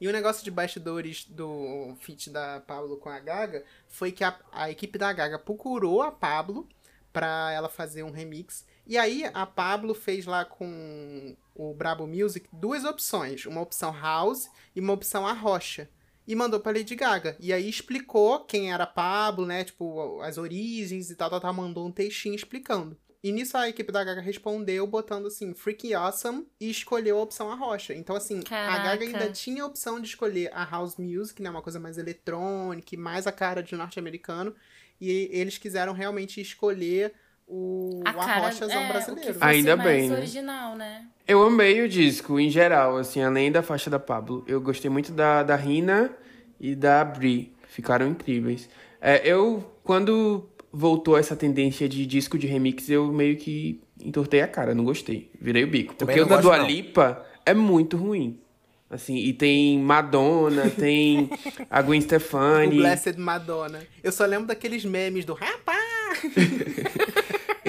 E 0.00 0.08
o 0.08 0.12
negócio 0.12 0.42
de 0.42 0.50
bastidores 0.50 1.24
do 1.24 1.94
feat 2.00 2.30
da 2.30 2.60
Pablo 2.66 2.96
com 2.96 3.08
a 3.08 3.20
Gaga 3.20 3.62
foi 3.88 4.10
que 4.10 4.24
a, 4.24 4.36
a 4.50 4.68
equipe 4.70 4.98
da 4.98 5.12
Gaga 5.12 5.38
procurou 5.38 6.02
a 6.02 6.10
Pablo 6.10 6.68
pra 7.12 7.52
ela 7.52 7.68
fazer 7.68 8.02
um 8.02 8.10
remix. 8.10 8.66
E 8.84 8.98
aí 8.98 9.24
a 9.32 9.46
Pablo 9.46 9.94
fez 9.94 10.26
lá 10.26 10.44
com 10.44 11.36
o 11.54 11.72
Brabo 11.72 12.06
Music 12.08 12.48
duas 12.52 12.84
opções, 12.84 13.46
uma 13.46 13.60
opção 13.60 13.92
house 13.96 14.50
e 14.74 14.80
uma 14.80 14.92
opção 14.92 15.24
arrocha. 15.26 15.88
E 16.26 16.34
mandou 16.34 16.60
pra 16.60 16.72
Lady 16.72 16.94
Gaga. 16.94 17.36
E 17.40 17.52
aí 17.52 17.68
explicou 17.68 18.44
quem 18.44 18.72
era 18.72 18.84
a 18.84 18.86
Pablo, 18.86 19.44
né? 19.44 19.64
Tipo, 19.64 20.20
as 20.20 20.38
origens 20.38 21.10
e 21.10 21.16
tal, 21.16 21.28
tal, 21.30 21.40
tal. 21.40 21.52
Mandou 21.52 21.86
um 21.86 21.92
textinho 21.92 22.34
explicando. 22.34 22.96
E 23.22 23.30
nisso 23.30 23.56
a 23.56 23.68
equipe 23.68 23.92
da 23.92 24.02
Gaga 24.02 24.20
respondeu 24.20 24.84
botando 24.84 25.26
assim, 25.26 25.54
Freaky 25.54 25.94
Awesome, 25.94 26.44
e 26.60 26.68
escolheu 26.68 27.18
a 27.18 27.22
opção 27.22 27.52
arrocha. 27.52 27.94
Então, 27.94 28.16
assim, 28.16 28.40
a 28.40 28.42
Caraca. 28.42 28.82
Gaga 28.82 29.04
ainda 29.04 29.32
tinha 29.32 29.62
a 29.62 29.66
opção 29.66 30.00
de 30.00 30.08
escolher 30.08 30.50
a 30.52 30.64
house 30.64 30.96
music, 30.96 31.40
né? 31.40 31.48
Uma 31.48 31.62
coisa 31.62 31.78
mais 31.78 31.98
eletrônica, 31.98 32.94
e 32.94 32.98
mais 32.98 33.26
a 33.28 33.32
cara 33.32 33.62
de 33.62 33.76
norte-americano. 33.76 34.54
E 35.00 35.28
eles 35.32 35.56
quiseram 35.56 35.92
realmente 35.92 36.40
escolher 36.40 37.14
o, 37.46 38.00
A 38.04 38.10
o 38.10 38.14
cara 38.14 38.32
arrochazão 38.46 38.76
é, 38.76 38.78
o 38.78 38.86
que 38.86 38.92
brasileiro. 38.92 39.34
fosse 39.34 39.44
Ainda 39.44 39.76
mais 39.76 39.88
bem, 39.88 40.08
né? 40.08 40.16
original, 40.16 40.76
né? 40.76 41.06
Eu 41.26 41.42
amei 41.46 41.80
o 41.82 41.88
disco, 41.88 42.38
em 42.40 42.50
geral, 42.50 42.96
assim, 42.96 43.22
além 43.22 43.50
da 43.52 43.62
faixa 43.62 43.88
da 43.88 43.98
Pablo. 43.98 44.44
Eu 44.46 44.60
gostei 44.60 44.90
muito 44.90 45.12
da, 45.12 45.42
da 45.42 45.56
Rina 45.56 46.10
e 46.58 46.74
da 46.74 47.04
Brie. 47.04 47.52
Ficaram 47.68 48.06
incríveis. 48.08 48.68
É, 49.00 49.20
eu, 49.24 49.64
quando 49.84 50.48
voltou 50.72 51.16
essa 51.18 51.36
tendência 51.36 51.88
de 51.88 52.04
disco 52.06 52.38
de 52.38 52.46
remix, 52.46 52.88
eu 52.88 53.12
meio 53.12 53.36
que 53.36 53.80
entortei 54.00 54.40
a 54.40 54.48
cara, 54.48 54.74
não 54.74 54.84
gostei. 54.84 55.30
Virei 55.40 55.64
o 55.64 55.66
bico. 55.68 55.94
Também 55.94 56.16
Porque 56.16 56.26
o 56.32 56.36
da 56.36 56.40
Dua 56.40 56.58
não. 56.58 56.66
Lipa 56.66 57.24
é 57.46 57.54
muito 57.54 57.96
ruim. 57.96 58.38
Assim, 58.90 59.16
e 59.16 59.32
tem 59.32 59.78
Madonna, 59.78 60.68
tem 60.68 61.30
a 61.70 61.80
Gwen 61.80 61.98
O 62.00 62.02
Stefani. 62.02 62.76
Blessed 62.76 63.16
Madonna. 63.18 63.80
Eu 64.02 64.12
só 64.12 64.26
lembro 64.26 64.46
daqueles 64.48 64.84
memes 64.84 65.24
do 65.24 65.32
rapaz. 65.32 65.80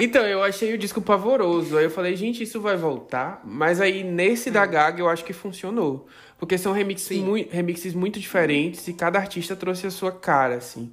Então, 0.04 0.24
eu 0.26 0.42
achei 0.42 0.72
o 0.74 0.78
disco 0.78 1.00
pavoroso. 1.00 1.76
Aí 1.76 1.84
eu 1.84 1.90
falei, 1.90 2.14
gente, 2.16 2.42
isso 2.42 2.60
vai 2.60 2.76
voltar. 2.76 3.40
Mas 3.44 3.80
aí, 3.80 4.02
nesse 4.04 4.50
da 4.50 4.64
Gaga, 4.66 5.00
eu 5.00 5.08
acho 5.08 5.24
que 5.24 5.32
funcionou. 5.32 6.06
Porque 6.38 6.58
são 6.58 6.72
remixes, 6.72 7.18
mui- 7.18 7.48
remixes 7.50 7.94
muito 7.94 8.18
diferentes 8.20 8.86
e 8.88 8.92
cada 8.92 9.18
artista 9.18 9.54
trouxe 9.56 9.86
a 9.86 9.90
sua 9.90 10.12
cara, 10.12 10.56
assim. 10.56 10.92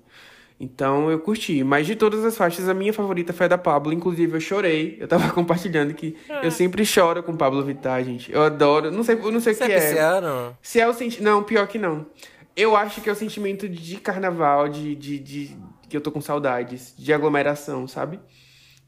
Então, 0.59 1.09
eu 1.09 1.19
curti. 1.19 1.63
Mas 1.63 1.87
de 1.87 1.95
todas 1.95 2.23
as 2.23 2.37
faixas, 2.37 2.69
a 2.69 2.73
minha 2.73 2.93
favorita 2.93 3.33
foi 3.33 3.47
a 3.47 3.49
da 3.49 3.57
Pablo. 3.57 3.91
Inclusive, 3.91 4.37
eu 4.37 4.39
chorei. 4.41 4.95
Eu 4.99 5.07
tava 5.07 5.29
compartilhando 5.33 5.93
que 5.93 6.15
eu 6.43 6.51
sempre 6.51 6.85
choro 6.85 7.23
com 7.23 7.35
Pablo 7.35 7.63
Vittar, 7.63 8.03
gente. 8.03 8.31
Eu 8.31 8.43
adoro. 8.43 8.91
Não 8.91 9.03
sei, 9.03 9.15
eu 9.15 9.31
não 9.31 9.39
sei 9.39 9.53
o 9.53 9.57
que 9.57 9.63
é 9.63 9.71
é. 9.71 9.79
pisciano? 9.79 10.55
Se 10.61 10.79
é 10.79 10.87
o 10.87 10.93
sentimento. 10.93 11.23
Não, 11.23 11.43
pior 11.43 11.67
que 11.67 11.79
não. 11.79 12.05
Eu 12.55 12.75
acho 12.75 13.01
que 13.01 13.09
é 13.09 13.11
o 13.11 13.15
sentimento 13.15 13.67
de 13.67 13.95
carnaval, 13.97 14.69
de, 14.69 14.93
de, 14.95 15.17
de- 15.19 15.57
que 15.89 15.97
eu 15.97 16.01
tô 16.01 16.11
com 16.11 16.21
saudades, 16.21 16.93
de 16.97 17.11
aglomeração, 17.11 17.87
sabe? 17.87 18.19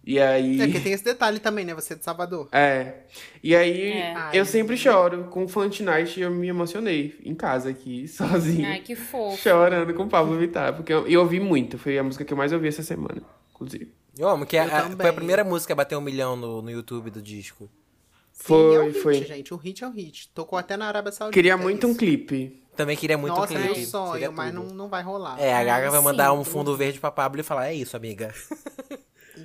E 0.06 0.20
aí. 0.20 0.60
É 0.62 0.66
porque 0.66 0.82
tem 0.82 0.92
esse 0.94 1.04
detalhe 1.04 1.40
também, 1.40 1.64
né? 1.64 1.74
Você 1.74 1.94
é 1.94 1.96
de 1.96 2.04
Salvador. 2.04 2.50
É. 2.52 3.04
E 3.42 3.56
aí, 3.56 3.92
É. 3.94 4.16
eu 4.34 4.46
sempre 4.46 4.76
choro. 4.76 5.26
Com 5.26 5.46
Night, 5.82 6.20
eu 6.20 6.30
me 6.30 6.48
emocionei. 6.48 7.18
Em 7.24 7.34
casa 7.34 7.70
aqui, 7.70 8.06
sozinho. 8.10 8.68
Ai, 8.68 8.80
que 8.82 8.96
fofo. 8.96 9.38
Chorando 9.42 9.94
com 9.94 10.04
o 10.04 10.10
Pablo 10.10 10.38
Vittar. 10.38 10.74
Porque 10.76 10.92
eu, 10.94 11.08
eu 11.08 11.22
ouvi 11.22 11.40
muito. 11.40 11.78
Foi 11.78 11.98
a 11.98 12.04
música 12.04 12.26
que 12.26 12.34
eu 12.34 12.38
mais 12.38 12.52
ouvi 12.52 12.68
essa 12.68 12.84
semana, 12.84 13.22
inclusive. 13.52 13.94
Eu 14.18 14.28
amo, 14.28 14.46
que 14.46 14.58
é 14.58 14.66
Eu 14.66 14.76
a- 14.76 14.90
foi 14.90 15.10
a 15.10 15.14
primeira 15.14 15.44
música 15.44 15.72
a 15.74 15.76
bater 15.76 15.98
um 15.98 16.02
milhão 16.02 16.36
no, 16.36 16.62
no 16.62 16.70
YouTube 16.70 17.10
do 17.10 17.22
disco. 17.22 17.70
Sim, 18.34 18.44
Foi, 18.46 18.76
é 18.76 18.80
um 18.82 18.86
hit, 18.88 19.00
foi. 19.00 19.24
gente. 19.24 19.54
O 19.54 19.58
hit 19.58 19.84
é 19.84 19.88
um 19.88 19.92
hit. 19.92 20.30
Tocou 20.34 20.58
até 20.60 20.76
na 20.76 20.88
Arábia 20.88 21.12
Saudita. 21.12 21.34
Queria 21.34 21.54
é 21.54 21.56
muito 21.56 21.88
um 21.88 21.94
clipe. 21.96 22.62
Também 22.76 22.98
queria 22.98 23.18
muito 23.18 23.36
Nossa, 23.36 23.54
um 23.54 23.58
meu 23.60 23.74
clipe. 23.74 23.86
sonho, 23.88 24.14
seria 24.14 24.32
mas 24.32 24.52
não, 24.52 24.64
não 24.66 24.90
vai 24.90 25.04
rolar. 25.04 25.40
É, 25.40 25.54
a 25.54 25.64
Gaga 25.64 25.92
vai 25.92 26.02
mandar 26.02 26.32
sim. 26.32 26.38
um 26.38 26.44
fundo 26.44 26.76
verde 26.76 27.00
pra 27.00 27.12
Pablo 27.12 27.40
e 27.40 27.44
falar, 27.44 27.68
é 27.68 27.76
isso, 27.76 27.96
amiga. 27.96 28.34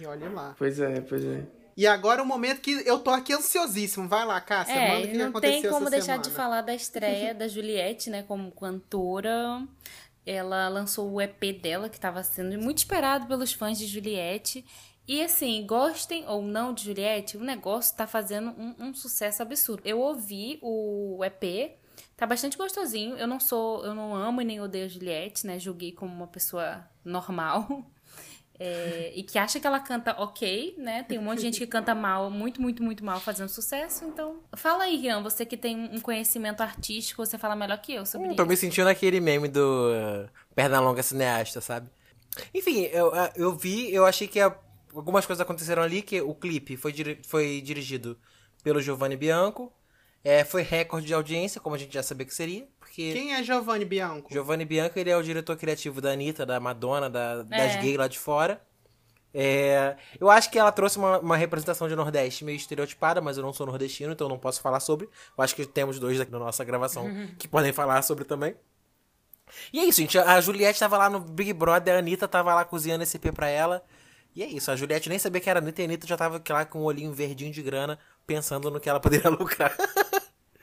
E 0.00 0.06
olha 0.06 0.30
lá. 0.30 0.54
Pois 0.58 0.78
é, 0.80 1.00
pois 1.00 1.24
é. 1.24 1.44
E 1.76 1.86
agora 1.86 2.22
o 2.22 2.26
momento 2.26 2.60
que 2.60 2.72
eu 2.86 2.98
tô 2.98 3.10
aqui 3.10 3.32
ansiosíssimo. 3.32 4.08
Vai 4.08 4.24
lá, 4.26 4.40
Cássia, 4.40 4.74
manda 4.74 4.94
o 4.94 5.04
É, 5.04 5.06
que, 5.06 5.16
não 5.16 5.28
aconteceu 5.28 5.62
tem 5.62 5.70
como 5.70 5.82
essa 5.82 5.90
deixar 5.90 6.04
semana. 6.06 6.22
de 6.22 6.30
falar 6.30 6.60
da 6.62 6.74
estreia 6.74 7.32
da 7.34 7.46
Juliette, 7.46 8.10
né, 8.10 8.22
como 8.24 8.50
cantora. 8.50 9.62
Ela 10.26 10.68
lançou 10.68 11.10
o 11.10 11.20
EP 11.20 11.40
dela, 11.62 11.88
que 11.88 11.96
estava 11.96 12.22
sendo 12.22 12.58
muito 12.60 12.78
esperado 12.78 13.26
pelos 13.26 13.52
fãs 13.52 13.78
de 13.78 13.86
Juliette. 13.86 14.64
E 15.06 15.22
assim, 15.22 15.64
gostem 15.66 16.26
ou 16.28 16.42
não 16.42 16.74
de 16.74 16.84
Juliette, 16.84 17.36
o 17.38 17.40
negócio 17.44 17.96
tá 17.96 18.06
fazendo 18.06 18.50
um, 18.50 18.74
um 18.88 18.94
sucesso 18.94 19.40
absurdo. 19.40 19.82
Eu 19.86 20.00
ouvi 20.00 20.58
o 20.60 21.24
EP, 21.24 21.78
tá 22.14 22.26
bastante 22.26 22.58
gostosinho. 22.58 23.16
Eu 23.16 23.26
não 23.26 23.40
sou, 23.40 23.82
eu 23.86 23.94
não 23.94 24.14
amo 24.14 24.42
e 24.42 24.44
nem 24.44 24.60
odeio 24.60 24.84
a 24.84 24.88
Juliette, 24.88 25.46
né? 25.46 25.58
Julguei 25.58 25.92
como 25.92 26.12
uma 26.12 26.26
pessoa 26.26 26.84
normal. 27.04 27.86
É, 28.60 29.12
e 29.14 29.22
que 29.22 29.38
acha 29.38 29.60
que 29.60 29.66
ela 29.66 29.78
canta 29.78 30.20
ok, 30.20 30.74
né? 30.78 31.04
Tem 31.04 31.18
um 31.18 31.22
monte 31.22 31.36
de 31.38 31.42
gente 31.42 31.58
que 31.60 31.66
canta 31.66 31.94
mal, 31.94 32.28
muito, 32.30 32.60
muito, 32.60 32.82
muito 32.82 33.04
mal, 33.04 33.20
fazendo 33.20 33.48
sucesso. 33.48 34.04
Então, 34.04 34.42
fala 34.56 34.84
aí, 34.84 34.96
Rian, 34.96 35.22
você 35.22 35.46
que 35.46 35.56
tem 35.56 35.76
um 35.92 36.00
conhecimento 36.00 36.60
artístico, 36.60 37.24
você 37.24 37.38
fala 37.38 37.54
melhor 37.54 37.78
que 37.78 37.94
eu 37.94 38.04
sobre 38.04 38.28
Hum, 38.28 38.34
tô 38.34 38.42
isso. 38.42 38.50
me 38.50 38.56
sentindo 38.56 38.88
aquele 38.88 39.20
meme 39.20 39.48
do 39.48 39.90
uh, 39.92 40.28
Pernalonga 40.54 41.02
cineasta, 41.02 41.60
sabe? 41.60 41.88
Enfim, 42.52 42.82
eu, 42.92 43.12
eu 43.36 43.56
vi, 43.56 43.92
eu 43.92 44.04
achei 44.04 44.26
que 44.26 44.40
algumas 44.40 45.24
coisas 45.24 45.40
aconteceram 45.40 45.82
ali, 45.82 46.02
que 46.02 46.20
o 46.20 46.34
clipe 46.34 46.76
foi, 46.76 46.92
foi 47.24 47.60
dirigido 47.60 48.18
pelo 48.62 48.80
Giovanni 48.80 49.16
Bianco. 49.16 49.72
É, 50.24 50.44
foi 50.44 50.62
recorde 50.62 51.06
de 51.06 51.14
audiência, 51.14 51.60
como 51.60 51.76
a 51.76 51.78
gente 51.78 51.94
já 51.94 52.02
sabia 52.02 52.26
que 52.26 52.34
seria, 52.34 52.66
porque 52.98 53.12
Quem 53.12 53.32
é 53.32 53.42
Giovanni 53.44 53.84
Bianco? 53.84 54.32
Giovanni 54.32 54.64
Bianco 54.64 54.98
ele 54.98 55.08
é 55.08 55.16
o 55.16 55.22
diretor 55.22 55.56
criativo 55.56 56.00
da 56.00 56.10
Anitta, 56.10 56.44
da 56.44 56.58
Madonna, 56.58 57.08
da- 57.08 57.42
das 57.44 57.76
É. 57.76 57.80
gays 57.80 57.96
lá 57.96 58.08
de 58.08 58.18
fora. 58.18 58.60
É, 59.32 59.94
eu 60.18 60.28
acho 60.28 60.50
que 60.50 60.58
ela 60.58 60.72
trouxe 60.72 60.98
uma, 60.98 61.20
uma 61.20 61.36
representação 61.36 61.86
de 61.86 61.94
Nordeste 61.94 62.44
meio 62.44 62.56
estereotipada, 62.56 63.20
mas 63.20 63.36
eu 63.36 63.42
não 63.44 63.52
sou 63.52 63.66
nordestino, 63.66 64.12
então 64.12 64.28
não 64.28 64.38
posso 64.38 64.60
falar 64.60 64.80
sobre. 64.80 65.06
Eu 65.36 65.44
acho 65.44 65.54
que 65.54 65.64
temos 65.64 66.00
dois 66.00 66.20
aqui 66.20 66.32
na 66.32 66.40
nossa 66.40 66.64
gravação 66.64 67.06
que 67.38 67.46
podem 67.46 67.72
falar 67.72 68.02
sobre 68.02 68.24
também. 68.24 68.56
E 69.72 69.78
é 69.78 69.84
isso, 69.84 70.00
gente. 70.00 70.18
A 70.18 70.40
Juliette 70.40 70.80
tava 70.80 70.98
lá 70.98 71.08
no 71.08 71.20
Big 71.20 71.52
Brother, 71.52 71.94
a 71.94 71.98
Anitta 71.98 72.26
tava 72.26 72.52
lá 72.54 72.64
cozinhando 72.64 73.04
esse 73.04 73.16
EP 73.16 73.32
pra 73.32 73.48
ela. 73.48 73.84
E 74.34 74.42
é 74.42 74.46
isso, 74.46 74.70
a 74.72 74.76
Juliette 74.76 75.08
nem 75.08 75.18
sabia 75.18 75.40
que 75.40 75.48
era 75.48 75.60
a 75.60 75.62
Anitta 75.62 75.82
e 75.82 75.84
a 75.84 75.86
Anitta 75.88 76.06
já 76.06 76.16
tava 76.16 76.42
lá 76.50 76.64
com 76.64 76.80
o 76.80 76.84
olhinho 76.84 77.12
verdinho 77.12 77.52
de 77.52 77.62
grana, 77.62 77.98
pensando 78.26 78.70
no 78.70 78.80
que 78.80 78.88
ela 78.88 78.98
poderia 79.00 79.30
lucrar. 79.30 79.74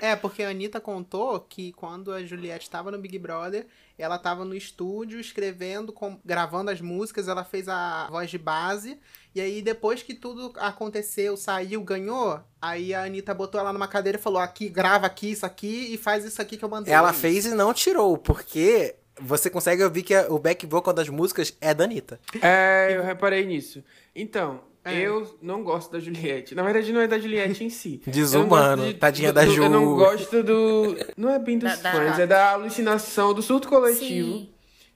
É, 0.05 0.15
porque 0.15 0.43
a 0.43 0.49
Anitta 0.49 0.79
contou 0.79 1.39
que 1.39 1.71
quando 1.73 2.11
a 2.13 2.23
Juliette 2.23 2.65
estava 2.65 2.91
no 2.91 2.97
Big 2.97 3.17
Brother, 3.17 3.65
ela 3.97 4.15
estava 4.17 4.43
no 4.45 4.53
estúdio 4.55 5.19
escrevendo, 5.19 5.91
com- 5.93 6.19
gravando 6.23 6.69
as 6.69 6.81
músicas, 6.81 7.27
ela 7.27 7.43
fez 7.43 7.67
a 7.67 8.07
voz 8.09 8.29
de 8.29 8.37
base, 8.37 8.99
e 9.33 9.41
aí 9.41 9.61
depois 9.61 10.03
que 10.03 10.13
tudo 10.13 10.53
aconteceu, 10.57 11.35
saiu, 11.37 11.81
ganhou, 11.81 12.39
aí 12.61 12.93
a 12.93 13.03
Anitta 13.03 13.33
botou 13.33 13.59
ela 13.59 13.73
numa 13.73 13.87
cadeira 13.87 14.17
e 14.17 14.21
falou, 14.21 14.39
aqui, 14.39 14.69
grava 14.69 15.05
aqui, 15.05 15.31
isso 15.31 15.45
aqui, 15.45 15.93
e 15.93 15.97
faz 15.97 16.23
isso 16.25 16.41
aqui 16.41 16.57
que 16.57 16.63
eu 16.65 16.69
mandei. 16.69 16.93
Ela 16.93 17.13
fez 17.13 17.45
e 17.45 17.55
não 17.55 17.73
tirou, 17.73 18.17
porque 18.17 18.95
você 19.19 19.49
consegue 19.49 19.81
ouvir 19.83 20.03
que 20.03 20.15
o 20.29 20.37
back 20.37 20.65
vocal 20.65 20.93
das 20.93 21.07
músicas 21.09 21.55
é 21.61 21.73
da 21.73 21.85
Anitta. 21.85 22.19
É, 22.41 22.89
eu 22.97 23.01
reparei 23.03 23.45
nisso. 23.45 23.81
Então, 24.13 24.61
É. 24.85 24.99
eu 25.01 25.37
não 25.41 25.63
gosto 25.63 25.91
da 25.91 25.99
Juliette. 25.99 26.53
Na 26.55 26.63
verdade, 26.63 26.91
não 26.93 27.01
é 27.01 27.07
da 27.07 27.17
Juliette 27.19 27.63
em 27.63 27.69
si. 27.69 28.01
Desumano, 28.05 28.83
gosto 28.83 28.97
tadinha 28.99 29.31
do- 29.31 29.35
da 29.35 29.45
Ju. 29.45 29.63
Eu 29.63 29.69
não 29.69 29.95
gosto 29.95 30.43
do. 30.43 30.95
Não 31.17 31.29
é 31.31 31.39
bem 31.39 31.57
dos 31.57 31.77
Da- 31.81 31.91
da- 31.91 31.91
fãs, 31.91 32.19
é 32.19 32.27
da 32.27 32.51
alucinação, 32.51 33.33
do 33.33 33.41
surto 33.41 33.67
coletivo 33.67 34.27
Sim. 34.37 34.49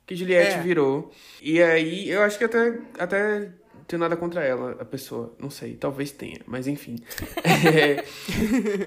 que 0.06 0.16
Juliette 0.16 0.56
É. 0.56 0.62
virou. 0.62 1.12
E 1.42 1.62
aí, 1.62 2.10
eu 2.10 2.22
acho 2.22 2.38
que 2.38 2.44
até, 2.44 2.80
até 3.00 3.50
tenho 3.88 4.00
nada 4.02 4.16
contra 4.16 4.44
ela, 4.44 4.78
a 4.80 4.86
pessoa. 4.86 5.34
Não 5.40 5.50
sei, 5.50 5.74
talvez 5.74 6.12
tenha, 6.12 6.40
mas 6.46 6.68
enfim. 6.68 6.96
É, 7.44 8.04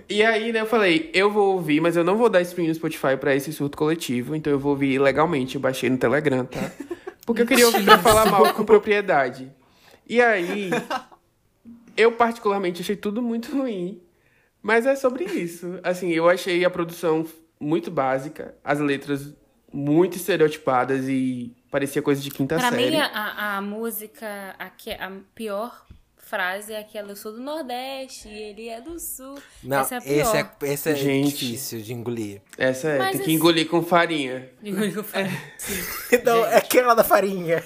E 0.09 0.23
aí, 0.23 0.53
né, 0.53 0.61
eu 0.61 0.67
falei, 0.67 1.11
eu 1.13 1.31
vou 1.31 1.55
ouvir, 1.55 1.81
mas 1.81 1.97
eu 1.97 2.05
não 2.05 2.17
vou 2.17 2.29
dar 2.29 2.41
stream 2.43 2.69
no 2.69 2.75
Spotify 2.75 3.17
pra 3.19 3.35
esse 3.35 3.53
surto 3.53 3.77
coletivo, 3.77 4.37
então 4.37 4.53
eu 4.53 4.59
vou 4.59 4.73
ouvir 4.73 4.99
legalmente. 5.01 5.57
Eu 5.57 5.61
baixei 5.61 5.91
no 5.91 5.99
Telegram, 5.99 6.45
tá? 6.45 6.71
Porque 7.27 7.43
eu 7.43 7.47
queria 7.47 7.67
ouvir 7.67 7.85
pra 7.85 7.99
falar 7.99 8.27
mal 8.31 8.53
com 8.55 8.65
propriedade. 8.65 9.51
E 10.09 10.21
aí, 10.21 10.71
eu 11.97 12.13
particularmente 12.13 12.83
achei 12.83 12.97
tudo 12.97 13.23
muito 13.23 13.57
ruim. 13.57 14.01
Mas 14.61 14.87
é 14.87 14.95
sobre 14.95 15.25
isso. 15.25 15.79
Assim, 15.83 16.11
eu 16.13 16.29
achei 16.29 16.65
a 16.65 16.71
produção 16.71 17.27
muito 17.59 17.91
básica, 17.91 18.55
as 18.63 18.79
letras 18.81 19.35
muito 19.73 20.17
estereotipadas 20.17 21.09
e 21.09 21.53
parecia 21.71 22.03
coisa 22.03 22.21
de 22.21 22.31
quinta 22.31 22.57
Pra 22.59 22.71
série. 22.71 22.91
mim, 22.91 22.97
a, 22.97 23.57
a- 23.57 23.61
música, 23.63 24.55
a, 24.59 24.69
que- 24.69 24.91
a 24.93 25.11
pior 25.35 25.87
frase 26.17 26.73
é 26.73 26.79
aquela, 26.79 27.11
eu 27.13 27.17
sou 27.17 27.33
do 27.33 27.41
Nordeste 27.41 28.29
e 28.29 28.33
ele 28.51 28.69
é 28.69 28.81
do 28.81 28.99
Sul. 29.01 29.39
Não, 29.63 29.81
Essa 29.81 29.95
é 29.95 29.99
a 29.99 30.01
pior. 30.01 30.15
esse 30.15 30.37
é, 30.37 30.73
esse 30.73 30.91
é 30.91 30.95
Gente. 30.95 31.31
difícil 31.47 31.81
de 31.81 31.93
engolir. 31.93 32.41
Essa 32.59 32.89
é, 32.89 32.99
Mas 32.99 33.09
tem 33.11 33.17
que 33.19 33.25
esse- 33.25 33.33
engolir 33.33 33.69
com 33.69 33.83
farinha. 33.83 34.49
Então, 36.13 36.45
é 36.47 36.57
aquela 36.57 36.95
da 36.95 37.03
farinha. 37.05 37.63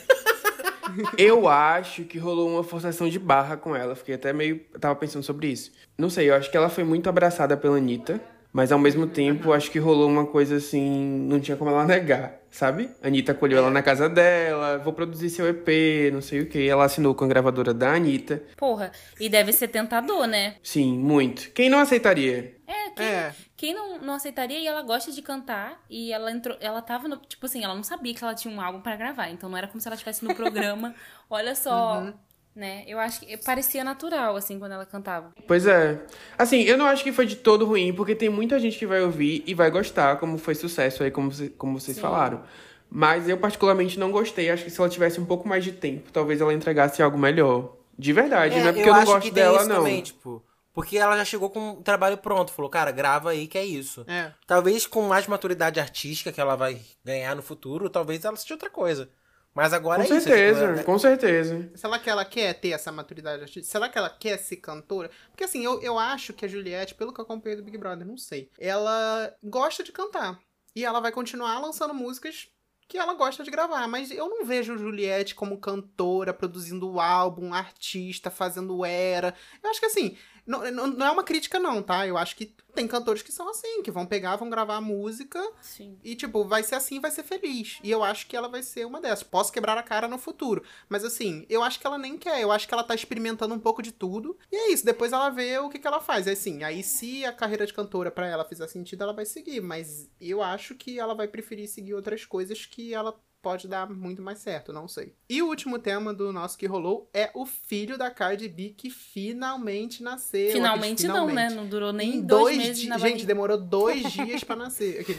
Eu 1.19 1.49
acho 1.49 2.05
que 2.05 2.19
rolou 2.19 2.49
uma 2.49 2.65
forçação 2.65 3.09
de 3.09 3.19
barra 3.19 3.57
com 3.57 3.75
ela. 3.75 3.95
Fiquei 3.95 4.15
até 4.15 4.33
meio. 4.33 4.61
Tava 4.81 4.95
pensando 4.97 5.23
sobre 5.23 5.49
isso. 5.49 5.73
Não 5.99 6.11
sei, 6.11 6.31
eu 6.31 6.35
acho 6.35 6.51
que 6.51 6.57
ela 6.57 6.69
foi 6.69 6.85
muito 6.85 7.09
abraçada 7.09 7.57
pela 7.57 7.77
Anitta. 7.77 8.21
Mas 8.53 8.73
ao 8.73 8.79
mesmo 8.79 9.07
tempo, 9.07 9.53
acho 9.53 9.71
que 9.71 9.79
rolou 9.79 10.09
uma 10.09 10.25
coisa 10.25 10.57
assim. 10.57 11.27
Não 11.29 11.39
tinha 11.39 11.59
como 11.59 11.71
ela 11.71 11.85
negar, 11.85 12.41
sabe? 12.51 12.89
A 13.03 13.09
Anitta 13.09 13.33
acolheu 13.33 13.59
ela 13.59 13.71
na 13.71 13.83
casa 13.83 14.09
dela. 14.09 14.79
Vou 14.79 14.95
produzir 14.95 15.29
seu 15.29 15.47
EP, 15.47 16.11
não 16.11 16.23
sei 16.23 16.41
o 16.41 16.47
que. 16.47 16.67
Ela 16.67 16.87
assinou 16.87 17.15
com 17.15 17.27
a 17.27 17.29
gravadora 17.29 17.75
da 17.75 17.93
Anitta. 17.93 18.43
Porra, 18.57 18.93
e 19.21 19.29
deve 19.29 19.53
ser 19.53 19.69
tentador, 19.69 20.27
né? 20.27 20.55
Sim, 20.63 20.97
muito. 20.97 21.51
Quem 21.51 21.69
não 21.69 21.79
aceitaria? 21.79 22.56
É, 22.67 22.91
quem, 22.91 23.07
É. 23.07 23.35
quem 23.57 23.75
não, 23.75 23.99
não 23.99 24.15
aceitaria 24.15 24.59
e 24.59 24.67
ela 24.67 24.83
gosta 24.83 25.13
de 25.13 25.23
cantar 25.23 25.81
e 25.89 26.13
ela 26.13 26.31
entrou, 26.33 26.57
ela 26.61 26.83
tava 26.83 27.07
no, 27.09 27.17
tipo 27.17 27.47
assim, 27.47 27.63
ela 27.65 27.75
não 27.75 27.83
sabia 27.85 28.13
que 28.15 28.23
ela 28.25 28.35
tinha 28.35 28.53
um 28.53 28.61
álbum 28.61 28.81
pra 28.81 28.97
gravar, 28.97 29.29
então 29.31 29.49
não 29.49 29.57
era 29.57 29.69
como 29.69 29.81
se 29.81 29.87
ela 29.89 29.95
estivesse 29.95 30.25
no 30.25 30.35
programa. 30.35 30.95
Olha 31.31 31.55
só, 31.55 32.01
Uhum. 32.01 32.15
né? 32.55 32.83
Eu 32.87 32.99
acho 32.99 33.21
que 33.21 33.37
parecia 33.39 33.85
natural 33.85 34.35
assim 34.35 34.59
quando 34.59 34.73
ela 34.73 34.85
cantava. 34.87 35.33
Pois 35.47 35.67
é. 35.67 36.01
Assim, 36.37 36.63
eu 36.63 36.77
não 36.77 36.87
acho 36.87 37.05
que 37.05 37.13
foi 37.13 37.27
de 37.27 37.37
todo 37.37 37.65
ruim, 37.65 37.93
porque 37.95 38.15
tem 38.15 38.29
muita 38.29 38.59
gente 38.59 38.79
que 38.79 38.87
vai 38.87 39.01
ouvir 39.03 39.45
e 39.47 39.55
vai 39.55 39.71
gostar, 39.71 40.17
como 40.19 40.37
foi 40.39 40.55
sucesso 40.55 41.03
aí, 41.05 41.11
como, 41.11 41.31
como 41.57 41.79
vocês 41.79 41.99
falaram. 41.99 42.43
Mas 42.91 43.29
eu 43.29 43.37
particularmente 43.37 43.99
não 43.99 44.11
gostei. 44.13 44.49
Acho 44.51 44.65
que 44.65 44.71
se 44.71 44.81
ela 44.81 44.89
tivesse 44.89 45.21
um 45.21 45.25
pouco 45.27 45.47
mais 45.49 45.65
de 45.65 45.73
tempo, 45.73 46.11
talvez 46.13 46.41
ela 46.41 46.55
entregasse 46.55 47.03
algo 47.03 47.19
melhor. 47.19 47.75
De 47.99 48.13
verdade, 48.13 48.59
não 48.61 48.69
é 48.69 48.73
porque 48.73 48.89
eu, 48.89 48.93
não 48.93 49.01
acho 49.01 49.13
gosto 49.13 49.23
que 49.25 49.31
tem 49.33 49.43
dela, 49.43 49.59
isso 49.59 49.69
não. 49.69 49.77
também, 49.77 50.03
tipo. 50.03 50.43
Porque 50.77 50.99
ela 50.99 51.17
já 51.17 51.25
chegou 51.25 51.49
com 51.49 51.71
o 51.71 51.83
trabalho 51.83 52.19
pronto. 52.19 52.53
Falou, 52.53 52.71
cara, 52.71 52.91
grava 52.91 53.31
aí 53.31 53.47
que 53.49 53.57
é 53.57 53.65
isso. 53.65 54.05
É. 54.07 54.31
Talvez 54.47 54.87
com 54.87 55.01
mais 55.09 55.27
maturidade 55.27 55.81
artística 55.81 56.31
que 56.31 56.39
ela 56.39 56.55
vai 56.55 56.83
ganhar 57.03 57.35
no 57.35 57.41
futuro, 57.41 57.89
talvez 57.89 58.23
ela 58.27 58.37
seja 58.37 58.53
outra 58.53 58.69
coisa. 58.69 59.11
Mas 59.55 59.73
agora 59.73 60.05
Com 60.05 60.13
é 60.13 60.17
isso. 60.19 60.29
certeza, 60.29 60.67
tipo, 60.69 60.81
é- 60.81 60.83
com 60.83 60.99
certeza. 60.99 61.71
Será 61.75 61.99
que 61.99 62.11
ela 62.11 62.27
quer 62.27 62.53
ter 62.61 62.73
essa 62.73 62.93
maturidade 62.93 63.41
artística? 63.41 63.73
Será 63.73 63.89
que 63.89 63.97
ela 63.97 64.11
quer 64.11 64.37
ser 64.37 64.57
cantora? 64.57 65.11
Porque 65.31 65.45
assim, 65.45 65.65
eu, 65.65 65.81
eu 65.81 65.99
acho 65.99 66.35
que 66.35 66.45
a 66.45 66.49
Juliette, 66.49 66.95
pelo 66.95 67.11
que 67.11 67.21
eu 67.21 67.25
acompanhei 67.25 67.57
do 67.57 67.65
Big 67.65 67.79
Brother, 67.79 68.07
não 68.07 68.19
sei, 68.19 68.51
ela 68.59 69.35
gosta 69.43 69.83
de 69.83 69.93
cantar. 69.93 70.39
E 70.75 70.85
ela 70.85 71.01
vai 71.01 71.11
continuar 71.11 71.59
lançando 71.59 71.95
músicas 71.95 72.49
que 72.87 72.99
ela 72.99 73.15
gosta 73.15 73.43
de 73.43 73.51
gravar. 73.51 73.89
Mas 73.89 74.11
eu 74.11 74.29
não 74.29 74.45
vejo 74.45 74.77
Juliette 74.77 75.35
como 75.35 75.59
cantora, 75.59 76.35
produzindo 76.35 77.01
álbum, 77.01 77.55
artista, 77.55 78.31
fazendo 78.31 78.85
era. 78.85 79.35
Eu 79.63 79.71
acho 79.71 79.81
que 79.81 79.87
assim, 79.87 80.19
não, 80.47 80.71
não, 80.71 80.87
não 80.87 81.07
é 81.07 81.11
uma 81.11 81.25
crítica 81.25 81.59
não, 81.59 81.83
tá? 81.83 82.07
Eu 82.07 82.17
acho 82.17 82.37
que 82.37 82.55
tem 82.77 82.87
cantores 82.87 83.23
que 83.23 83.33
são 83.33 83.49
assim, 83.49 83.83
que 83.83 83.91
vão 83.91 84.05
pegar, 84.05 84.37
vão 84.37 84.51
gravar 84.51 84.77
a 84.77 84.81
música 84.81 85.43
Sim. 85.63 85.99
e, 86.05 86.15
tipo, 86.15 86.45
vai 86.45 86.63
ser 86.63 86.75
assim, 86.75 87.01
vai 87.01 87.11
ser 87.11 87.23
feliz. 87.23 87.79
E 87.83 87.91
eu 87.91 88.05
acho 88.05 88.27
que 88.27 88.37
ela 88.37 88.49
vai 88.49 88.63
ser 88.63 88.85
uma 88.85 89.01
dessas. 89.01 89.23
Posso 89.23 89.51
quebrar 89.51 89.79
a 89.79 89.83
cara 89.83 90.07
no 90.07 90.19
futuro. 90.19 90.63
Mas, 90.89 91.03
assim, 91.03 91.47
eu 91.49 91.63
acho 91.63 91.81
que 91.81 91.87
ela 91.87 91.97
nem 91.97 92.19
quer. 92.19 92.41
Eu 92.41 92.53
acho 92.53 92.69
que 92.69 92.75
ela 92.75 92.85
tá 92.85 92.95
experimentando 92.95 93.55
um 93.55 93.59
pouco 93.59 93.83
de 93.83 93.93
tudo. 93.93 94.39
E 94.53 94.57
é 94.57 94.73
isso. 94.73 94.85
Depois 94.85 95.13
ela 95.13 95.31
vê 95.31 95.59
o 95.59 95.71
que, 95.71 95.79
que 95.79 95.87
ela 95.87 96.01
faz. 96.01 96.27
É 96.27 96.33
assim, 96.33 96.63
aí 96.63 96.83
se 96.83 97.25
a 97.25 97.33
carreira 97.33 97.67
de 97.67 97.73
cantora 97.73 98.11
pra 98.11 98.29
ela 98.29 98.45
fizer 98.45 98.69
sentido, 98.69 99.03
ela 99.03 99.15
vai 99.15 99.25
seguir. 99.25 99.63
Mas 99.63 100.11
eu 100.21 100.43
acho 100.43 100.75
que 100.75 100.99
ela 100.99 101.15
vai 101.15 101.27
preferir 101.27 101.69
seguir 101.69 101.95
outras 101.95 102.27
coisas 102.27 102.67
que 102.67 102.93
ela 102.93 103.19
pode 103.47 103.69
dar 103.69 103.89
muito 103.89 104.21
mais 104.21 104.41
certo, 104.41 104.73
não 104.73 104.89
sei. 104.89 105.15
E 105.31 105.41
o 105.41 105.47
último 105.47 105.79
tema 105.79 106.13
do 106.13 106.33
nosso 106.33 106.59
que 106.59 106.67
rolou 106.67 107.09
é 107.15 107.31
o 107.33 107.47
filho 107.47 107.97
da 107.97 108.11
Cardi 108.11 108.49
B 108.49 108.75
que 108.77 108.91
finalmente 108.91 110.03
nasceu. 110.03 110.51
Finalmente, 110.51 111.07
Aquele 111.07 111.13
não, 111.13 111.27
né? 111.27 111.33
finalmente. 111.33 111.55
Não 111.55 111.67
durou 111.69 111.93
nem 111.93 112.17
Em 112.17 112.21
dois, 112.23 112.57
meses 112.57 112.79
dias. 112.79 112.89
na 112.89 112.99
Gente, 112.99 113.11
barriga. 113.11 113.27
demorou 113.29 113.57
dois 113.57 114.11
dias 114.13 114.43
pra 114.43 114.57
nascer. 114.57 115.07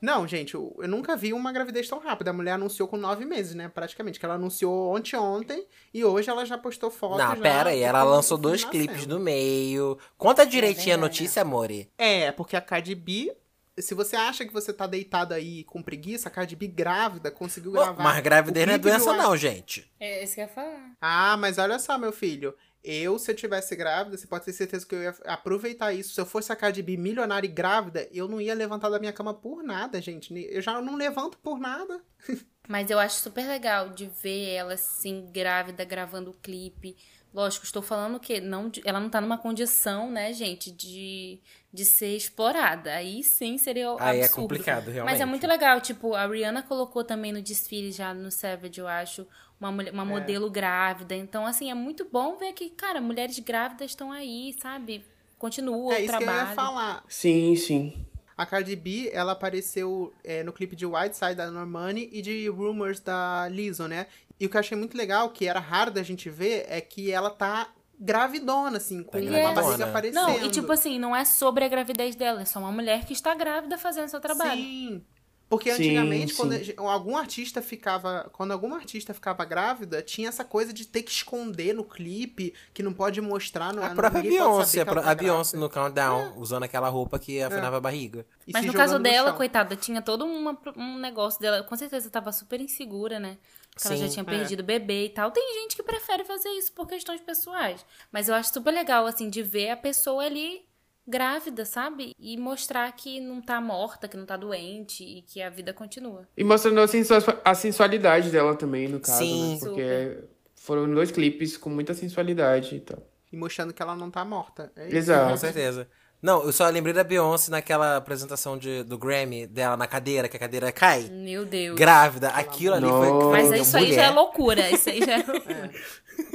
Não, 0.00 0.26
gente, 0.26 0.54
eu, 0.54 0.74
eu 0.80 0.88
nunca 0.88 1.14
vi 1.16 1.32
uma 1.32 1.52
gravidez 1.52 1.86
tão 1.88 2.00
rápida. 2.00 2.30
A 2.30 2.32
mulher 2.32 2.54
anunciou 2.54 2.88
com 2.88 2.96
nove 2.96 3.24
meses, 3.24 3.54
né? 3.54 3.68
Praticamente. 3.68 4.18
Que 4.18 4.24
ela 4.24 4.34
anunciou 4.34 4.92
ontem, 4.92 5.14
ontem. 5.16 5.64
E 5.94 6.04
hoje 6.04 6.28
ela 6.28 6.44
já 6.44 6.58
postou 6.58 6.90
fotos. 6.90 7.18
Não, 7.18 7.36
já 7.36 7.40
pera 7.40 7.70
aí, 7.70 7.82
ela 7.82 8.02
lançou 8.02 8.36
dois 8.36 8.64
clipes 8.64 9.06
no 9.06 9.20
meio. 9.20 9.96
Conta 10.18 10.44
direitinho 10.44 10.96
a 10.96 10.98
verdade. 10.98 11.20
notícia, 11.20 11.42
amore. 11.42 11.88
É, 11.96 12.32
porque 12.32 12.56
a 12.56 12.60
Cardi 12.60 12.96
B. 12.96 13.32
Se 13.78 13.94
você 13.94 14.16
acha 14.16 14.44
que 14.44 14.52
você 14.52 14.72
tá 14.72 14.86
deitado 14.86 15.32
aí 15.32 15.64
com 15.64 15.82
preguiça, 15.82 16.28
a 16.28 16.32
Cardi 16.32 16.54
B 16.54 16.66
grávida 16.66 17.30
conseguiu 17.30 17.72
gravar. 17.72 18.02
Mas 18.02 18.20
gravidez 18.20 18.66
não 18.66 18.74
é 18.74 18.78
doença, 18.78 19.16
não, 19.16 19.36
gente. 19.36 19.90
É 19.98 20.22
isso 20.22 20.34
que 20.34 20.40
eu 20.40 20.44
ia 20.44 20.48
falar. 20.48 20.92
Ah, 21.00 21.36
mas 21.38 21.56
olha 21.58 21.78
só, 21.78 21.96
meu 21.96 22.12
filho. 22.12 22.54
Eu, 22.84 23.16
se 23.18 23.30
eu 23.30 23.36
tivesse 23.36 23.76
grávida, 23.76 24.16
você 24.16 24.26
pode 24.26 24.44
ter 24.44 24.52
certeza 24.52 24.84
que 24.84 24.94
eu 24.94 25.02
ia 25.02 25.14
aproveitar 25.26 25.92
isso. 25.92 26.14
Se 26.14 26.20
eu 26.20 26.26
fosse 26.26 26.52
a 26.52 26.56
Cardi 26.56 26.82
B 26.82 26.96
milionária 26.96 27.46
e 27.46 27.50
grávida, 27.50 28.08
eu 28.12 28.26
não 28.26 28.40
ia 28.40 28.54
levantar 28.54 28.90
da 28.90 28.98
minha 28.98 29.12
cama 29.12 29.32
por 29.32 29.62
nada, 29.62 30.02
gente. 30.02 30.34
Eu 30.50 30.60
já 30.60 30.80
não 30.82 30.96
levanto 30.96 31.38
por 31.38 31.60
nada. 31.60 32.02
Mas 32.68 32.90
eu 32.90 32.98
acho 32.98 33.20
super 33.20 33.46
legal 33.46 33.90
de 33.90 34.06
ver 34.06 34.50
ela 34.50 34.74
assim, 34.74 35.30
grávida, 35.32 35.84
gravando 35.84 36.30
o 36.30 36.34
clipe. 36.34 36.96
Lógico, 37.32 37.64
estou 37.64 37.82
falando 37.82 38.20
que 38.20 38.40
não, 38.40 38.70
ela 38.84 39.00
não 39.00 39.08
tá 39.08 39.20
numa 39.20 39.38
condição, 39.38 40.10
né, 40.10 40.32
gente, 40.34 40.70
de, 40.70 41.40
de 41.72 41.84
ser 41.84 42.16
explorada. 42.16 42.92
Aí 42.92 43.22
sim 43.22 43.56
seria 43.56 43.88
absurdo. 43.88 44.04
Aí 44.08 44.20
é 44.20 44.28
complicado, 44.28 44.90
realmente. 44.90 45.12
Mas 45.12 45.20
é 45.20 45.24
muito 45.24 45.46
legal, 45.46 45.80
tipo, 45.80 46.14
a 46.14 46.26
Rihanna 46.26 46.62
colocou 46.62 47.02
também 47.02 47.32
no 47.32 47.40
desfile 47.40 47.90
já 47.90 48.12
no 48.12 48.30
Savage, 48.30 48.78
eu 48.78 48.86
acho, 48.86 49.26
uma, 49.58 49.72
mulher, 49.72 49.88
É. 49.90 49.92
uma 49.92 50.04
modelo 50.04 50.50
grávida. 50.50 51.14
Então, 51.16 51.46
assim, 51.46 51.70
é 51.70 51.74
muito 51.74 52.04
bom 52.10 52.36
ver 52.36 52.52
que, 52.52 52.68
cara, 52.70 53.00
mulheres 53.00 53.38
grávidas 53.38 53.90
estão 53.92 54.12
aí, 54.12 54.54
sabe? 54.60 55.04
Continua 55.38 55.94
é 55.94 55.96
o 55.96 56.00
isso 56.04 56.08
que 56.08 56.14
eu 56.22 56.26
trabalho. 56.26 56.48
ia 56.50 56.54
falar. 56.54 57.04
Sim, 57.08 57.56
sim. 57.56 58.06
A 58.36 58.46
Cardi 58.46 58.74
B, 58.76 59.10
ela 59.12 59.32
apareceu 59.32 60.12
é, 60.24 60.42
no 60.42 60.52
clipe 60.52 60.74
de 60.76 60.84
White 60.86 61.16
Side 61.16 61.34
da 61.34 61.50
Normani 61.50 62.08
e 62.12 62.20
de 62.22 62.48
Rumors 62.48 63.00
da 63.00 63.48
Lizzo, 63.48 63.86
né? 63.88 64.06
E 64.40 64.46
o 64.46 64.50
que 64.50 64.56
eu 64.56 64.60
achei 64.60 64.76
muito 64.76 64.96
legal, 64.96 65.30
que 65.30 65.46
era 65.46 65.60
raro 65.60 65.90
da 65.90 66.02
gente 66.02 66.28
ver, 66.28 66.64
é 66.68 66.80
que 66.80 67.10
ela 67.12 67.30
tá 67.30 67.68
gravidona, 68.02 68.76
assim, 68.76 69.02
com 69.02 69.12
Tá 69.12 69.18
uma 69.18 69.30
gravidona. 69.30 69.62
barriga 69.62 69.84
aparecendo. 69.86 70.14
Não, 70.22 70.44
e 70.44 70.50
tipo 70.50 70.72
assim, 70.72 70.98
não 70.98 71.14
é 71.14 71.24
sobre 71.24 71.64
a 71.64 71.68
gravidez 71.68 72.14
dela, 72.16 72.42
é 72.42 72.44
só 72.44 72.58
uma 72.58 72.72
mulher 72.72 73.04
que 73.04 73.12
está 73.12 73.34
grávida 73.34 73.78
fazendo 73.78 74.08
seu 74.08 74.20
trabalho. 74.20 74.60
Sim. 74.60 75.02
Porque 75.48 75.70
Sim, 75.74 75.82
antigamente, 75.98 76.32
quando 76.32 76.54
sim. 76.64 76.72
algum 76.78 77.14
artista 77.14 77.60
ficava. 77.60 78.30
Quando 78.32 78.52
alguma 78.52 78.76
artista 78.76 79.12
ficava 79.12 79.44
grávida, 79.44 80.00
tinha 80.00 80.30
essa 80.30 80.42
coisa 80.42 80.72
de 80.72 80.86
ter 80.86 81.02
que 81.02 81.10
esconder 81.10 81.74
no 81.74 81.84
clipe, 81.84 82.54
que 82.72 82.82
não 82.82 82.90
pode 82.94 83.20
mostrar 83.20 83.70
no 83.70 83.84
A 83.84 83.90
própria 83.90 84.22
ninguém 84.22 84.38
pode 84.38 84.50
Beyoncé, 84.50 84.80
a, 84.80 84.84
tá 84.86 85.10
a 85.10 85.14
Beyoncé 85.14 85.56
no 85.58 85.68
Countdown, 85.68 86.32
usando 86.38 86.62
aquela 86.62 86.88
roupa 86.88 87.18
que 87.18 87.42
afinava 87.42 87.76
a 87.76 87.80
barriga. 87.80 88.24
E 88.46 88.52
Mas 88.54 88.64
no 88.64 88.72
caso 88.72 88.94
no 88.94 89.00
dela, 89.00 89.28
chão. 89.28 89.36
coitada, 89.36 89.76
tinha 89.76 90.00
todo 90.00 90.24
uma- 90.24 90.56
um 90.74 90.96
negócio 90.98 91.38
dela. 91.38 91.62
Com 91.62 91.76
certeza 91.76 92.08
tava 92.08 92.32
super 92.32 92.58
insegura, 92.58 93.20
né? 93.20 93.36
Que 93.76 93.86
ela 93.88 93.96
Sim. 93.96 94.02
já 94.06 94.08
tinha 94.12 94.22
É. 94.22 94.38
perdido 94.38 94.60
o 94.60 94.64
bebê 94.64 95.06
e 95.06 95.08
tal. 95.08 95.30
Tem 95.30 95.62
gente 95.62 95.76
que 95.76 95.82
prefere 95.82 96.24
fazer 96.24 96.50
isso 96.50 96.72
por 96.72 96.86
questões 96.86 97.20
pessoais. 97.20 97.84
Mas 98.12 98.28
eu 98.28 98.34
acho 98.34 98.52
super 98.52 98.70
legal, 98.72 99.06
assim, 99.06 99.30
de 99.30 99.42
ver 99.42 99.70
a 99.70 99.76
pessoa 99.76 100.24
ali 100.24 100.62
grávida, 101.06 101.64
sabe? 101.64 102.14
E 102.18 102.36
mostrar 102.36 102.92
que 102.92 103.18
não 103.18 103.40
tá 103.40 103.60
morta, 103.60 104.06
que 104.06 104.16
não 104.16 104.26
tá 104.26 104.36
doente 104.36 105.02
e 105.02 105.22
que 105.22 105.42
a 105.42 105.50
vida 105.50 105.72
continua. 105.72 106.28
E 106.36 106.44
mostrando 106.44 106.80
a, 106.80 106.86
sensu- 106.86 107.14
a 107.44 107.54
sensualidade 107.54 108.30
dela 108.30 108.54
também, 108.54 108.86
no 108.88 109.00
caso, 109.00 109.18
Sim. 109.18 109.54
né? 109.54 109.58
Porque 109.60 110.18
foram 110.54 110.92
dois 110.94 111.10
clipes 111.10 111.56
com 111.56 111.70
muita 111.70 111.92
sensualidade 111.94 112.76
e 112.76 112.80
tal. 112.80 112.98
E 113.32 113.36
mostrando 113.36 113.72
que 113.72 113.82
ela 113.82 113.96
não 113.96 114.10
tá 114.10 114.24
morta. 114.24 114.70
É 114.76 114.86
isso. 114.88 114.96
Exato. 114.96 115.30
Com 115.30 115.36
certeza. 115.38 115.88
Não, 116.22 116.44
eu 116.44 116.52
só 116.52 116.68
lembrei 116.68 116.94
da 116.94 117.02
Beyoncé 117.02 117.50
naquela 117.50 117.96
apresentação 117.96 118.56
de, 118.56 118.84
do 118.84 118.96
Grammy 118.96 119.44
dela 119.44 119.76
na 119.76 119.88
cadeira, 119.88 120.28
que 120.28 120.36
a 120.36 120.40
cadeira 120.40 120.70
cai. 120.70 121.08
Meu 121.10 121.44
Deus. 121.44 121.76
Grávida. 121.76 122.28
Aquilo 122.28 122.76
ali 122.76 122.86
foi. 122.86 123.30
Mas 123.32 123.60
isso 123.60 123.76
aí 123.76 123.92
já 123.92 124.02
é 124.02 124.10
mulher. 124.10 124.14
loucura. 124.14 124.70
Isso 124.70 124.88
aí 124.88 125.00
já 125.00 125.18
é 125.18 125.24
loucura. 125.26 125.70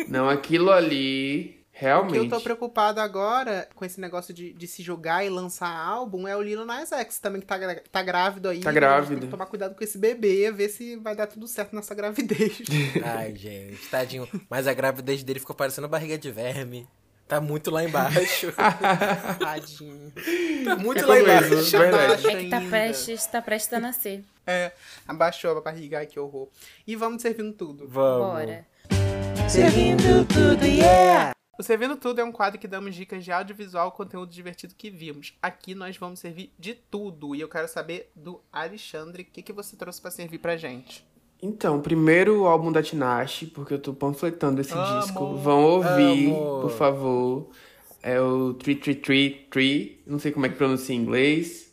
Não, 0.10 0.28
aquilo 0.30 0.72
ali 0.72 1.42
O 1.72 1.78
que 1.78 1.86
Realmente. 1.86 2.18
eu 2.18 2.28
tô 2.30 2.42
preocupado 2.42 3.00
agora 3.00 3.70
com 3.76 3.86
esse 3.86 4.02
negócio 4.02 4.34
de, 4.34 4.52
de 4.52 4.68
se 4.68 4.84
jogar 4.84 5.24
e 5.24 5.30
lançar 5.30 5.70
álbum 5.70 6.28
é 6.28 6.36
o 6.36 6.42
Lilo 6.42 6.66
Nas 6.66 6.92
X 6.92 7.20
também, 7.20 7.40
que 7.40 7.48
tá, 7.48 7.58
tá 7.90 8.04
grávido 8.04 8.50
aí. 8.50 8.60
Tá 8.60 8.72
gente 8.72 8.80
grávido. 8.82 9.20
Tem 9.22 9.30
que 9.30 9.32
tomar 9.32 9.46
cuidado 9.46 9.74
com 9.74 9.84
esse 9.84 9.98
bebê, 9.98 10.52
ver 10.52 10.68
se 10.68 10.98
vai 10.98 11.16
dar 11.16 11.28
tudo 11.28 11.48
certo 11.48 11.74
nessa 11.76 11.96
gravidez. 11.96 12.58
Ai, 13.06 13.34
gente, 13.36 13.88
tadinho. 13.90 14.28
Mas 14.50 14.68
a 14.68 14.74
gravidez 14.74 15.24
dele 15.24 15.40
ficou 15.40 15.56
parecendo 15.56 15.88
barriga 15.88 16.18
de 16.18 16.30
verme. 16.30 16.86
Tá 17.28 17.42
muito 17.42 17.70
lá 17.72 17.84
embaixo. 17.84 18.54
Tadinho. 19.40 20.14
tá 20.64 20.76
muito 20.78 21.00
É 21.04 21.06
lá 21.06 21.20
embaixo. 21.20 21.78
verdade. 21.78 22.28
É 22.28 22.36
que 22.44 22.50
tá 22.50 22.62
prestes, 22.62 23.26
tá 23.26 23.42
prestes 23.42 23.74
a 23.74 23.80
nascer. 23.80 24.24
É, 24.46 24.72
abaixou 25.08 25.58
a 25.58 25.62
barriga, 25.62 26.00
ai 26.00 26.06
que 26.06 26.18
horror. 26.20 26.48
E 26.86 26.96
vamos 26.96 27.22
servindo 27.22 27.54
tudo. 27.54 27.86
Vamos. 27.88 28.28
Bora. 28.28 28.66
Servindo 29.50 30.26
tudo, 30.26 30.66
yeah! 30.66 31.32
O 31.60 31.64
Servindo 31.64 31.96
Tudo 31.98 32.22
é 32.22 32.24
um 32.24 32.32
quadro 32.32 32.60
que 32.60 32.68
damos 32.68 32.94
dicas 32.94 33.26
de 33.26 33.32
audiovisual, 33.32 33.92
conteúdo 33.92 34.32
divertido 34.32 34.76
que 34.76 34.92
vimos. 34.92 35.34
Aqui 35.42 35.74
nós 35.74 35.98
vamos 35.98 36.20
servir 36.20 36.54
de 36.60 36.76
tudo. 36.76 37.34
E 37.36 37.42
eu 37.42 37.50
quero 37.50 37.68
saber 37.68 38.12
do 38.16 38.40
Alexandre, 38.54 39.24
o 39.24 39.26
que, 39.26 39.42
que 39.42 39.52
você 39.52 39.76
trouxe 39.76 40.00
pra 40.00 40.12
servir 40.12 40.38
pra 40.38 40.56
gente? 40.56 41.04
Então, 41.42 41.80
primeiro 41.82 42.42
o 42.42 42.48
álbum 42.48 42.72
da 42.72 42.82
Tinashe, 42.82 43.46
porque 43.46 43.74
eu 43.74 43.80
tô 43.80 43.94
panfletando 43.94 44.60
esse 44.60 44.74
disco. 44.74 45.36
Vão 45.36 45.64
ouvir, 45.64 46.30
por 46.62 46.72
favor. 46.72 47.50
É 48.02 48.20
o 48.20 48.54
3333, 48.54 50.00
não 50.08 50.18
sei 50.18 50.32
como 50.32 50.46
é 50.46 50.50
que 50.50 50.56
pronuncia 50.56 50.96
em 50.96 51.00
inglês, 51.00 51.72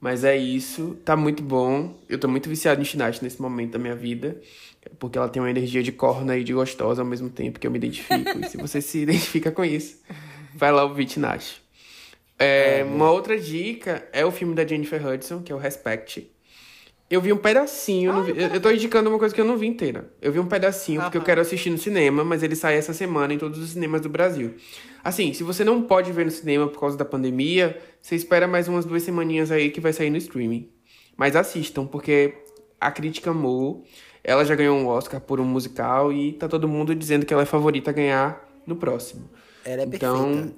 mas 0.00 0.24
é 0.24 0.36
isso. 0.36 0.96
Tá 1.04 1.16
muito 1.16 1.42
bom. 1.42 1.94
Eu 2.08 2.18
tô 2.18 2.26
muito 2.26 2.48
viciado 2.48 2.80
em 2.80 2.84
Tinashe 2.84 3.22
nesse 3.22 3.40
momento 3.40 3.72
da 3.72 3.78
minha 3.78 3.94
vida, 3.94 4.40
porque 4.98 5.18
ela 5.18 5.28
tem 5.28 5.40
uma 5.40 5.50
energia 5.50 5.82
de 5.82 5.92
corna 5.92 6.36
e 6.36 6.42
de 6.42 6.52
gostosa 6.52 7.02
ao 7.02 7.06
mesmo 7.06 7.30
tempo 7.30 7.60
que 7.60 7.66
eu 7.66 7.70
me 7.70 7.78
identifico. 7.78 8.38
e 8.40 8.48
se 8.48 8.56
você 8.56 8.80
se 8.80 8.98
identifica 8.98 9.52
com 9.52 9.64
isso, 9.64 10.00
vai 10.54 10.72
lá 10.72 10.82
ouvir 10.82 11.04
Tinashe. 11.06 11.60
É, 12.38 12.84
uma 12.84 13.10
outra 13.10 13.38
dica 13.38 14.06
é 14.12 14.24
o 14.24 14.30
filme 14.30 14.54
da 14.54 14.66
Jennifer 14.66 15.04
Hudson, 15.06 15.42
que 15.42 15.52
é 15.52 15.54
o 15.54 15.58
Respect. 15.58 16.30
Eu 17.08 17.20
vi 17.20 17.32
um 17.32 17.36
pedacinho, 17.36 18.24
vi- 18.24 18.34
eu, 18.54 18.60
tô 18.60 18.68
indicando 18.70 19.08
uma 19.08 19.18
coisa 19.18 19.32
que 19.32 19.40
eu 19.40 19.44
não 19.44 19.56
vi 19.56 19.66
inteira. 19.66 20.10
Eu 20.20 20.32
vi 20.32 20.40
um 20.40 20.46
pedacinho 20.46 21.00
porque 21.02 21.16
eu 21.16 21.22
quero 21.22 21.40
assistir 21.40 21.70
no 21.70 21.78
cinema, 21.78 22.24
mas 22.24 22.42
ele 22.42 22.56
sai 22.56 22.76
essa 22.76 22.92
semana 22.92 23.32
em 23.32 23.38
todos 23.38 23.58
os 23.60 23.70
cinemas 23.70 24.00
do 24.00 24.08
Brasil. 24.08 24.54
Assim, 25.04 25.32
se 25.32 25.44
você 25.44 25.62
não 25.62 25.82
pode 25.82 26.10
ver 26.10 26.24
no 26.24 26.32
cinema 26.32 26.66
por 26.66 26.80
causa 26.80 26.96
da 26.96 27.04
pandemia, 27.04 27.78
você 28.02 28.16
espera 28.16 28.48
mais 28.48 28.66
umas 28.66 28.84
duas 28.84 29.04
semaninhas 29.04 29.52
aí 29.52 29.70
que 29.70 29.80
vai 29.80 29.92
sair 29.92 30.10
no 30.10 30.16
streaming. 30.16 30.68
Mas 31.16 31.36
assistam, 31.36 31.86
porque 31.86 32.34
a 32.80 32.90
crítica 32.90 33.30
amou. 33.30 33.84
Ela 34.24 34.44
já 34.44 34.56
ganhou 34.56 34.76
um 34.76 34.88
Oscar 34.88 35.20
por 35.20 35.38
um 35.38 35.44
musical 35.44 36.12
e 36.12 36.32
tá 36.32 36.48
todo 36.48 36.66
mundo 36.66 36.92
dizendo 36.92 37.24
que 37.24 37.32
ela 37.32 37.44
é 37.44 37.46
favorita 37.46 37.90
a 37.90 37.94
ganhar 37.94 38.44
no 38.66 38.74
próximo. 38.74 39.30
Ela 39.64 39.82
é 39.82 39.84
então, 39.84 40.32
perfeita. 40.32 40.54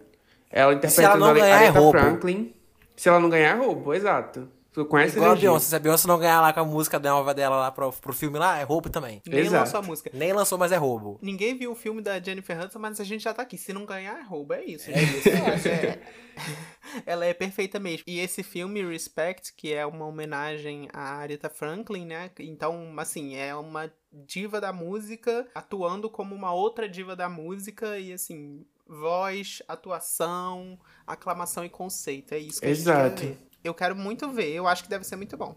ela 0.50 0.72
interpreta 0.74 1.12
ela 1.12 1.32
a 1.34 1.46
é 1.46 1.52
Aretha 1.52 1.78
roubo. 1.78 1.98
Franklin. 1.98 2.54
Se 2.96 3.08
ela 3.08 3.20
não 3.20 3.28
ganhar, 3.28 3.54
é 3.54 3.58
roubo, 3.58 3.92
exato. 3.92 4.48
Tu 4.78 4.84
conhece 4.86 5.16
Igual 5.16 5.32
a. 5.32 5.34
Beyoncé. 5.34 5.66
Se 5.70 5.74
a 5.74 5.78
Beyoncé 5.80 6.06
não 6.06 6.20
ganhar 6.20 6.40
lá 6.40 6.52
com 6.52 6.60
a 6.60 6.64
música 6.64 7.00
nova 7.00 7.34
dela 7.34 7.56
lá 7.56 7.72
pro, 7.72 7.92
pro 7.92 8.12
filme 8.12 8.38
lá, 8.38 8.60
é 8.60 8.62
roubo 8.62 8.88
também. 8.88 9.20
Nem 9.26 9.40
Exato. 9.40 9.64
lançou 9.64 9.80
a 9.80 9.82
música. 9.82 10.10
Nem 10.14 10.32
lançou, 10.32 10.56
mas 10.56 10.70
é 10.70 10.76
roubo. 10.76 11.18
Ninguém 11.20 11.58
viu 11.58 11.72
o 11.72 11.74
filme 11.74 12.00
da 12.00 12.20
Jennifer 12.20 12.56
Hudson, 12.60 12.78
mas 12.78 13.00
a 13.00 13.04
gente 13.04 13.24
já 13.24 13.34
tá 13.34 13.42
aqui. 13.42 13.58
Se 13.58 13.72
não 13.72 13.84
ganhar, 13.84 14.16
é 14.20 14.22
roubo. 14.22 14.54
É 14.54 14.64
isso. 14.64 14.88
É 14.88 14.94
gente. 14.94 15.18
isso. 15.18 15.68
É. 15.68 15.98
Ela 17.04 17.26
é 17.26 17.34
perfeita 17.34 17.80
mesmo. 17.80 18.04
E 18.06 18.20
esse 18.20 18.44
filme, 18.44 18.80
Respect, 18.86 19.52
que 19.56 19.74
é 19.74 19.84
uma 19.84 20.06
homenagem 20.06 20.88
à 20.92 21.16
Aretha 21.16 21.50
Franklin, 21.50 22.06
né? 22.06 22.30
Então, 22.38 22.94
assim, 22.98 23.34
é 23.34 23.52
uma 23.56 23.92
diva 24.12 24.60
da 24.60 24.72
música 24.72 25.44
atuando 25.56 26.08
como 26.08 26.36
uma 26.36 26.52
outra 26.52 26.88
diva 26.88 27.16
da 27.16 27.28
música. 27.28 27.98
E, 27.98 28.12
assim, 28.12 28.64
voz, 28.86 29.60
atuação, 29.66 30.78
aclamação 31.04 31.64
e 31.64 31.68
conceito. 31.68 32.32
É 32.32 32.38
isso 32.38 32.60
que 32.60 32.66
a 32.66 32.68
gente 32.68 32.78
Exato. 32.78 33.22
quer 33.22 33.26
ver. 33.26 33.47
Eu 33.62 33.74
quero 33.74 33.94
muito 33.96 34.30
ver. 34.30 34.52
Eu 34.52 34.66
acho 34.66 34.82
que 34.82 34.90
deve 34.90 35.04
ser 35.04 35.16
muito 35.16 35.36
bom. 35.36 35.54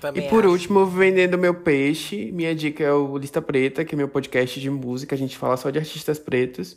Também 0.00 0.26
E 0.26 0.28
por 0.28 0.40
acho. 0.40 0.50
último, 0.50 0.86
vendendo 0.86 1.38
meu 1.38 1.54
peixe, 1.54 2.30
minha 2.32 2.54
dica 2.54 2.84
é 2.84 2.92
o 2.92 3.16
Lista 3.16 3.40
Preta, 3.40 3.84
que 3.84 3.94
é 3.94 3.98
meu 3.98 4.08
podcast 4.08 4.60
de 4.60 4.68
música. 4.68 5.14
A 5.14 5.18
gente 5.18 5.36
fala 5.36 5.56
só 5.56 5.70
de 5.70 5.78
artistas 5.78 6.18
pretos. 6.18 6.76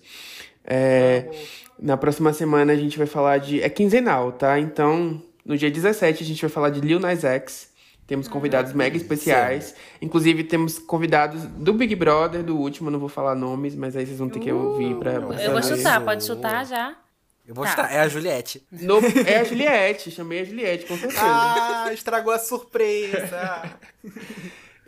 É, 0.63 1.29
na 1.79 1.97
próxima 1.97 2.31
semana 2.33 2.73
a 2.73 2.75
gente 2.75 2.97
vai 2.97 3.07
falar 3.07 3.39
de. 3.39 3.61
É 3.61 3.69
quinzenal, 3.69 4.31
tá? 4.31 4.59
Então, 4.59 5.21
no 5.43 5.57
dia 5.57 5.71
17 5.71 6.23
a 6.23 6.25
gente 6.25 6.41
vai 6.41 6.49
falar 6.49 6.69
de 6.69 6.79
Lil 6.81 6.99
Nas 6.99 7.23
X. 7.23 7.69
Temos 8.05 8.27
convidados 8.27 8.73
mega 8.73 8.97
especiais. 8.97 9.75
Inclusive, 10.01 10.43
temos 10.43 10.79
convidados 10.79 11.43
do 11.43 11.71
Big 11.73 11.95
Brother, 11.95 12.41
do 12.41 12.57
último, 12.57 12.89
não 12.89 12.97
vou 12.97 13.07
falar 13.07 13.35
nomes, 13.35 13.75
mas 13.75 13.95
aí 13.95 14.03
vocês 14.03 14.17
vão 14.17 14.27
ter 14.27 14.39
que 14.39 14.51
ouvir 14.51 14.95
pra, 14.95 15.21
pra 15.21 15.43
Eu 15.43 15.51
vou 15.51 15.61
chutar, 15.61 16.03
pode 16.03 16.25
chutar 16.25 16.65
já. 16.65 16.95
Eu 17.49 17.55
vou 17.55 17.63
Tá. 17.65 17.71
chutar. 17.71 17.91
É 17.91 17.99
a 18.01 18.07
Juliette. 18.07 18.63
No- 18.71 18.99
é 19.25 19.39
a 19.39 19.43
Juliette, 19.43 20.11
chamei 20.11 20.41
a 20.41 20.43
Juliette, 20.43 20.85
com 20.85 20.95
certeza. 20.95 21.19
Ah, 21.23 21.89
estragou 21.91 22.31
a 22.31 22.37
surpresa. 22.37 23.79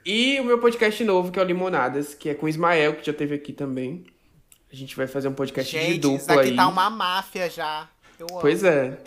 E 0.05 0.39
o 0.39 0.43
meu 0.45 0.59
podcast 0.59 1.03
novo, 1.03 1.32
que 1.32 1.39
é 1.39 1.41
o 1.41 1.45
Limonadas, 1.45 2.14
que 2.14 2.30
é 2.30 2.36
com 2.36 2.45
o 2.45 2.49
Ismael, 2.49 2.95
que 2.97 3.03
já 3.05 3.14
teve 3.14 3.34
aqui 3.34 3.51
também. 3.51 4.03
A 4.72 4.76
gente 4.76 4.95
vai 4.95 5.07
fazer 5.07 5.28
um 5.28 5.34
podcast 5.34 5.76
de 5.76 5.84
gente, 5.84 5.97
dupla 5.99 6.18
isso 6.18 6.32
aqui 6.32 6.49
aí. 6.51 6.55
tá 6.55 6.68
uma 6.68 6.88
máfia 6.89 7.49
já. 7.49 7.89
Eu 8.20 8.28
amo. 8.30 8.41
Pois 8.41 8.64
é. 8.64 8.99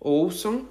Ouçam 0.00 0.66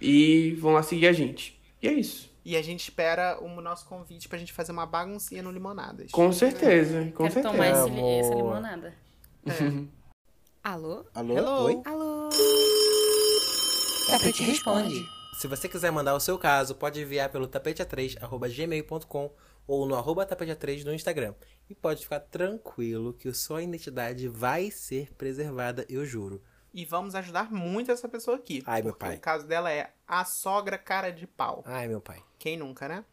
e 0.00 0.56
vão 0.60 0.72
lá 0.72 0.82
seguir 0.82 1.06
a 1.06 1.12
gente. 1.12 1.58
E 1.80 1.86
é 1.86 1.92
isso. 1.92 2.28
E 2.44 2.56
a 2.56 2.62
gente 2.62 2.80
espera 2.80 3.38
o 3.40 3.60
nosso 3.60 3.86
convite 3.86 4.28
pra 4.28 4.36
gente 4.36 4.52
fazer 4.52 4.72
uma 4.72 4.84
baguncinha 4.84 5.44
no 5.44 5.50
Limonadas. 5.52 6.10
Com 6.10 6.32
certeza, 6.32 7.04
com 7.14 7.22
Quero 7.28 7.34
certeza. 7.34 7.50
tomar 7.52 7.68
esse, 7.68 8.00
essa 8.20 8.34
limonada. 8.34 8.94
Alô? 10.62 11.04
Alô? 11.14 11.36
Hello? 11.36 11.64
Oi? 11.64 11.82
Alô? 11.84 12.28
Tapete 14.08 14.42
responde. 14.42 15.06
Se 15.38 15.46
você 15.46 15.68
quiser 15.68 15.90
mandar 15.92 16.14
o 16.14 16.20
seu 16.20 16.36
caso, 16.38 16.74
pode 16.74 17.00
enviar 17.00 17.30
pelo 17.30 17.46
tapetea3.gmail.com 17.46 19.32
ou 19.66 19.86
no 19.86 19.94
arroba 19.94 20.26
tapetea3 20.26 20.84
no 20.84 20.92
Instagram. 20.92 21.34
E 21.70 21.74
pode 21.74 22.02
ficar 22.02 22.20
tranquilo 22.20 23.12
que 23.12 23.32
sua 23.32 23.62
identidade 23.62 24.26
vai 24.28 24.70
ser 24.70 25.14
preservada, 25.14 25.86
eu 25.88 26.04
juro. 26.04 26.42
E 26.74 26.84
vamos 26.84 27.14
ajudar 27.14 27.52
muito 27.52 27.90
essa 27.92 28.08
pessoa 28.08 28.36
aqui. 28.36 28.62
Ai, 28.66 28.82
meu 28.82 28.92
porque 28.92 29.06
pai. 29.06 29.16
O 29.16 29.20
caso 29.20 29.46
dela 29.46 29.70
é 29.70 29.92
a 30.06 30.24
sogra 30.24 30.76
cara 30.76 31.10
de 31.10 31.26
pau. 31.26 31.62
Ai, 31.66 31.86
meu 31.88 32.00
pai. 32.00 32.22
Quem 32.38 32.56
nunca, 32.56 32.88
né? 32.88 33.04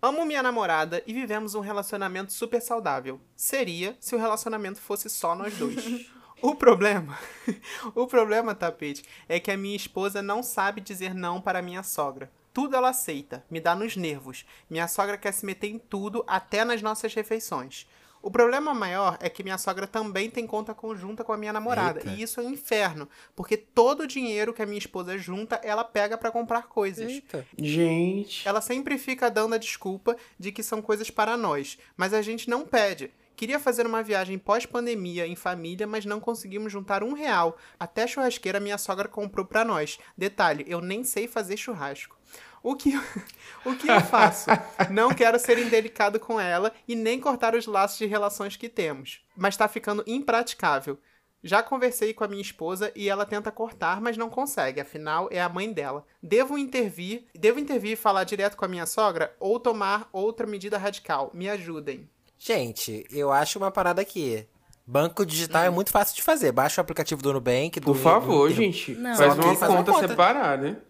Amo 0.00 0.24
minha 0.24 0.42
namorada 0.42 1.02
e 1.06 1.12
vivemos 1.12 1.54
um 1.54 1.60
relacionamento 1.60 2.32
super 2.32 2.62
saudável. 2.62 3.20
Seria 3.34 3.96
se 4.00 4.14
o 4.14 4.18
relacionamento 4.18 4.80
fosse 4.80 5.10
só 5.10 5.34
nós 5.34 5.56
dois. 5.58 6.08
o 6.40 6.54
problema, 6.54 7.18
o 7.94 8.06
problema, 8.06 8.54
tapete, 8.54 9.04
é 9.28 9.40
que 9.40 9.50
a 9.50 9.56
minha 9.56 9.76
esposa 9.76 10.22
não 10.22 10.42
sabe 10.42 10.80
dizer 10.80 11.14
não 11.14 11.40
para 11.40 11.62
minha 11.62 11.82
sogra. 11.82 12.30
Tudo 12.52 12.76
ela 12.76 12.90
aceita, 12.90 13.44
me 13.50 13.60
dá 13.60 13.74
nos 13.74 13.96
nervos. 13.96 14.44
Minha 14.68 14.88
sogra 14.88 15.16
quer 15.16 15.32
se 15.32 15.46
meter 15.46 15.68
em 15.68 15.78
tudo, 15.78 16.24
até 16.26 16.64
nas 16.64 16.82
nossas 16.82 17.14
refeições. 17.14 17.86
O 18.20 18.30
problema 18.30 18.74
maior 18.74 19.16
é 19.20 19.28
que 19.28 19.44
minha 19.44 19.58
sogra 19.58 19.86
também 19.86 20.28
tem 20.28 20.46
conta 20.46 20.74
conjunta 20.74 21.22
com 21.22 21.32
a 21.32 21.36
minha 21.36 21.52
namorada. 21.52 22.00
Eita. 22.00 22.10
E 22.10 22.22
isso 22.22 22.40
é 22.40 22.42
um 22.42 22.50
inferno, 22.50 23.08
porque 23.36 23.56
todo 23.56 24.00
o 24.02 24.06
dinheiro 24.06 24.52
que 24.52 24.60
a 24.60 24.66
minha 24.66 24.78
esposa 24.78 25.16
junta, 25.16 25.60
ela 25.62 25.84
pega 25.84 26.18
pra 26.18 26.30
comprar 26.30 26.62
coisas. 26.64 27.08
Eita. 27.08 27.46
Gente. 27.56 28.46
Ela 28.46 28.60
sempre 28.60 28.98
fica 28.98 29.30
dando 29.30 29.54
a 29.54 29.58
desculpa 29.58 30.16
de 30.38 30.50
que 30.50 30.62
são 30.62 30.82
coisas 30.82 31.10
para 31.10 31.36
nós, 31.36 31.78
mas 31.96 32.12
a 32.12 32.20
gente 32.20 32.50
não 32.50 32.66
pede. 32.66 33.12
Queria 33.38 33.60
fazer 33.60 33.86
uma 33.86 34.02
viagem 34.02 34.36
pós-pandemia 34.36 35.24
em 35.24 35.36
família, 35.36 35.86
mas 35.86 36.04
não 36.04 36.18
conseguimos 36.18 36.72
juntar 36.72 37.04
um 37.04 37.12
real. 37.12 37.56
Até 37.78 38.04
churrasqueira 38.04 38.58
minha 38.58 38.76
sogra 38.76 39.06
comprou 39.06 39.46
pra 39.46 39.64
nós. 39.64 39.96
Detalhe, 40.16 40.64
eu 40.66 40.80
nem 40.80 41.04
sei 41.04 41.28
fazer 41.28 41.56
churrasco. 41.56 42.18
O 42.64 42.74
que, 42.74 42.96
o 43.64 43.76
que 43.76 43.88
eu 43.88 44.00
faço? 44.00 44.50
Não 44.90 45.14
quero 45.14 45.38
ser 45.38 45.56
indelicado 45.56 46.18
com 46.18 46.40
ela 46.40 46.72
e 46.88 46.96
nem 46.96 47.20
cortar 47.20 47.54
os 47.54 47.68
laços 47.68 47.96
de 47.96 48.06
relações 48.06 48.56
que 48.56 48.68
temos. 48.68 49.24
Mas 49.36 49.56
tá 49.56 49.68
ficando 49.68 50.02
impraticável. 50.04 50.98
Já 51.40 51.62
conversei 51.62 52.12
com 52.12 52.24
a 52.24 52.28
minha 52.28 52.42
esposa 52.42 52.90
e 52.96 53.08
ela 53.08 53.24
tenta 53.24 53.52
cortar, 53.52 54.00
mas 54.00 54.16
não 54.16 54.28
consegue, 54.28 54.80
afinal 54.80 55.28
é 55.30 55.40
a 55.40 55.48
mãe 55.48 55.72
dela. 55.72 56.04
Devo 56.20 56.58
intervir, 56.58 57.26
devo 57.32 57.60
intervir 57.60 57.92
e 57.92 57.96
falar 57.96 58.24
direto 58.24 58.56
com 58.56 58.64
a 58.64 58.68
minha 58.68 58.84
sogra 58.84 59.32
ou 59.38 59.60
tomar 59.60 60.08
outra 60.12 60.44
medida 60.44 60.76
radical? 60.76 61.30
Me 61.32 61.48
ajudem. 61.48 62.10
Gente, 62.38 63.04
eu 63.10 63.32
acho 63.32 63.58
uma 63.58 63.70
parada 63.70 64.00
aqui. 64.00 64.46
Banco 64.86 65.26
digital 65.26 65.62
Hum. 65.64 65.66
é 65.66 65.70
muito 65.70 65.90
fácil 65.90 66.16
de 66.16 66.22
fazer. 66.22 66.52
Baixa 66.52 66.80
o 66.80 66.82
aplicativo 66.82 67.20
do 67.20 67.32
Nubank. 67.32 67.78
Do, 67.80 67.86
Por 67.86 67.96
favor, 67.96 68.48
do- 68.48 68.54
gente. 68.54 68.92
Não, 68.94 69.14
faz 69.16 69.34
uma 69.34 69.42
faz 69.56 69.70
uma 69.72 69.78
conta 69.78 69.92
conta. 69.92 70.08
separada. 70.08 70.82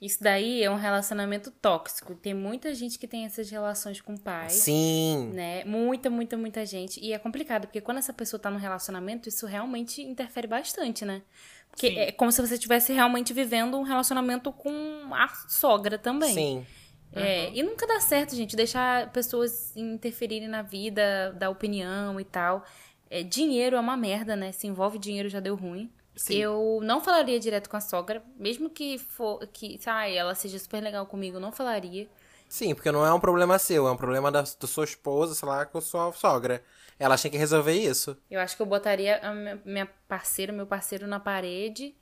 Isso 0.00 0.22
daí 0.22 0.62
é 0.62 0.70
um 0.70 0.76
relacionamento 0.76 1.50
tóxico. 1.50 2.14
Tem 2.14 2.32
muita 2.32 2.72
gente 2.72 2.98
que 2.98 3.08
tem 3.08 3.24
essas 3.24 3.50
relações 3.50 4.00
com 4.00 4.16
pais. 4.16 4.52
Sim. 4.52 5.30
Né? 5.32 5.64
Muita, 5.64 6.08
muita, 6.08 6.36
muita 6.36 6.64
gente. 6.64 7.00
E 7.00 7.12
é 7.12 7.18
complicado, 7.18 7.62
porque 7.66 7.80
quando 7.80 7.98
essa 7.98 8.12
pessoa 8.12 8.38
tá 8.38 8.48
num 8.50 8.58
relacionamento, 8.58 9.28
isso 9.28 9.44
realmente 9.46 10.00
interfere 10.02 10.46
bastante, 10.46 11.04
né? 11.04 11.22
Porque 11.70 11.88
Sim. 11.88 11.98
é 11.98 12.12
como 12.12 12.30
se 12.30 12.40
você 12.40 12.54
estivesse 12.54 12.92
realmente 12.92 13.32
vivendo 13.32 13.76
um 13.76 13.82
relacionamento 13.82 14.52
com 14.52 15.10
a 15.12 15.26
sogra 15.48 15.98
também. 15.98 16.32
Sim. 16.34 16.66
É, 17.12 17.50
E 17.52 17.62
nunca 17.62 17.86
dá 17.86 18.00
certo, 18.00 18.34
gente, 18.34 18.54
deixar 18.54 19.10
pessoas 19.12 19.74
interferirem 19.76 20.48
na 20.48 20.62
vida, 20.62 21.32
dar 21.38 21.50
opinião 21.50 22.20
e 22.20 22.24
tal. 22.24 22.64
É, 23.10 23.22
dinheiro 23.22 23.76
é 23.76 23.80
uma 23.80 23.96
merda, 23.96 24.36
né? 24.36 24.52
Se 24.52 24.66
envolve 24.66 24.98
dinheiro 24.98 25.28
já 25.28 25.40
deu 25.40 25.54
ruim. 25.56 25.90
Sim. 26.14 26.34
Eu 26.36 26.80
não 26.82 27.00
falaria 27.00 27.38
direto 27.38 27.70
com 27.70 27.76
a 27.76 27.80
sogra, 27.80 28.22
mesmo 28.36 28.68
que 28.68 28.98
for 28.98 29.46
que, 29.52 29.78
ai, 29.86 30.16
ela 30.16 30.34
seja 30.34 30.58
super 30.58 30.82
legal 30.82 31.06
comigo, 31.06 31.38
não 31.38 31.52
falaria. 31.52 32.08
Sim, 32.48 32.74
porque 32.74 32.90
não 32.90 33.06
é 33.06 33.12
um 33.12 33.20
problema 33.20 33.58
seu, 33.58 33.86
é 33.86 33.92
um 33.92 33.96
problema 33.96 34.30
da, 34.32 34.40
da 34.42 34.66
sua 34.66 34.84
esposa, 34.84 35.34
sei 35.34 35.48
lá, 35.48 35.64
com 35.64 35.78
a 35.78 35.80
sua 35.82 36.12
sogra. 36.12 36.62
Elas 36.98 37.22
têm 37.22 37.30
que 37.30 37.36
resolver 37.38 37.72
isso. 37.74 38.16
Eu 38.30 38.40
acho 38.40 38.56
que 38.56 38.62
eu 38.62 38.66
botaria 38.66 39.18
a 39.22 39.32
minha- 39.32 39.60
minha 39.64 39.86
parceira, 40.08 40.52
meu 40.52 40.66
parceiro 40.66 41.06
na 41.06 41.20
parede 41.20 41.94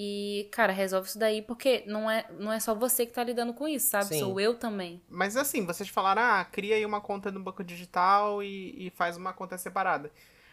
e, 0.00 0.48
cara, 0.52 0.72
resolve 0.72 1.08
isso 1.08 1.18
daí, 1.18 1.42
porque 1.42 1.82
não 1.84 2.08
é, 2.08 2.24
não 2.38 2.52
é 2.52 2.60
só 2.60 2.72
você 2.72 3.04
que 3.04 3.12
tá 3.12 3.24
lidando 3.24 3.52
com 3.52 3.66
isso, 3.66 3.90
sabe? 3.90 4.04
Sim. 4.04 4.20
Sou 4.20 4.38
eu 4.38 4.54
também. 4.54 5.02
Mas 5.08 5.36
assim, 5.36 5.66
vocês 5.66 5.88
falaram, 5.88 6.22
ah, 6.22 6.44
cria 6.44 6.76
aí 6.76 6.86
uma 6.86 7.00
conta 7.00 7.32
no 7.32 7.40
banco 7.40 7.64
digital 7.64 8.40
e, 8.40 8.86
e 8.86 8.90
faz 8.90 9.16
uma 9.16 9.32
conta 9.32 9.58
separada. 9.58 10.12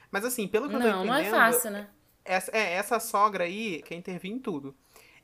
Mas 0.09 0.25
assim, 0.25 0.47
pelo 0.47 0.67
que 0.67 0.75
eu 0.75 0.79
tô 0.79 0.87
Não, 0.87 1.05
entendendo... 1.05 1.11
não 1.11 1.15
é 1.15 1.25
fácil, 1.25 1.69
né? 1.69 1.87
Essa, 2.25 2.49
é, 2.57 2.73
essa 2.73 2.99
sogra 2.99 3.43
aí 3.43 3.83
quer 3.83 3.93
intervir 3.93 4.31
em 4.31 4.39
tudo. 4.39 4.73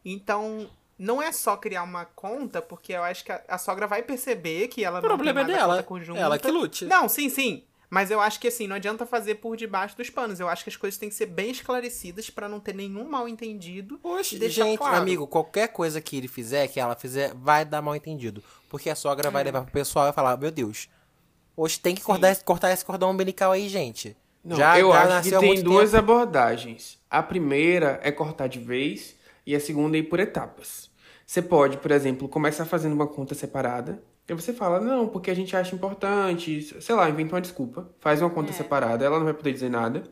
Então, 0.05 0.69
não 0.99 1.19
é 1.19 1.31
só 1.31 1.57
criar 1.57 1.81
uma 1.81 2.05
conta, 2.05 2.61
porque 2.61 2.93
eu 2.93 3.03
acho 3.03 3.25
que 3.25 3.31
a, 3.31 3.41
a 3.47 3.57
sogra 3.57 3.87
vai 3.87 4.03
perceber 4.03 4.67
que 4.67 4.85
ela 4.85 4.99
O 4.99 5.01
problema 5.01 5.41
não 5.41 5.41
é 5.41 5.45
tem 5.45 5.55
mais 5.55 5.63
a 5.63 5.67
dela. 5.67 5.77
conta 5.77 5.87
conjunta. 5.87 6.19
Ela 6.19 6.37
que 6.37 6.51
lute. 6.51 6.85
Não, 6.85 7.09
sim, 7.09 7.27
sim. 7.27 7.63
Mas 7.93 8.09
eu 8.09 8.21
acho 8.21 8.39
que 8.39 8.47
assim, 8.47 8.67
não 8.67 8.77
adianta 8.77 9.05
fazer 9.05 9.35
por 9.35 9.57
debaixo 9.57 9.97
dos 9.97 10.09
panos. 10.09 10.39
Eu 10.39 10.47
acho 10.47 10.63
que 10.63 10.69
as 10.69 10.77
coisas 10.77 10.97
têm 10.97 11.09
que 11.09 11.15
ser 11.15 11.25
bem 11.25 11.51
esclarecidas 11.51 12.29
pra 12.29 12.47
não 12.47 12.57
ter 12.57 12.73
nenhum 12.73 13.03
mal 13.03 13.27
entendido. 13.27 13.99
E 14.31 14.39
deixar 14.39 14.63
gente, 14.63 14.77
claro. 14.77 14.95
amigo, 14.95 15.27
qualquer 15.27 15.67
coisa 15.67 15.99
que 15.99 16.15
ele 16.15 16.29
fizer, 16.29 16.69
que 16.69 16.79
ela 16.79 16.95
fizer, 16.95 17.33
vai 17.35 17.65
dar 17.65 17.81
mal 17.81 17.93
entendido. 17.93 18.41
Porque 18.69 18.89
a 18.89 18.95
sogra 18.95 19.29
vai 19.29 19.43
levar 19.43 19.63
pro 19.63 19.73
pessoal 19.73 20.07
e 20.09 20.13
falar, 20.13 20.37
meu 20.37 20.49
Deus, 20.49 20.87
hoje 21.55 21.81
tem 21.81 21.93
que 21.93 22.01
cortar, 22.01 22.31
esse- 22.31 22.43
cortar 22.45 22.71
esse 22.71 22.85
cordão 22.85 23.11
umbilical 23.11 23.51
aí, 23.51 23.67
gente. 23.67 24.15
Não, 24.41 24.55
já 24.55 24.79
eu 24.79 24.89
já 24.93 25.17
acho 25.19 25.29
que 25.29 25.37
tem 25.37 25.61
duas 25.61 25.91
tempo. 25.91 25.99
abordagens. 26.01 26.97
A 27.09 27.21
primeira 27.21 27.99
é 28.01 28.09
cortar 28.11 28.47
de 28.47 28.57
vez 28.59 29.15
e 29.45 29.53
a 29.53 29.59
segunda 29.59 29.97
é 29.97 29.99
ir 29.99 30.03
por 30.03 30.19
etapas. 30.21 30.89
Você 31.25 31.41
pode, 31.41 31.75
por 31.77 31.91
exemplo, 31.91 32.29
começar 32.29 32.65
fazendo 32.65 32.93
uma 32.93 33.05
conta 33.05 33.35
separada. 33.35 34.01
E 34.31 34.33
você 34.33 34.53
fala, 34.53 34.79
não, 34.79 35.07
porque 35.09 35.29
a 35.29 35.33
gente 35.33 35.53
acha 35.57 35.75
importante, 35.75 36.61
sei 36.81 36.95
lá, 36.95 37.09
inventa 37.09 37.35
uma 37.35 37.41
desculpa, 37.41 37.89
faz 37.99 38.21
uma 38.21 38.29
conta 38.29 38.53
separada, 38.53 39.03
ela 39.03 39.17
não 39.17 39.25
vai 39.25 39.33
poder 39.33 39.51
dizer 39.51 39.69
nada. 39.69 40.03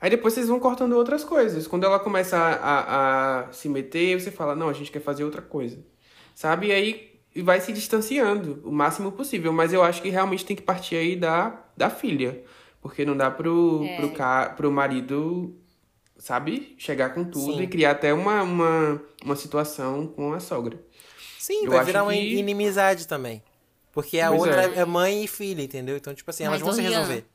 Aí 0.00 0.08
depois 0.08 0.32
vocês 0.34 0.46
vão 0.46 0.60
cortando 0.60 0.92
outras 0.92 1.24
coisas. 1.24 1.66
Quando 1.66 1.84
ela 1.84 1.98
começa 1.98 2.36
a, 2.38 2.52
a- 2.54 3.40
a 3.48 3.52
se 3.52 3.68
meter, 3.68 4.20
você 4.20 4.30
fala, 4.30 4.54
não, 4.54 4.68
a 4.68 4.72
gente 4.72 4.92
quer 4.92 5.00
fazer 5.00 5.24
outra 5.24 5.42
coisa. 5.42 5.84
Sabe? 6.34 6.68
E 6.68 6.72
aí 6.72 7.10
e 7.34 7.42
vai 7.42 7.60
se 7.60 7.72
distanciando 7.72 8.60
o 8.64 8.72
máximo 8.72 9.12
possível. 9.12 9.52
Mas 9.52 9.72
eu 9.72 9.82
acho 9.82 10.00
que 10.00 10.08
realmente 10.08 10.44
tem 10.46 10.56
que 10.56 10.62
partir 10.62 10.96
aí 10.96 11.16
da, 11.16 11.60
da 11.76 11.90
filha. 11.90 12.42
Porque 12.80 13.04
não 13.04 13.16
dá 13.16 13.30
pro, 13.30 13.82
É. 13.84 13.96
pro, 13.96 14.10
ca, 14.12 14.50
pro 14.56 14.70
marido, 14.72 15.54
sabe, 16.16 16.74
chegar 16.78 17.12
com 17.14 17.24
tudo 17.24 17.56
Sim. 17.56 17.62
e 17.62 17.66
criar 17.66 17.90
até 17.90 18.14
uma, 18.14 18.42
uma, 18.42 19.02
uma 19.24 19.36
situação 19.36 20.06
com 20.06 20.32
a 20.32 20.40
sogra. 20.40 20.80
Sim, 21.40 21.64
Eu 21.64 21.70
vai 21.70 21.84
virar 21.84 22.02
uma 22.02 22.12
que- 22.12 22.34
inimizade 22.38 23.06
também. 23.08 23.42
Porque 23.92 24.20
a 24.20 24.28
Pois 24.28 24.40
outra 24.42 24.64
é. 24.74 24.78
é. 24.80 24.84
mãe 24.84 25.24
e 25.24 25.28
filha, 25.28 25.62
entendeu? 25.62 25.96
Então, 25.96 26.14
tipo 26.14 26.30
assim, 26.30 26.44
elas 26.44 26.60
Mas, 26.60 26.66
vão 26.66 26.72
se 26.74 26.80
ô, 26.80 26.82
Rian, 26.88 26.98
resolver. 27.00 27.26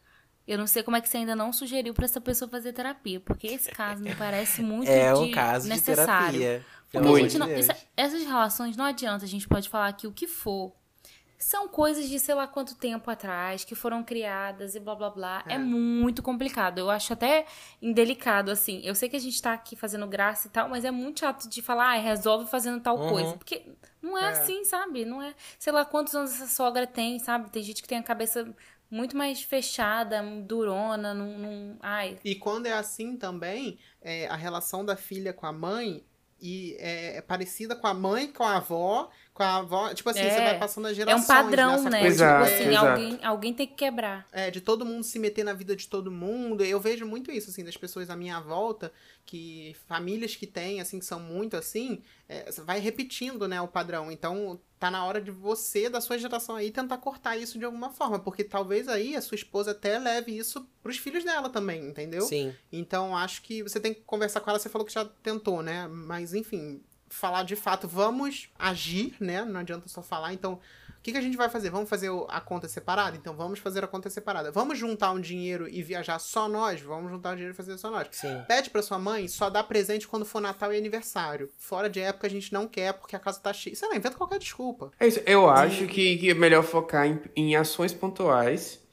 Eu 0.47 0.57
não 0.59 0.67
sei 0.67 0.83
como 0.83 0.95
é 0.95 1.01
que 1.01 1.09
você 1.09 1.17
ainda 1.17 1.35
não 1.35 1.51
sugeriu 1.51 1.93
pra 1.93 2.05
essa 2.05 2.21
pessoa 2.21 2.47
fazer 2.47 2.71
terapia, 2.71 3.19
porque 3.19 3.47
esse 3.47 3.71
caso 3.71 4.01
me 4.03 4.13
parece 4.15 4.61
muito 4.61 4.87
É 4.89 5.13
um 5.13 5.25
de- 5.25 5.31
caso 5.31 5.63
de 5.67 5.69
necessário. 5.73 6.39
terapia. 6.39 6.65
Porque 6.83 6.99
pelo 6.99 7.15
a 7.15 7.19
gente 7.19 7.31
de 7.31 7.39
não, 7.39 7.47
Deus. 7.47 7.61
isso- 7.61 7.85
essas 7.97 8.23
relações 8.23 8.77
não 8.77 8.85
adianta, 8.85 9.25
a 9.25 9.27
gente 9.27 9.47
pode 9.47 9.67
falar 9.67 9.87
aqui 9.87 10.05
o 10.05 10.11
que 10.11 10.27
for. 10.27 10.71
São 11.37 11.67
coisas 11.67 12.07
de 12.07 12.17
sei 12.17 12.33
lá 12.33 12.47
quanto 12.47 12.75
tempo 12.75 13.11
atrás, 13.11 13.65
que 13.65 13.75
foram 13.75 14.01
criadas 14.03 14.73
e 14.73 14.79
blá 14.79 14.95
blá 14.95 15.09
blá. 15.09 15.43
É, 15.47 15.57
muito 15.57 16.23
complicado. 16.23 16.77
Eu 16.79 16.89
acho 16.89 17.11
até 17.11 17.45
indelicado, 17.81 18.49
assim. 18.49 18.81
Eu 18.83 18.95
sei 18.95 19.09
que 19.09 19.15
a 19.15 19.19
gente 19.19 19.39
tá 19.41 19.51
aqui 19.53 19.75
fazendo 19.75 20.07
graça 20.07 20.47
e 20.47 20.51
tal, 20.51 20.69
mas 20.69 20.85
é 20.85 20.91
muito 20.91 21.19
chato 21.19 21.49
de 21.49 21.61
falar, 21.61 21.93
ah, 21.93 21.97
resolve 21.99 22.49
fazendo 22.49 22.79
tal 22.79 22.97
Uhum. 22.97 23.09
coisa. 23.09 23.33
Porque 23.33 23.63
não 24.05 24.17
é, 24.17 24.29
assim, 24.29 24.63
sabe? 24.63 25.03
Não 25.03 25.21
é. 25.21 25.33
Sei 25.57 25.73
lá 25.73 25.83
quantos 25.83 26.13
anos 26.15 26.33
essa 26.33 26.47
sogra 26.47 26.85
tem, 26.85 27.17
sabe? 27.19 27.49
Tem 27.49 27.63
gente 27.63 27.81
que 27.81 27.87
tem 27.87 27.97
a 27.97 28.03
cabeça 28.03 28.53
muito 28.89 29.17
mais 29.17 29.41
fechada, 29.41 30.21
durona, 30.43 31.13
não. 31.13 31.37
não... 31.37 31.77
Ai. 31.81 32.19
E 32.23 32.35
quando 32.35 32.67
é 32.67 32.73
assim 32.73 33.17
também, 33.17 33.79
é, 34.01 34.27
a 34.27 34.35
relação 34.35 34.85
da 34.85 34.95
filha 34.95 35.33
com 35.33 35.45
a 35.45 35.51
mãe 35.51 36.05
e 36.47 36.75
é, 36.79 37.17
é 37.17 37.21
parecida 37.21 37.75
com 37.75 37.87
a 37.87 37.93
mãe, 37.93 38.27
com 38.27 38.43
a 38.43 38.57
avó, 38.57 39.09
com 39.33 39.41
a 39.41 39.55
avó. 39.57 39.93
Tipo 39.93 40.09
assim, 40.11 40.19
É. 40.19 40.29
você 40.29 40.37
vai 40.43 40.59
passando 40.59 40.85
as 40.85 40.91
É 40.91 40.95
gerações. 40.95 41.23
um 41.23 41.27
padrão, 41.27 41.71
nessa 41.71 41.89
né? 41.89 42.01
coisa, 42.01 42.15
Exato, 42.25 42.45
tipo 42.45 42.55
assim, 42.55 42.69
exato. 42.69 42.85
alguém, 42.87 43.19
alguém 43.23 43.53
tem 43.53 43.67
que 43.67 43.73
quebrar. 43.73 44.27
É, 44.31 44.51
de 44.51 44.61
todo 44.61 44.85
mundo 44.85 45.03
se 45.03 45.17
meter 45.17 45.43
na 45.43 45.53
vida 45.53 45.75
de 45.75 45.87
todo 45.87 46.11
mundo. 46.11 46.63
Eu 46.63 46.79
vejo 46.79 47.05
muito 47.05 47.31
isso, 47.31 47.49
assim, 47.49 47.63
das 47.63 47.75
pessoas 47.75 48.09
à 48.09 48.15
minha 48.15 48.39
volta, 48.39 48.91
que 49.25 49.75
famílias 49.87 50.35
que 50.35 50.45
têm, 50.45 50.79
assim, 50.81 50.99
que 50.99 51.05
são 51.05 51.19
muito 51.19 51.57
assim, 51.57 52.01
é, 52.29 52.51
vai 52.63 52.79
repetindo, 52.79 53.47
né, 53.47 53.59
o 53.59 53.67
padrão. 53.67 54.11
Então, 54.11 54.59
tá 54.85 54.91
na 54.91 55.03
hora 55.03 55.19
de 55.19 55.31
você, 55.31 55.89
da 55.89 55.99
sua 55.99 56.17
geração 56.17 56.55
aí, 56.55 56.69
tentar 56.69 56.97
cortar 56.97 57.35
isso 57.35 57.57
de 57.57 57.65
alguma 57.65 57.89
forma. 57.89 58.19
Porque 58.19 58.43
talvez 58.43 58.87
aí 58.87 59.15
a 59.15 59.21
sua 59.21 59.35
esposa 59.35 59.71
até 59.71 59.97
leve 59.97 60.37
isso 60.37 60.67
pros 60.83 60.97
filhos 60.97 61.23
dela 61.23 61.49
também, 61.49 61.87
entendeu? 61.87 62.21
Sim. 62.21 62.53
Então, 62.71 63.17
acho 63.17 63.41
que 63.41 63.63
você 63.63 63.79
tem 63.79 63.93
que 63.93 64.01
conversar 64.01 64.41
com 64.41 64.49
ela. 64.49 64.59
Você 64.59 64.69
falou 64.69 64.85
que 64.85 64.93
já 64.93 65.03
tentou, 65.23 65.63
né? 65.63 65.87
Mas, 65.87 66.33
enfim, 66.33 66.81
falar 67.09 67.43
de 67.43 67.55
fato, 67.55 67.87
vamos 67.87 68.49
agir, 68.57 69.15
né? 69.19 69.43
Não 69.45 69.59
adianta 69.59 69.87
só 69.87 70.01
falar. 70.01 70.33
Então, 70.33 70.53
o 70.53 70.59
que, 71.01 71.11
que 71.11 71.17
a 71.17 71.21
gente 71.21 71.37
vai 71.37 71.49
fazer? 71.49 71.69
Vamos 71.69 71.87
fazer 71.87 72.09
a 72.29 72.41
conta 72.41 72.67
separada? 72.67 73.15
Então, 73.15 73.35
vamos 73.35 73.59
fazer 73.59 73.83
a 73.83 73.87
conta 73.87 74.09
separada. 74.09 74.51
Vamos 74.51 74.77
juntar 74.77 75.11
um 75.11 75.21
dinheiro 75.21 75.67
e 75.69 75.83
viajar 75.83 76.17
só 76.19 76.47
nós? 76.49 76.81
Vamos 76.81 77.11
juntar 77.11 77.31
o 77.31 77.35
dinheiro 77.35 77.53
e 77.53 77.55
fazer 77.55 77.77
só 77.77 77.91
nós. 77.91 78.07
Sim. 78.11 78.41
Pede 78.47 78.69
pra 78.69 78.81
sua 78.81 78.97
mãe 78.97 79.27
só 79.27 79.49
dar 79.49 79.63
presente 79.63 80.07
quando 80.07 80.25
for 80.25 80.41
Natal 80.41 80.73
e 80.73 80.77
aniversário. 80.77 81.49
Fora 81.57 81.89
de 81.89 81.99
época 81.99 82.25
a 82.25 82.29
gente 82.29 82.51
não 82.51 82.67
quer 82.67 82.93
porque 82.93 83.15
a 83.15 83.19
casa 83.19 83.39
tá 83.39 83.53
cheia. 83.53 83.75
Sei 83.75 83.87
lá, 83.87 83.95
inventa 83.95 84.17
qualquer 84.17 84.39
desculpa. 84.39 84.91
É 84.99 85.07
isso. 85.07 85.21
Eu 85.25 85.49
acho 85.49 85.85
que, 85.85 86.17
que 86.17 86.29
é 86.31 86.33
melhor 86.33 86.63
focar 86.63 87.05
em, 87.05 87.21
em 87.35 87.55
ações 87.55 87.93
pontuais 87.93 88.83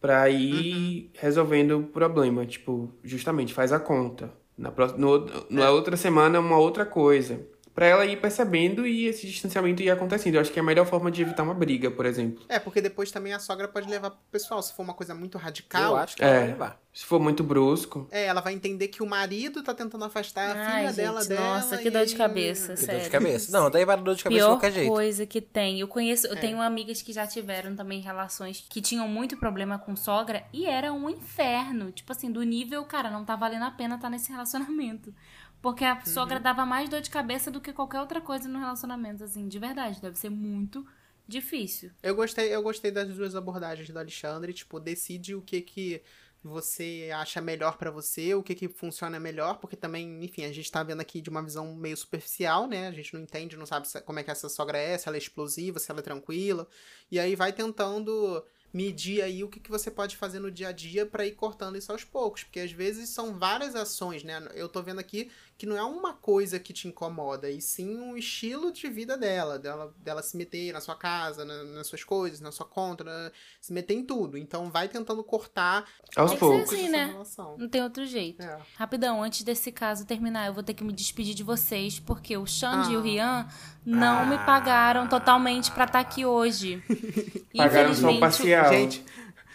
pra 0.00 0.30
ir 0.30 1.10
resolvendo 1.14 1.78
o 1.78 1.86
problema. 1.86 2.46
Tipo, 2.46 2.90
justamente, 3.04 3.52
faz 3.52 3.70
a 3.70 3.78
conta. 3.78 4.39
Na, 4.60 4.70
próxima, 4.70 5.00
no, 5.00 5.26
na 5.48 5.70
outra 5.70 5.96
semana, 5.96 6.38
uma 6.38 6.58
outra 6.58 6.84
coisa. 6.84 7.40
Pra 7.80 7.86
ela 7.88 8.04
ir 8.04 8.20
percebendo 8.20 8.86
e 8.86 9.06
esse 9.06 9.26
distanciamento 9.26 9.82
ir 9.82 9.88
acontecendo. 9.90 10.34
Eu 10.34 10.42
acho 10.42 10.52
que 10.52 10.58
é 10.58 10.62
a 10.62 10.62
melhor 10.62 10.84
forma 10.84 11.10
de 11.10 11.22
evitar 11.22 11.42
uma 11.44 11.54
briga, 11.54 11.90
por 11.90 12.04
exemplo. 12.04 12.44
É, 12.46 12.58
porque 12.58 12.78
depois 12.82 13.10
também 13.10 13.32
a 13.32 13.38
sogra 13.38 13.66
pode 13.66 13.88
levar 13.88 14.10
pro 14.10 14.18
pessoal. 14.30 14.62
Se 14.62 14.74
for 14.74 14.82
uma 14.82 14.92
coisa 14.92 15.14
muito 15.14 15.38
radical, 15.38 15.92
Eu 15.92 15.96
acho 15.96 16.14
que 16.14 16.22
ela 16.22 16.34
vai 16.34 16.42
É. 16.42 16.46
levar. 16.48 16.80
Se 16.92 17.06
for 17.06 17.18
muito 17.18 17.42
brusco. 17.42 18.06
É, 18.10 18.26
ela 18.26 18.42
vai 18.42 18.52
entender 18.52 18.88
que 18.88 19.02
o 19.02 19.06
marido 19.06 19.62
tá 19.62 19.72
tentando 19.72 20.04
afastar 20.04 20.54
a 20.54 20.60
Ai, 20.60 20.66
filha 20.76 20.86
gente, 20.88 20.96
dela 20.96 21.24
dela. 21.24 21.54
nossa, 21.54 21.78
que 21.78 21.88
dor 21.88 22.04
de 22.04 22.14
e- 22.14 22.18
cabeça. 22.18 22.74
Que 22.74 22.80
dor 22.80 22.84
Sério. 22.86 23.02
de 23.04 23.08
cabeça. 23.10 23.52
Não, 23.58 23.70
daí 23.70 23.84
vai 23.86 23.96
dor 23.96 24.14
de 24.14 24.24
cabeça 24.24 24.40
de 24.40 24.46
Pior 24.46 24.48
qualquer 24.56 24.72
jeito. 24.72 24.90
coisa 24.90 25.24
que 25.24 25.40
tem. 25.40 25.80
Eu 25.80 25.88
conheço, 25.88 26.26
eu 26.26 26.34
É. 26.34 26.36
tenho 26.36 26.60
amigas 26.60 27.00
que 27.00 27.14
já 27.14 27.26
tiveram 27.26 27.74
também 27.74 28.00
relações 28.02 28.66
que 28.68 28.82
tinham 28.82 29.08
muito 29.08 29.38
problema 29.38 29.78
com 29.78 29.96
sogra 29.96 30.44
e 30.52 30.66
era 30.66 30.92
um 30.92 31.08
inferno. 31.08 31.92
Tipo 31.92 32.12
assim, 32.12 32.30
do 32.30 32.42
nível, 32.42 32.84
cara, 32.84 33.08
não 33.10 33.24
tá 33.24 33.36
valendo 33.36 33.64
a 33.64 33.70
pena 33.70 33.94
estar 33.94 34.10
nesse 34.10 34.30
relacionamento. 34.30 35.14
Porque 35.62 35.84
a 35.84 36.04
sogra 36.04 36.36
Uhum. 36.36 36.42
dava 36.42 36.64
mais 36.64 36.88
dor 36.88 37.00
de 37.00 37.10
cabeça 37.10 37.50
do 37.50 37.60
que 37.60 37.72
qualquer 37.72 38.00
outra 38.00 38.20
coisa 38.20 38.48
no 38.48 38.58
relacionamento, 38.58 39.22
assim, 39.24 39.46
de 39.46 39.58
verdade. 39.58 40.00
Deve 40.00 40.18
ser 40.18 40.30
muito 40.30 40.86
difícil. 41.28 41.90
Eu 42.02 42.14
gostei, 42.14 42.54
eu 42.54 42.62
gostei 42.62 42.90
das 42.90 43.08
duas 43.14 43.34
abordagens 43.36 43.88
do 43.88 43.98
Alexandre, 43.98 44.52
tipo, 44.52 44.80
decide 44.80 45.34
o 45.34 45.42
que 45.42 45.60
que 45.60 46.02
você 46.42 47.10
acha 47.14 47.38
melhor 47.40 47.76
pra 47.76 47.90
você, 47.90 48.34
o 48.34 48.42
que 48.42 48.54
que 48.54 48.66
funciona 48.66 49.20
melhor, 49.20 49.58
porque 49.58 49.76
também, 49.76 50.24
enfim, 50.24 50.44
a 50.46 50.52
gente 50.52 50.72
tá 50.72 50.82
vendo 50.82 51.00
aqui 51.02 51.20
de 51.20 51.28
uma 51.28 51.42
visão 51.42 51.74
meio 51.76 51.94
superficial, 51.96 52.66
né? 52.66 52.88
A 52.88 52.92
gente 52.92 53.12
não 53.12 53.20
entende, 53.20 53.58
não 53.58 53.66
sabe 53.66 53.86
como 54.06 54.18
é 54.18 54.24
que 54.24 54.30
essa 54.30 54.48
sogra 54.48 54.78
é, 54.78 54.96
se 54.96 55.06
ela 55.06 55.18
é 55.18 55.20
explosiva, 55.20 55.78
se 55.78 55.90
ela 55.90 56.00
é 56.00 56.02
tranquila. 56.02 56.66
E 57.10 57.20
aí 57.20 57.36
vai 57.36 57.52
tentando 57.52 58.42
medir 58.72 59.20
aí 59.20 59.44
o 59.44 59.48
que, 59.48 59.60
que 59.60 59.70
você 59.70 59.90
pode 59.90 60.16
fazer 60.16 60.38
no 60.38 60.50
dia 60.50 60.68
a 60.68 60.72
dia 60.72 61.04
pra 61.04 61.26
ir 61.26 61.32
cortando 61.32 61.76
isso 61.76 61.90
aos 61.92 62.04
poucos, 62.04 62.44
porque 62.44 62.60
às 62.60 62.72
vezes 62.72 63.10
são 63.10 63.36
várias 63.38 63.74
ações, 63.76 64.22
né? 64.24 64.48
Eu 64.54 64.68
tô 64.68 64.80
vendo 64.82 65.00
aqui 65.00 65.30
que 65.60 65.66
não 65.66 65.76
é 65.76 65.82
uma 65.84 66.14
coisa 66.14 66.58
que 66.58 66.72
te 66.72 66.88
incomoda, 66.88 67.50
e 67.50 67.60
sim 67.60 67.94
um 67.98 68.16
estilo 68.16 68.72
de 68.72 68.88
vida 68.88 69.14
dela, 69.14 69.58
dela, 69.58 69.94
dela 69.98 70.22
se 70.22 70.34
meter 70.34 70.72
na 70.72 70.80
sua 70.80 70.96
casa, 70.96 71.44
na- 71.44 71.64
nas 71.64 71.86
suas 71.86 72.02
coisas, 72.02 72.40
na 72.40 72.50
sua 72.50 72.64
conta, 72.64 73.04
na- 73.04 73.30
se 73.60 73.70
meter 73.70 73.92
em 73.92 74.02
tudo. 74.02 74.38
Então 74.38 74.70
vai 74.70 74.88
tentando 74.88 75.22
cortar 75.22 75.84
Aos 76.16 76.32
poucos. 76.34 76.72
assim, 76.72 76.88
né? 76.88 77.04
relação. 77.12 77.58
Não 77.58 77.68
tem 77.68 77.82
outro 77.82 78.06
jeito. 78.06 78.40
É. 78.42 78.58
Rapidão, 78.74 79.22
antes 79.22 79.42
desse 79.42 79.70
caso 79.70 80.06
terminar, 80.06 80.46
eu 80.46 80.54
vou 80.54 80.62
ter 80.62 80.72
que 80.72 80.82
me 80.82 80.94
despedir 80.94 81.34
de 81.34 81.42
vocês, 81.42 82.00
porque 82.00 82.34
o 82.38 82.46
Xande 82.46 82.92
e 82.92 82.96
o 82.96 83.00
Ah. 83.00 83.02
Rian 83.02 83.48
não 83.84 84.24
me 84.24 84.36
Ah. 84.36 84.44
pagaram 84.46 85.06
totalmente 85.08 85.70
pra 85.72 85.84
estar 85.84 86.00
aqui 86.00 86.24
hoje. 86.24 86.82
Pagaram 87.54 87.88
só 87.94 88.10
Infelizmente, 88.10 88.20
parcial. 88.20 88.72
Gente, 88.72 89.04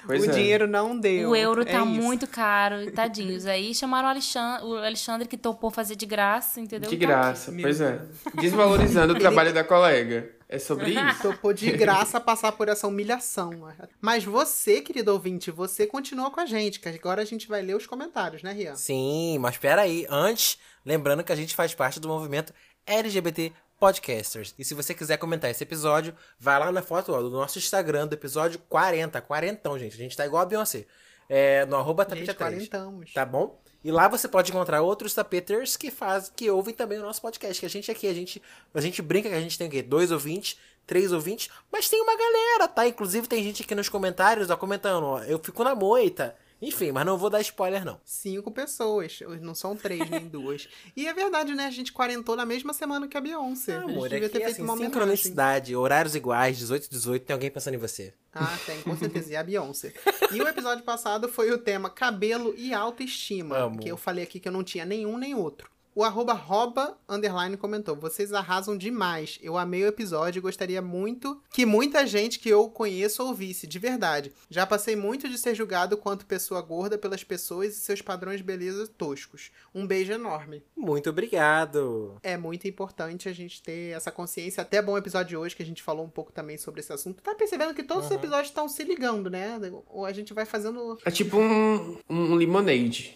Pois 0.05 0.23
o 0.23 0.29
é. 0.29 0.33
dinheiro 0.33 0.67
não 0.67 0.97
deu. 0.97 1.29
O 1.29 1.35
euro 1.35 1.61
É 1.61 1.65
tá 1.65 1.79
isso. 1.79 1.85
muito 1.85 2.27
caro, 2.27 2.81
e 2.81 2.91
tadinhos. 2.91 3.45
Aí 3.45 3.73
chamaram 3.73 4.07
o 4.07 4.11
Alexandre, 4.11 4.65
o 4.65 4.75
Alexandre 4.75 5.27
que 5.27 5.37
topou 5.37 5.71
fazer 5.71 5.95
de 5.95 6.05
graça, 6.05 6.59
entendeu? 6.59 6.89
De 6.89 6.97
tá 6.97 7.05
graça, 7.05 7.51
Meu 7.51 7.63
pois 7.63 7.81
é. 7.81 8.01
Desvalorizando 8.35 9.13
o 9.13 9.19
trabalho 9.19 9.53
da 9.53 9.63
colega. 9.63 10.31
É 10.47 10.59
sobre 10.59 10.91
isso. 10.91 11.21
Topou 11.23 11.53
de 11.53 11.71
graça 11.71 12.19
passar 12.19 12.51
por 12.51 12.69
essa 12.69 12.87
humilhação. 12.87 13.51
Mas 13.99 14.23
você, 14.23 14.79
querido 14.79 15.11
ouvinte, 15.11 15.49
você 15.49 15.87
continua 15.87 16.29
com 16.29 16.39
a 16.39 16.45
gente, 16.45 16.79
que 16.79 16.87
agora 16.87 17.21
a 17.21 17.25
gente 17.25 17.47
vai 17.47 17.61
ler 17.61 17.75
os 17.75 17.87
comentários, 17.87 18.43
né, 18.43 18.51
Rian? 18.51 18.75
Sim, 18.75 19.39
mas 19.39 19.57
pera 19.57 19.81
aí. 19.81 20.05
Antes, 20.07 20.59
lembrando 20.85 21.23
que 21.23 21.31
a 21.31 21.35
gente 21.35 21.55
faz 21.55 21.73
parte 21.73 21.99
do 21.99 22.07
movimento 22.07 22.53
LGBT 22.85 23.51
Podcasters. 23.79 24.55
E 24.57 24.63
se 24.63 24.73
você 24.73 24.93
quiser 24.93 25.17
comentar 25.17 25.49
esse 25.51 25.63
episódio, 25.63 26.15
vai 26.39 26.57
lá 26.59 26.71
na 26.71 26.81
foto 26.81 27.13
ó, 27.13 27.21
do 27.21 27.29
nosso 27.29 27.57
Instagram 27.57 28.07
do 28.07 28.13
episódio 28.13 28.59
40. 28.69 29.21
Quarentão, 29.21 29.77
gente. 29.77 29.93
A 29.93 29.97
gente 29.97 30.15
tá 30.15 30.25
igual 30.25 30.41
a 30.41 30.45
Beyoncé. 30.45 30.85
É, 31.27 31.65
no 31.65 31.75
arroba 31.75 32.05
tapete 32.05 32.27
Gente. 32.27 33.13
Tá 33.13 33.25
bom? 33.25 33.59
E 33.83 33.91
lá 33.91 34.07
você 34.07 34.27
pode 34.27 34.51
encontrar 34.51 34.81
outros 34.81 35.13
tapeters 35.13 35.75
que 35.75 35.91
faz, 35.91 36.31
que 36.35 36.49
ouvem 36.49 36.73
também 36.73 36.97
o 36.97 37.03
nosso 37.03 37.21
podcast. 37.21 37.59
Que 37.59 37.65
a 37.65 37.69
gente 37.69 37.91
aqui, 37.91 38.07
a 38.07 38.13
gente, 38.13 38.41
a 38.73 38.81
gente 38.81 39.01
brinca 39.01 39.29
que 39.29 39.35
a 39.35 39.41
gente 39.41 39.57
tem 39.57 39.67
o 39.67 39.71
quê? 39.71 39.83
Dois 39.83 40.11
ouvintes, 40.11 40.57
três 40.87 41.11
ouvintes, 41.11 41.49
mas 41.71 41.89
tem 41.89 42.01
uma 42.01 42.15
galera, 42.17 42.67
tá? 42.67 42.87
Inclusive 42.87 43.27
tem 43.27 43.43
gente 43.43 43.63
aqui 43.63 43.75
nos 43.75 43.89
comentários, 43.89 44.49
ó, 44.49 44.57
comentando, 44.57 45.03
ó, 45.03 45.19
eu 45.23 45.39
fico 45.39 45.63
na 45.63 45.75
moita. 45.75 46.35
Enfim, 46.61 46.91
mas 46.91 47.05
não 47.05 47.17
vou 47.17 47.29
dar 47.29 47.41
spoiler, 47.41 47.83
não. 47.83 47.99
Cinco 48.03 48.49
pessoas, 48.51 49.19
não 49.41 49.53
são 49.53 49.75
três 49.75 50.09
nem 50.09 50.27
duas. 50.27 50.67
E 50.95 51.07
é 51.07 51.13
verdade, 51.13 51.53
né? 51.53 51.65
A 51.65 51.71
gente 51.71 51.91
quarentou 51.91 52.35
na 52.35 52.45
mesma 52.45 52.73
semana 52.73 53.07
que 53.07 53.17
a 53.17 53.21
Beyoncé. 53.21 53.75
Ah, 53.75 53.81
a 53.81 53.83
amor, 53.83 54.09
devia 54.09 54.27
aqui 54.27 54.37
ter 54.37 54.41
é 54.41 54.45
feito 54.45 54.55
assim, 54.55 54.63
uma 54.63 54.73
homenagem. 54.73 54.93
sincronicidade, 54.93 55.75
horários 55.75 56.15
iguais, 56.15 56.57
18 56.57 56.89
18, 56.89 57.25
tem 57.25 57.33
alguém 57.33 57.51
pensando 57.51 57.73
em 57.75 57.77
você. 57.77 58.13
Ah, 58.33 58.57
tem, 58.65 58.81
com 58.81 58.95
certeza. 58.97 59.31
E 59.31 59.35
a 59.35 59.43
Beyoncé. 59.43 59.93
E 60.31 60.41
o 60.41 60.47
episódio 60.47 60.83
passado 60.83 61.29
foi 61.29 61.51
o 61.51 61.57
tema 61.57 61.89
cabelo 61.89 62.53
e 62.57 62.73
autoestima. 62.73 63.57
Amo. 63.57 63.79
Que 63.79 63.89
eu 63.89 63.97
falei 63.97 64.23
aqui 64.23 64.39
que 64.39 64.47
eu 64.47 64.51
não 64.51 64.63
tinha 64.63 64.85
nenhum 64.85 65.17
nem 65.17 65.35
outro. 65.35 65.69
O 65.97 66.03
arroba 66.03 66.33
roba 66.33 66.97
underline 67.07 67.55
comentou: 67.55 67.95
Vocês 67.95 68.33
arrasam 68.33 68.77
demais. 68.77 69.39
Eu 69.41 69.57
amei 69.57 69.81
o 69.81 69.87
episódio 69.87 70.39
e 70.39 70.41
gostaria 70.41 70.81
muito 70.81 71.41
que 71.49 71.65
muita 71.65 72.05
gente 72.05 72.37
que 72.37 72.49
eu 72.49 72.67
conheço 72.67 73.23
ouvisse, 73.23 73.65
de 73.65 73.79
verdade. 73.79 74.33
Já 74.49 74.65
passei 74.65 74.93
muito 74.93 75.29
de 75.29 75.37
ser 75.37 75.55
julgado 75.55 75.95
quanto 75.95 76.25
pessoa 76.25 76.61
gorda 76.61 76.97
pelas 76.97 77.23
pessoas 77.23 77.77
e 77.77 77.79
seus 77.79 78.01
padrões 78.01 78.39
de 78.39 78.43
beleza 78.43 78.85
toscos. 78.89 79.51
Um 79.73 79.87
beijo 79.87 80.11
enorme. 80.11 80.61
Muito 80.75 81.09
obrigado. 81.09 82.17
É 82.21 82.35
muito 82.35 82.67
importante 82.67 83.29
a 83.29 83.33
gente 83.33 83.61
ter 83.61 83.95
essa 83.95 84.11
consciência. 84.11 84.63
Até 84.63 84.81
bom 84.81 84.91
o 84.91 84.97
episódio 84.97 85.29
de 85.29 85.37
hoje 85.37 85.55
que 85.55 85.63
a 85.63 85.65
gente 85.65 85.81
falou 85.81 86.03
um 86.03 86.09
pouco 86.09 86.29
também 86.29 86.57
sobre 86.57 86.81
esse 86.81 86.91
assunto. 86.91 87.23
Tá 87.23 87.33
percebendo 87.33 87.73
que 87.73 87.83
todos 87.83 88.07
os 88.07 88.11
episódios 88.11 88.49
estão 88.49 88.67
se 88.67 88.83
ligando, 88.83 89.29
né? 89.29 89.57
Ou 89.87 90.05
a 90.05 90.11
gente 90.11 90.33
vai 90.33 90.43
fazendo. 90.43 90.99
É 91.05 91.09
tipo 91.09 91.37
um, 91.37 91.97
um 92.09 92.35
limonade. 92.37 93.15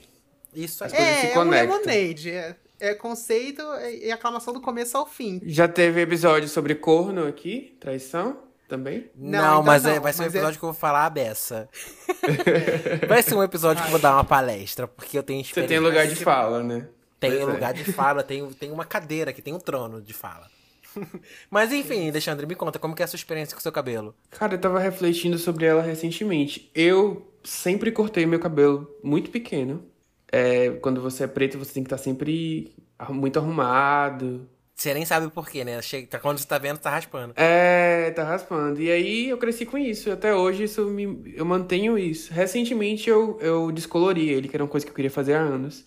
Isso 0.55 0.81
aí. 0.85 0.89
se 0.89 0.95
É, 0.95 1.33
é 1.33 1.39
um 1.39 1.49
lemonade. 1.49 2.31
É, 2.31 2.55
é 2.79 2.93
conceito 2.93 3.61
e 4.01 4.11
aclamação 4.11 4.53
do 4.53 4.61
começo 4.61 4.97
ao 4.97 5.05
fim. 5.05 5.41
Já 5.45 5.67
teve 5.67 6.01
episódio 6.01 6.47
sobre 6.49 6.75
corno 6.75 7.27
aqui, 7.27 7.75
traição 7.79 8.37
também. 8.67 9.09
Não, 9.15 9.41
Não, 9.41 9.57
ainda 9.59 9.63
mas 9.65 9.85
é- 9.85 9.95
não, 9.95 10.01
vai 10.01 10.13
ser 10.13 10.21
um 10.21 10.25
mas 10.25 10.35
é- 10.35 10.37
episódio 10.37 10.59
que 10.59 10.65
eu 10.65 10.71
vou 10.71 10.79
falar 10.79 11.05
a 11.05 11.09
beça. 11.09 11.67
vai 13.07 13.21
ser 13.23 13.35
um 13.35 13.43
episódio 13.43 13.81
que 13.83 13.87
eu 13.87 13.91
vou 13.91 13.99
dar 13.99 14.13
uma 14.13 14.23
palestra, 14.23 14.87
porque 14.87 15.17
eu 15.17 15.23
tenho 15.23 15.43
Você 15.43 15.49
experiência. 15.49 15.75
tem 15.77 15.85
lugar 15.85 16.07
de 16.07 16.15
fala, 16.15 16.63
né? 16.63 16.87
Tem 17.19 17.31
Pois 17.31 17.41
é. 17.41 17.45
lugar 17.45 17.73
de 17.73 17.83
fala, 17.91 18.23
tem, 18.23 18.47
tem 18.53 18.71
uma 18.71 18.85
cadeira 18.85 19.33
que 19.33 19.41
tem 19.41 19.53
um 19.53 19.59
trono 19.59 20.01
de 20.01 20.13
fala. 20.13 20.47
Mas 21.51 21.71
enfim, 21.71 22.09
Alexandre, 22.09 22.45
me 22.45 22.55
conta, 22.55 22.79
como 22.79 22.95
que 22.95 23.01
é 23.01 23.05
a 23.05 23.07
sua 23.07 23.17
experiência 23.17 23.53
com 23.55 23.59
o 23.59 23.63
seu 23.63 23.71
cabelo? 23.71 24.15
Cara, 24.31 24.53
eu 24.55 24.61
tava 24.61 24.79
refletindo 24.79 25.37
sobre 25.37 25.65
ela 25.65 25.81
recentemente. 25.81 26.69
Eu 26.73 27.29
sempre 27.43 27.91
cortei 27.91 28.25
meu 28.25 28.39
cabelo 28.39 28.89
muito 29.03 29.29
pequeno. 29.29 29.83
É, 30.31 30.69
quando 30.81 31.01
você 31.01 31.23
é 31.23 31.27
preto, 31.27 31.57
você 31.57 31.73
tem 31.73 31.83
que 31.83 31.87
estar 31.87 31.97
sempre 31.97 32.73
arru- 32.97 33.13
muito 33.15 33.39
arrumado. 33.39 34.47
Você 34.75 34.93
nem 34.93 35.05
sabe 35.05 35.29
por 35.29 35.49
quê, 35.49 35.65
né? 35.65 35.81
Chega, 35.81 36.19
quando 36.19 36.37
você 36.37 36.47
tá 36.47 36.57
vendo, 36.57 36.77
tá 36.79 36.89
raspando. 36.89 37.33
É, 37.35 38.11
tá 38.11 38.23
raspando. 38.23 38.81
E 38.81 38.89
aí 38.89 39.27
eu 39.29 39.37
cresci 39.37 39.65
com 39.65 39.77
isso. 39.77 40.09
Até 40.09 40.33
hoje 40.33 40.63
isso 40.63 40.85
me, 40.85 41.33
eu 41.35 41.43
mantenho 41.45 41.97
isso. 41.97 42.31
Recentemente 42.33 43.09
eu, 43.09 43.37
eu 43.41 43.71
descolori 43.73 44.29
ele, 44.29 44.47
que 44.47 44.55
era 44.55 44.63
uma 44.63 44.69
coisa 44.69 44.85
que 44.85 44.91
eu 44.91 44.95
queria 44.95 45.11
fazer 45.11 45.33
há 45.33 45.39
anos. 45.41 45.85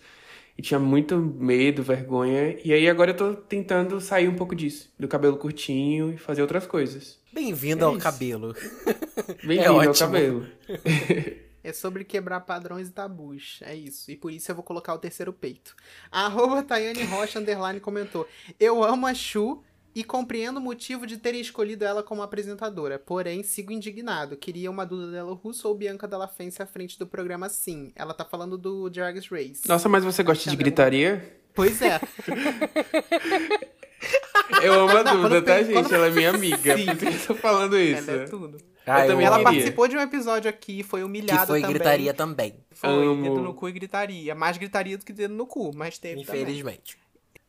E 0.55 0.61
tinha 0.61 0.79
muito 0.79 1.17
medo, 1.17 1.81
vergonha. 1.81 2.55
E 2.63 2.71
aí 2.71 2.87
agora 2.87 3.09
eu 3.09 3.17
tô 3.17 3.33
tentando 3.33 3.99
sair 3.99 4.27
um 4.27 4.35
pouco 4.35 4.55
disso. 4.55 4.93
Do 4.99 5.07
cabelo 5.07 5.37
curtinho 5.37 6.13
e 6.13 6.17
fazer 6.17 6.43
outras 6.43 6.67
coisas. 6.67 7.17
Bem-vindo 7.33 7.83
É 7.83 7.87
ao 7.87 7.93
isso. 7.93 8.03
cabelo. 8.03 8.53
Bem-vindo 9.43 9.69
ao 9.73 9.77
ótimo. 9.77 9.95
cabelo. 10.11 10.45
É 11.63 11.71
sobre 11.71 12.03
quebrar 12.03 12.41
padrões 12.41 12.89
e 12.89 12.91
tabus. 12.91 13.59
É 13.61 13.73
isso. 13.75 14.11
E 14.11 14.17
por 14.17 14.31
isso 14.31 14.51
eu 14.51 14.55
vou 14.55 14.63
colocar 14.63 14.93
o 14.93 14.97
terceiro 14.97 15.31
peito. 15.31 15.75
A 16.11 16.25
arroba 16.27 16.61
Tayane 16.61 17.03
Rocha 17.03 17.39
Underline 17.39 17.79
comentou: 17.79 18.27
Eu 18.59 18.83
amo 18.83 19.07
a 19.07 19.13
Chu 19.13 19.63
e 19.95 20.03
compreendo 20.03 20.57
o 20.57 20.61
motivo 20.61 21.05
de 21.05 21.17
terem 21.17 21.39
escolhido 21.39 21.85
ela 21.85 22.03
como 22.03 22.21
apresentadora. 22.21 22.97
Porém, 22.99 23.43
sigo 23.43 23.71
indignado. 23.71 24.35
Queria 24.35 24.69
uma 24.69 24.85
Duda 24.85 25.11
Della 25.11 25.33
Russo 25.33 25.67
ou 25.67 25.75
Bianca 25.75 26.07
Della 26.07 26.27
Fence 26.27 26.61
à 26.61 26.65
frente 26.65 26.97
do 26.97 27.07
programa 27.07 27.47
sim. 27.47 27.91
Ela 27.95 28.13
tá 28.13 28.25
falando 28.25 28.57
do 28.57 28.89
Drag 28.89 29.19
Race. 29.29 29.67
Nossa, 29.67 29.87
mas 29.87 30.03
você 30.03 30.23
gosta 30.23 30.49
de 30.49 30.55
gritaria? 30.55 31.39
Pois 31.53 31.81
é. 31.81 31.99
Eu 34.61 34.73
amo 34.73 34.97
a 34.97 35.03
Duda, 35.03 35.41
tá, 35.41 35.61
gente? 35.61 35.93
Ela 35.93 36.07
é 36.07 36.09
minha 36.09 36.29
amiga. 36.35 36.75
Por 36.75 36.97
que 36.97 37.05
eu 37.05 37.27
tô 37.27 37.35
falando 37.35 37.77
isso? 37.77 38.09
Ela 38.09 38.23
é 38.23 38.25
tudo. 38.25 38.72
Ah, 38.85 39.05
Eu 39.05 39.11
também 39.11 39.25
Ela 39.25 39.41
participou 39.43 39.87
de 39.87 39.95
um 39.95 40.01
episódio 40.01 40.49
aqui, 40.49 40.83
foi 40.83 40.99
Que 41.01 41.05
humilhada 41.05 41.47
foi 41.47 41.61
também. 41.61 41.75
gritaria 41.75 42.13
também. 42.13 42.55
Foi, 42.71 42.89
Amo. 42.89 43.23
dedo 43.23 43.41
no 43.41 43.53
cu 43.53 43.69
e 43.69 43.71
gritaria. 43.71 44.35
Mais 44.35 44.57
gritaria 44.57 44.97
do 44.97 45.05
que 45.05 45.13
dedo 45.13 45.33
no 45.33 45.47
cu, 45.47 45.71
mas 45.75 45.97
teve 45.97 46.23
também. 46.23 46.41
Infelizmente. 46.41 46.97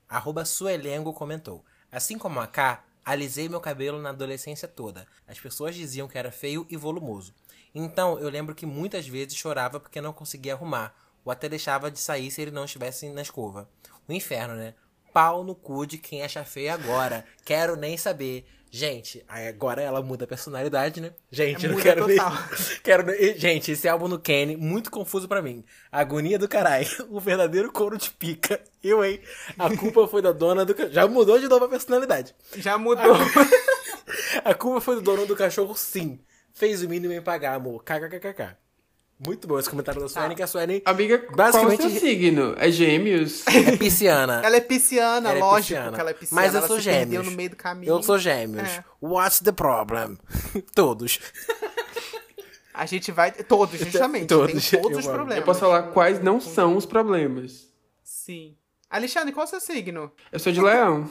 Arroba 0.09 0.45
Suelengo 0.45 1.13
comentou. 1.13 1.65
Assim 1.91 2.19
como 2.19 2.39
a 2.41 2.47
K, 2.47 2.85
alisei 3.05 3.49
meu 3.49 3.61
cabelo 3.61 4.01
na 4.01 4.11
adolescência 4.11 4.69
toda. 4.69 5.07
As 5.27 5.39
pessoas 5.41 5.75
diziam 5.75 6.07
que 6.09 6.17
era 6.19 6.31
feio 6.31 6.67
e 6.71 6.77
volumoso. 6.77 7.35
Então, 7.75 8.19
eu 8.21 8.29
lembro 8.29 8.55
que 8.55 8.65
muitas 8.67 9.07
vezes 9.09 9.35
chorava 9.35 9.81
porque 9.81 10.01
não 10.01 10.13
conseguia 10.13 10.55
arrumar. 10.55 10.95
Ou 11.25 11.33
até 11.33 11.49
deixava 11.49 11.91
de 11.91 11.99
sair 11.99 12.31
se 12.31 12.43
ele 12.43 12.51
não 12.51 12.65
estivesse 12.67 13.09
na 13.09 13.23
escova. 13.23 13.69
O 14.07 14.13
inferno, 14.13 14.55
né? 14.55 14.75
Pau 15.13 15.43
no 15.43 15.55
cu 15.55 15.87
de 15.87 15.97
quem 15.99 16.23
acha 16.23 16.45
feio 16.45 16.73
agora. 16.73 17.25
Quero 17.45 17.77
nem 17.77 17.97
saber. 17.97 18.47
Gente, 18.77 19.25
agora 19.29 19.81
ela 19.81 20.03
muda 20.03 20.25
a 20.25 20.27
personalidade, 20.27 21.01
né? 21.01 21.13
Gente, 21.31 21.65
eu 21.65 21.71
não 21.71 21.81
quero 21.81 22.09
total. 22.09 22.33
nem... 22.35 22.81
Quero... 22.83 23.39
Gente, 23.39 23.71
esse 23.71 23.87
álbum 23.89 24.09
no 24.09 24.19
Kenny, 24.19 24.57
muito 24.57 24.91
confuso 24.91 25.29
pra 25.29 25.41
mim. 25.41 25.65
Agonia 25.93 26.37
do 26.41 26.49
caralho. 26.49 26.89
O 27.09 27.21
verdadeiro 27.21 27.71
couro 27.71 27.97
de 27.97 28.11
pica. 28.11 28.61
Eu, 28.83 29.05
hein? 29.05 29.21
A 29.57 29.77
culpa 29.77 30.09
foi 30.09 30.21
da 30.21 30.33
dona 30.33 30.65
do... 30.65 30.75
Já 30.91 31.07
mudou 31.07 31.39
de 31.39 31.47
novo 31.47 31.67
a 31.67 31.69
personalidade. 31.69 32.35
Já 32.57 32.77
mudou. 32.77 33.15
A 34.45 34.53
culpa 34.55 34.81
foi 34.81 34.97
do 34.97 35.03
dono 35.03 35.25
do 35.25 35.37
cachorro, 35.37 35.77
sim. 35.77 36.19
Fez 36.53 36.83
o 36.83 36.89
mínimo 36.89 37.13
em 37.13 37.23
pagar, 37.23 37.55
amor. 37.55 37.85
KKKKK. 37.85 38.57
Muito 39.19 39.47
bom 39.47 39.59
esse 39.59 39.71
comentário 39.71 40.01
da 40.01 40.09
Suene, 40.09 40.35
que 40.35 40.43
a 40.43 40.47
Suene 40.47 40.83
Amiga, 40.85 41.25
Basicamente- 41.35 41.79
qual 41.79 41.89
o 41.89 41.91
seu 41.93 42.01
signo? 42.01 42.55
É 42.59 42.71
gêmeos? 42.71 43.45
é 43.47 43.77
pisciana. 43.77 44.43
Ela 44.45 44.57
é 44.57 44.61
pisciana, 44.61 45.29
Ela 45.31 45.39
é 45.39 45.41
lógico 45.41 45.63
pisciana. 45.69 45.93
que 45.93 46.01
ela 46.01 46.11
é 46.11 46.15
pisciana. 46.15 46.43
Mas 46.43 46.53
eu 46.55 46.59
ela 46.59 46.67
sou 46.67 46.81
gêmeos. 46.81 47.25
no 47.27 47.33
meio 47.33 47.51
do 47.51 47.57
caminho. 47.57 47.91
Eu 47.91 48.03
sou 48.03 48.19
gêmeos. 48.19 48.69
É. 48.69 48.85
What's 49.01 49.41
the 49.41 49.53
problem? 49.53 50.19
Todos. 50.75 51.21
A 52.75 52.87
gente 52.87 53.13
vai... 53.13 53.31
Todos, 53.31 53.79
justamente. 53.79 54.27
Todos, 54.27 54.69
Tem 54.69 54.81
todos 54.83 54.95
eu 54.95 54.99
os 54.99 55.07
amo. 55.07 55.15
problemas. 55.15 55.37
Eu 55.39 55.45
posso 55.45 55.61
falar 55.61 55.83
quais 55.93 56.21
não 56.21 56.41
são 56.41 56.77
os 56.77 56.85
problemas. 56.85 57.69
Sim. 58.03 58.57
Alexandre, 58.91 59.33
qual 59.33 59.45
é 59.45 59.47
o 59.47 59.51
seu 59.51 59.61
signo? 59.61 60.11
Eu 60.33 60.41
sou 60.41 60.53
de 60.53 60.61
leão. 60.61 61.09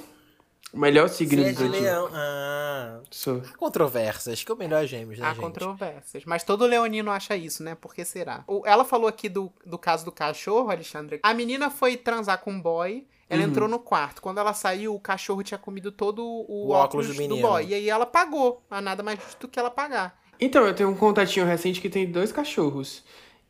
O 0.74 0.80
melhor 0.80 1.08
signo 1.08 1.44
Você 1.44 1.50
é 1.50 1.54
do 1.54 1.58
de 1.58 1.64
zodíaco. 1.66 1.84
leão. 1.84 2.10
Ah. 2.14 3.00
Sou. 3.12 3.42
Controvérsias, 3.58 4.44
que 4.44 4.52
é 4.52 4.56
o 4.56 4.58
melhor 4.58 4.86
gêmeos, 4.88 5.20
né, 5.20 5.26
Há 5.28 5.30
gente? 5.34 5.42
controvérsias. 5.44 6.26
Mas 6.26 6.44
todo 6.44 6.66
leonino 6.66 7.12
acha 7.12 7.36
isso, 7.38 7.62
né? 7.64 7.76
Por 7.76 7.94
que 7.94 8.04
será? 8.04 8.44
O- 8.48 8.64
Ela 8.66 8.84
falou 8.84 9.08
aqui 9.08 9.30
do, 9.30 9.52
do 9.66 9.78
caso 9.78 10.04
do 10.04 10.12
cachorro, 10.12 10.72
Alexandre. 10.72 11.20
A 11.22 11.34
menina 11.34 11.70
foi 11.70 11.96
transar 11.96 12.40
com 12.40 12.52
um 12.52 12.60
boy. 12.62 13.06
Ela 13.30 13.44
Uhum. 13.44 13.50
entrou 13.50 13.70
no 13.70 13.78
quarto. 13.80 14.22
Quando 14.22 14.40
ela 14.40 14.54
saiu, 14.54 14.96
o 14.96 15.00
cachorro 15.00 15.44
tinha 15.44 15.58
comido 15.60 15.92
todo 15.92 16.24
o, 16.26 16.68
O 16.68 16.72
óculos 16.72 17.08
do 17.08 17.14
menino. 17.16 17.40
boy. 17.48 17.66
E 17.68 17.74
aí 17.76 17.90
ela 17.90 18.06
pagou. 18.06 18.64
Não 18.70 18.78
há 18.80 18.82
nada 18.82 19.02
mais 19.04 19.20
justo 19.20 19.42
do 19.42 19.48
que 19.48 19.60
ela 19.60 19.70
pagar. 19.72 20.20
Então, 20.40 20.66
eu 20.66 20.74
tenho 20.74 20.90
um 20.90 20.96
contatinho 20.96 21.46
recente 21.46 21.80
que 21.80 21.90
tem 21.90 22.12
dois 22.12 22.32
cachorros. 22.32 23.04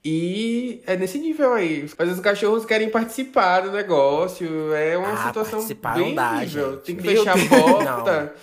E 0.06 0.82
é 0.86 0.98
nesse 0.98 1.18
nível 1.18 1.54
aí. 1.54 1.90
Mas 1.98 2.10
os 2.12 2.20
cachorros 2.20 2.66
querem 2.66 2.90
participar 2.90 3.62
do 3.62 3.72
negócio. 3.72 4.74
É 4.74 4.98
uma 4.98 5.14
Ah, 5.14 5.28
situação 5.28 5.52
participar 5.60 5.94
bem 5.96 6.08
não 6.10 6.16
dá, 6.16 6.40
nível. 6.42 6.72
gente. 6.74 6.84
Tem 6.84 6.96
que 6.98 7.04
Meu 7.04 7.18
fechar 7.18 7.32
a 7.32 7.36
Deus. 7.36 7.50
porta. 7.50 8.36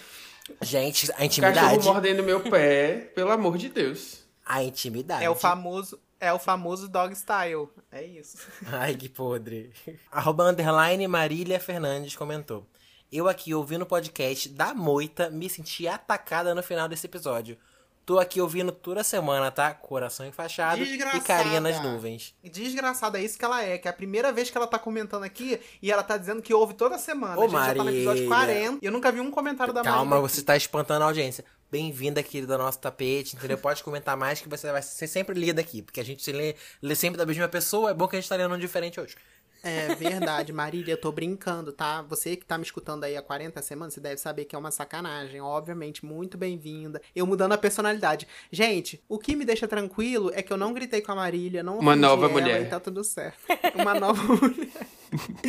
Gente, 0.62 1.04
a 1.04 1.08
Cachorro 1.14 1.24
intimidade. 1.26 1.84
mordendo 1.84 2.22
meu 2.22 2.40
pé. 2.40 3.10
Pelo 3.14 3.30
amor 3.30 3.58
de 3.58 3.68
Deus. 3.68 4.24
A 4.44 4.62
intimidade. 4.64 5.22
É 5.24 5.30
o 5.30 5.34
famoso. 5.34 5.98
É 6.18 6.32
o 6.32 6.38
famoso 6.38 6.88
dog 6.88 7.14
style. 7.14 7.68
É 7.92 8.02
isso. 8.04 8.38
Ai, 8.72 8.94
que 8.94 9.08
podre. 9.08 9.70
Arroba 10.10 10.44
underline 10.50 11.06
Marília 11.08 11.60
Fernandes 11.60 12.16
comentou. 12.16 12.66
Eu 13.12 13.28
aqui 13.28 13.54
ouvindo 13.54 13.82
o 13.82 13.86
podcast 13.86 14.48
da 14.48 14.72
moita 14.74 15.30
me 15.30 15.48
senti 15.48 15.86
atacada 15.88 16.54
no 16.54 16.62
final 16.62 16.88
desse 16.88 17.06
episódio. 17.06 17.56
Tô 18.04 18.18
aqui 18.18 18.40
ouvindo 18.40 18.72
toda 18.72 19.04
semana, 19.04 19.50
tá? 19.50 19.72
Coração 19.72 20.26
enfaixado 20.26 20.82
e 20.82 21.20
carinha 21.20 21.60
nas 21.60 21.80
nuvens. 21.80 22.34
Desgraçada, 22.42 23.20
é 23.20 23.24
isso 23.24 23.38
que 23.38 23.44
ela 23.44 23.62
é, 23.62 23.78
que 23.78 23.86
é 23.86 23.90
a 23.90 23.94
primeira 23.94 24.32
vez 24.32 24.50
que 24.50 24.56
ela 24.56 24.66
tá 24.66 24.78
comentando 24.78 25.22
aqui 25.22 25.60
e 25.80 25.92
ela 25.92 26.02
tá 26.02 26.16
dizendo 26.16 26.42
que 26.42 26.52
ouve 26.52 26.74
toda 26.74 26.98
semana. 26.98 27.38
Ô, 27.38 27.44
a 27.44 27.48
gente 27.48 27.52
já 27.66 27.74
tá 27.74 27.84
no 27.84 27.90
episódio 27.90 28.28
Marília. 28.28 28.58
40 28.66 28.78
e 28.82 28.86
eu 28.86 28.92
nunca 28.92 29.12
vi 29.12 29.20
um 29.20 29.30
comentário 29.30 29.72
da 29.72 29.82
Calma, 29.82 30.04
Marília. 30.04 30.28
você 30.28 30.42
tá 30.42 30.56
espantando 30.56 31.02
a 31.02 31.06
audiência. 31.06 31.44
Bem-vinda, 31.70 32.20
querida, 32.20 32.54
ao 32.54 32.58
nosso 32.58 32.80
tapete, 32.80 33.36
entendeu? 33.36 33.56
Pode 33.56 33.84
comentar 33.84 34.16
mais 34.16 34.40
que 34.40 34.48
você 34.48 34.72
vai 34.72 34.82
ser 34.82 35.06
sempre 35.06 35.38
lida 35.38 35.60
aqui, 35.60 35.80
porque 35.80 36.00
a 36.00 36.04
gente 36.04 36.20
se 36.20 36.32
lê, 36.32 36.56
lê 36.82 36.96
sempre 36.96 37.16
da 37.16 37.24
mesma 37.24 37.46
pessoa. 37.46 37.90
É 37.90 37.94
bom 37.94 38.08
que 38.08 38.16
a 38.16 38.20
gente 38.20 38.28
tá 38.28 38.34
lendo 38.34 38.52
um 38.52 38.58
diferente 38.58 38.98
hoje. 39.00 39.14
É 39.62 39.94
verdade, 39.94 40.52
Marília, 40.52 40.92
eu 40.92 41.00
tô 41.00 41.12
brincando, 41.12 41.72
tá? 41.72 42.02
Você 42.02 42.36
que 42.36 42.46
tá 42.46 42.56
me 42.56 42.64
escutando 42.64 43.04
aí 43.04 43.16
há 43.16 43.22
40 43.22 43.60
semanas, 43.60 43.94
você 43.94 44.00
deve 44.00 44.18
saber 44.18 44.46
que 44.46 44.56
é 44.56 44.58
uma 44.58 44.70
sacanagem. 44.70 45.40
Obviamente, 45.40 46.04
muito 46.04 46.38
bem-vinda. 46.38 47.00
Eu 47.14 47.26
mudando 47.26 47.52
a 47.52 47.58
personalidade. 47.58 48.26
Gente, 48.50 49.02
o 49.08 49.18
que 49.18 49.36
me 49.36 49.44
deixa 49.44 49.68
tranquilo 49.68 50.30
é 50.34 50.42
que 50.42 50.52
eu 50.52 50.56
não 50.56 50.72
gritei 50.72 51.02
com 51.02 51.12
a 51.12 51.14
Marília, 51.14 51.62
não 51.62 51.78
Uma 51.78 51.94
nova 51.94 52.24
ela 52.24 52.32
mulher. 52.32 52.62
E 52.62 52.66
tá 52.66 52.80
tudo 52.80 53.04
certo. 53.04 53.38
Uma 53.74 53.94
nova 53.94 54.22
mulher. 54.34 54.86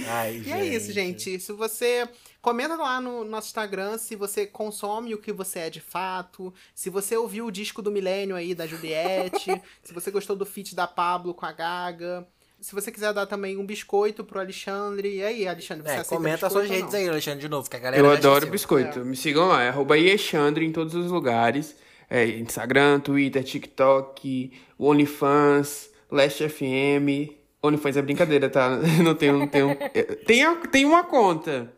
Ai, 0.07 0.43
E 0.45 0.51
é 0.51 0.65
isso, 0.65 0.91
gente. 0.91 1.39
Se 1.39 1.51
você. 1.53 2.07
Comenta 2.41 2.75
lá 2.75 2.99
no 2.99 3.23
nosso 3.23 3.47
Instagram 3.49 3.99
se 3.99 4.15
você 4.15 4.47
consome 4.47 5.13
o 5.13 5.19
que 5.19 5.31
você 5.31 5.59
é 5.59 5.69
de 5.69 5.79
fato. 5.79 6.51
Se 6.73 6.89
você 6.89 7.15
ouviu 7.15 7.45
o 7.45 7.51
disco 7.51 7.83
do 7.83 7.91
Milênio 7.91 8.35
aí 8.35 8.55
da 8.55 8.65
Juliette. 8.65 9.61
se 9.83 9.93
você 9.93 10.09
gostou 10.09 10.35
do 10.35 10.45
feat 10.45 10.73
da 10.73 10.87
Pablo 10.87 11.35
com 11.35 11.45
a 11.45 11.51
Gaga. 11.51 12.27
Se 12.61 12.75
você 12.75 12.91
quiser 12.91 13.11
dar 13.11 13.25
também 13.25 13.57
um 13.57 13.65
biscoito 13.65 14.23
pro 14.23 14.39
Alexandre. 14.39 15.15
E 15.15 15.23
aí, 15.23 15.47
Alexandre, 15.47 15.83
você 15.83 15.89
É, 15.89 15.97
aceita 15.97 16.15
comenta 16.15 16.49
suas 16.49 16.69
redes 16.69 16.93
aí, 16.93 17.09
Alexandre, 17.09 17.39
de 17.41 17.49
novo, 17.49 17.67
que 17.69 17.75
a 17.75 17.79
galera 17.79 18.01
Eu 18.01 18.09
adoro 18.11 18.45
biscoito. 18.47 18.99
Me 19.03 19.15
sigam 19.15 19.47
lá, 19.47 19.63
é 19.63 19.69
arroba 19.69 19.97
Iexandre 19.97 20.63
em 20.65 20.71
todos 20.71 20.93
os 20.93 21.09
lugares. 21.11 21.75
É, 22.09 22.25
Instagram, 22.25 22.99
Twitter, 22.99 23.43
TikTok, 23.43 24.51
OnlyFans, 24.77 25.89
Last 26.11 26.47
FM. 26.49 27.33
OnlyFans 27.63 27.97
é 27.97 28.01
brincadeira, 28.01 28.49
tá? 28.49 28.69
Não 29.03 29.15
tenho, 29.15 29.37
não 29.37 29.47
tenho. 29.47 29.71
é, 29.71 30.03
Tem, 30.03 30.43
a- 30.43 30.55
tem 30.55 30.85
uma 30.85 31.03
conta, 31.03 31.71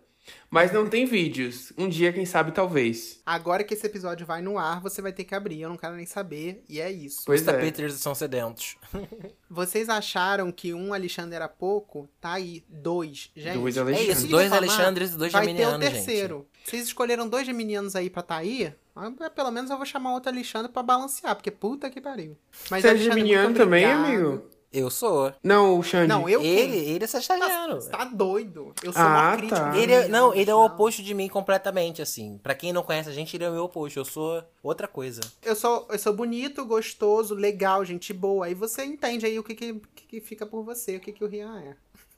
mas 0.53 0.71
não 0.71 0.87
tem 0.87 1.03
vídeos. 1.05 1.73
Um 1.75 1.89
dia, 1.89 2.13
quem 2.13 2.25
sabe, 2.27 2.51
talvez. 2.51 3.19
Agora 3.25 3.63
que 3.63 3.73
esse 3.73 3.85
episódio 3.87 4.23
vai 4.25 4.39
no 4.41 4.57
ar, 4.59 4.79
você 4.81 5.01
vai 5.01 5.11
ter 5.11 5.23
que 5.23 5.33
abrir. 5.33 5.59
Eu 5.61 5.69
não 5.69 5.77
quero 5.77 5.95
nem 5.95 6.05
saber. 6.05 6.63
E 6.69 6.79
é 6.79 6.91
isso. 6.91 7.23
Pois 7.25 7.41
Os 7.41 7.47
é. 7.47 7.51
tapetes 7.51 7.93
são 7.95 8.13
sedentos. 8.13 8.77
Vocês 9.49 9.89
acharam 9.89 10.51
que 10.51 10.73
um 10.73 10.93
Alexandre 10.93 11.35
era 11.35 11.47
pouco? 11.47 12.07
Tá 12.21 12.33
aí, 12.33 12.63
dois. 12.69 13.31
Gente, 13.35 13.57
Dois 13.57 13.77
É 13.77 13.79
Alexandres. 13.81 14.11
isso, 14.17 14.21
se 14.21 14.27
dois 14.27 14.51
Alexandres 14.53 15.11
e 15.13 15.17
dois 15.17 15.31
vai 15.31 15.43
geminianos, 15.45 15.79
ter 15.79 15.87
o 15.87 15.91
terceiro. 15.91 16.47
Vocês 16.63 16.83
escolheram 16.85 17.27
dois 17.27 17.45
geminianos 17.45 17.95
aí 17.95 18.09
pra 18.09 18.21
tá 18.21 18.37
aí? 18.37 18.73
ah, 18.95 19.11
Pelo 19.31 19.49
menos 19.51 19.71
eu 19.71 19.77
vou 19.77 19.85
chamar 19.85 20.13
outro 20.13 20.29
Alexandre 20.31 20.71
pra 20.71 20.83
balancear, 20.83 21.35
porque 21.35 21.49
puta 21.51 21.89
que 21.89 21.99
pariu. 21.99 22.37
Mas 22.69 22.83
Você 22.83 22.89
é 22.89 22.97
geminiano 22.97 23.55
também, 23.55 23.85
amigo? 23.85 24.43
Eu 24.73 24.89
sou. 24.89 25.31
Não, 25.43 25.77
o 25.77 25.83
Xande. 25.83 26.07
Não, 26.07 26.27
eu 26.27 26.41
ele, 26.41 26.71
quem? 26.71 26.89
ele 26.89 27.03
é 27.03 27.07
sagitariano. 27.07 27.79
Tá, 27.83 27.97
tá 27.99 28.05
doido. 28.05 28.73
Eu 28.83 28.91
sou 28.91 29.01
Ah, 29.01 29.07
uma 29.29 29.37
crítica. 29.37 29.59
tá. 29.59 29.77
Ele 29.77 29.93
é, 29.93 30.07
não, 30.07 30.33
ele 30.33 30.49
é 30.49 30.55
o 30.55 30.65
oposto 30.65 31.03
de 31.03 31.13
mim 31.13 31.29
completamente, 31.29 32.01
assim. 32.01 32.39
Pra 32.41 32.55
quem 32.55 32.73
não 32.73 32.81
conhece 32.81 33.07
a 33.07 33.13
gente, 33.13 33.37
ele 33.37 33.43
é 33.43 33.49
o 33.49 33.53
meu 33.53 33.65
oposto. 33.65 33.99
Eu 33.99 34.05
sou 34.05 34.43
outra 34.63 34.87
coisa. 34.87 35.21
Eu 35.43 35.55
sou, 35.55 35.87
eu 35.91 35.99
sou 35.99 36.11
bonito, 36.11 36.65
gostoso, 36.65 37.35
legal, 37.35 37.85
gente 37.85 38.11
boa. 38.11 38.47
Aí 38.47 38.55
você 38.55 38.83
entende 38.83 39.25
aí 39.27 39.37
o 39.37 39.43
que 39.43 39.53
que, 39.53 39.73
que, 39.95 40.05
que 40.07 40.21
fica 40.21 40.43
por 40.45 40.63
você, 40.63 40.95
o 40.95 40.99
que 40.99 41.11
que 41.13 41.23
o 41.23 41.27
Rian 41.27 41.59
é. 41.59 41.75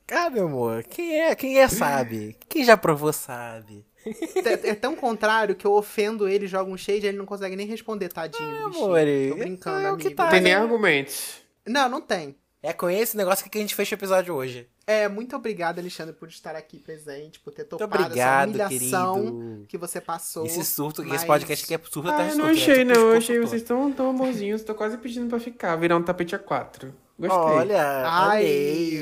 Ah, 0.10 0.30
meu 0.30 0.46
amor, 0.46 0.84
quem 0.84 1.20
é, 1.20 1.36
quem 1.36 1.58
é 1.60 1.68
sabe. 1.68 2.38
Quem 2.48 2.64
já 2.64 2.78
provou 2.78 3.12
sabe. 3.12 3.84
É, 4.06 4.70
é 4.70 4.76
tão 4.76 4.96
contrário 4.96 5.56
que 5.56 5.66
eu 5.66 5.74
ofendo 5.74 6.28
ele, 6.28 6.46
jogo 6.46 6.72
um 6.72 6.78
shade 6.78 7.06
e 7.06 7.10
ele 7.10 7.18
não 7.18 7.26
consegue 7.26 7.56
nem 7.56 7.66
responder, 7.66 8.08
tadinho. 8.10 8.48
bichinho. 8.70 8.86
amor, 8.86 9.00
Tô 9.30 9.36
brincando, 9.36 9.88
é 9.88 9.90
amigo. 9.90 10.12
tá. 10.16 10.24
Não 10.26 10.32
tem 10.32 10.42
nem 10.42 10.54
argumentos. 10.54 11.38
Não, 11.68 11.90
não 11.90 12.00
tem. 12.02 12.36
É 12.66 12.74
com 12.74 12.90
esse 12.90 13.16
negócio 13.16 13.48
que 13.50 13.58
a 13.58 13.62
gente 13.62 13.76
fecha 13.76 13.94
o 13.96 13.98
episódio 13.98 14.34
hoje. 14.34 14.68
É, 14.88 15.08
muito 15.08 15.36
obrigado, 15.36 15.78
Alexandre, 15.78 16.14
por 16.16 16.28
estar 16.30 16.56
aqui 16.56 16.80
presente, 16.80 17.40
por 17.40 17.54
ter 17.54 17.64
topado 17.66 18.04
obrigado, 18.04 18.50
essa 18.60 18.68
humilhação 18.68 19.16
querido. 19.16 19.66
que 19.68 19.78
você 19.78 20.02
passou. 20.02 20.46
Esse 20.48 20.66
surto, 20.66 21.04
mas- 21.04 21.18
esse 21.18 21.26
podcast 21.28 21.64
aqui 21.66 21.76
é 21.76 21.80
surto 21.92 22.10
Ah, 22.10 22.14
atrás 22.14 22.32
eu 22.32 22.36
de 22.38 22.42
não 22.42 22.50
achei, 22.50 22.80
Tipo 22.86 22.94
não. 22.94 23.12
Eu 23.12 23.18
achei 23.18 23.40
vocês 23.40 23.62
tão, 23.62 23.92
tão 23.92 24.10
amorzinhos. 24.10 24.64
Tô 24.64 24.74
quase 24.74 24.98
pedindo 24.98 25.28
pra 25.30 25.40
ficar. 25.40 25.76
Virar 25.76 25.96
um 25.98 26.02
tapete 26.04 26.34
a 26.36 26.40
quatro. 26.40 26.92
Gostei. 27.18 27.38
Olha, 27.40 27.82
Ai, 28.06 28.42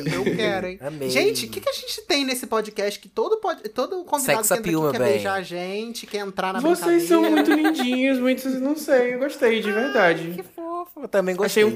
amei. 0.02 0.04
eu 0.14 0.24
quero, 0.36 0.68
hein? 0.68 0.78
Amei. 0.82 1.10
Gente, 1.10 1.46
o 1.46 1.50
que, 1.50 1.60
que 1.62 1.70
a 1.70 1.74
gente 1.74 2.02
tem 2.02 2.24
nesse 2.26 2.46
podcast 2.46 3.00
que 3.00 3.10
todo, 3.10 3.38
pod... 3.38 3.62
todo 3.70 4.04
convidado 4.04 4.46
Sex 4.46 4.48
que 4.50 4.54
entra 4.54 4.60
appeal, 4.60 4.88
aqui 4.90 4.98
quer 5.00 5.04
beijar 5.04 5.34
a 5.34 5.42
gente, 5.42 6.06
quer 6.06 6.18
entrar 6.20 6.54
na 6.54 6.60
Vocês 6.60 7.04
são 7.08 7.24
muito 7.24 7.50
lindinhos, 7.56 8.20
muito. 8.20 8.48
Não 8.60 8.76
sei, 8.76 9.16
eu 9.16 9.20
gostei, 9.20 9.62
de 9.62 9.72
verdade. 9.72 10.32
Que 10.36 10.44
fofo. 10.44 11.02
Eu 11.02 11.08
também 11.08 11.34
gostei. 11.36 11.64
Achei 11.64 11.74
um 11.74 11.76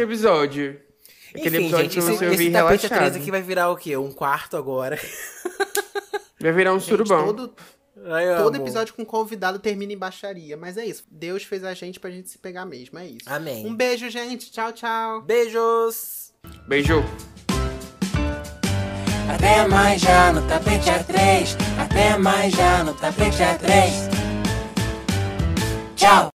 lá. 0.00 0.04
episódio. 0.06 0.85
Aquele 1.36 1.56
Enfim, 1.58 1.66
episódio 1.66 1.84
gente, 1.84 1.94
que 1.94 2.00
você 2.02 2.12
esse, 2.12 2.24
ouvir 2.24 2.34
esse 2.34 2.50
tapete 2.52 2.82
relaxado. 2.82 2.98
13 3.12 3.18
aqui 3.18 3.30
vai 3.30 3.42
virar 3.42 3.70
o 3.70 3.76
quê? 3.76 3.96
Um 3.96 4.12
quarto 4.12 4.56
agora. 4.56 4.98
Vai 6.38 6.52
virar 6.52 6.74
um 6.74 6.78
Gente, 6.78 6.88
surubão. 6.90 7.26
todo, 7.26 7.54
Ai, 8.08 8.36
todo 8.36 8.56
episódio 8.56 8.94
com 8.94 9.04
convidado 9.06 9.58
termina 9.58 9.94
em 9.94 9.98
baixaria. 9.98 10.56
Mas 10.56 10.76
é 10.76 10.84
isso. 10.84 11.02
Deus 11.10 11.42
fez 11.44 11.64
a 11.64 11.72
gente 11.72 11.98
pra 11.98 12.10
gente 12.10 12.28
se 12.28 12.38
pegar 12.38 12.66
mesmo. 12.66 12.98
É 12.98 13.06
isso. 13.06 13.24
Amém. 13.26 13.66
Um 13.66 13.74
beijo, 13.74 14.08
gente. 14.10 14.52
Tchau, 14.52 14.70
tchau. 14.70 15.22
Beijos! 15.22 16.32
Beijo. 16.68 17.02
Até 19.34 19.66
mais 19.66 20.00
já 20.00 20.32
no 20.32 20.46
tapete 20.46 20.88
A3. 20.90 21.56
Até 21.82 22.16
mais 22.18 22.54
já 22.54 22.84
no 22.84 22.94
tapete 22.94 23.38
A3. 23.38 23.90
Tchau! 25.96 26.24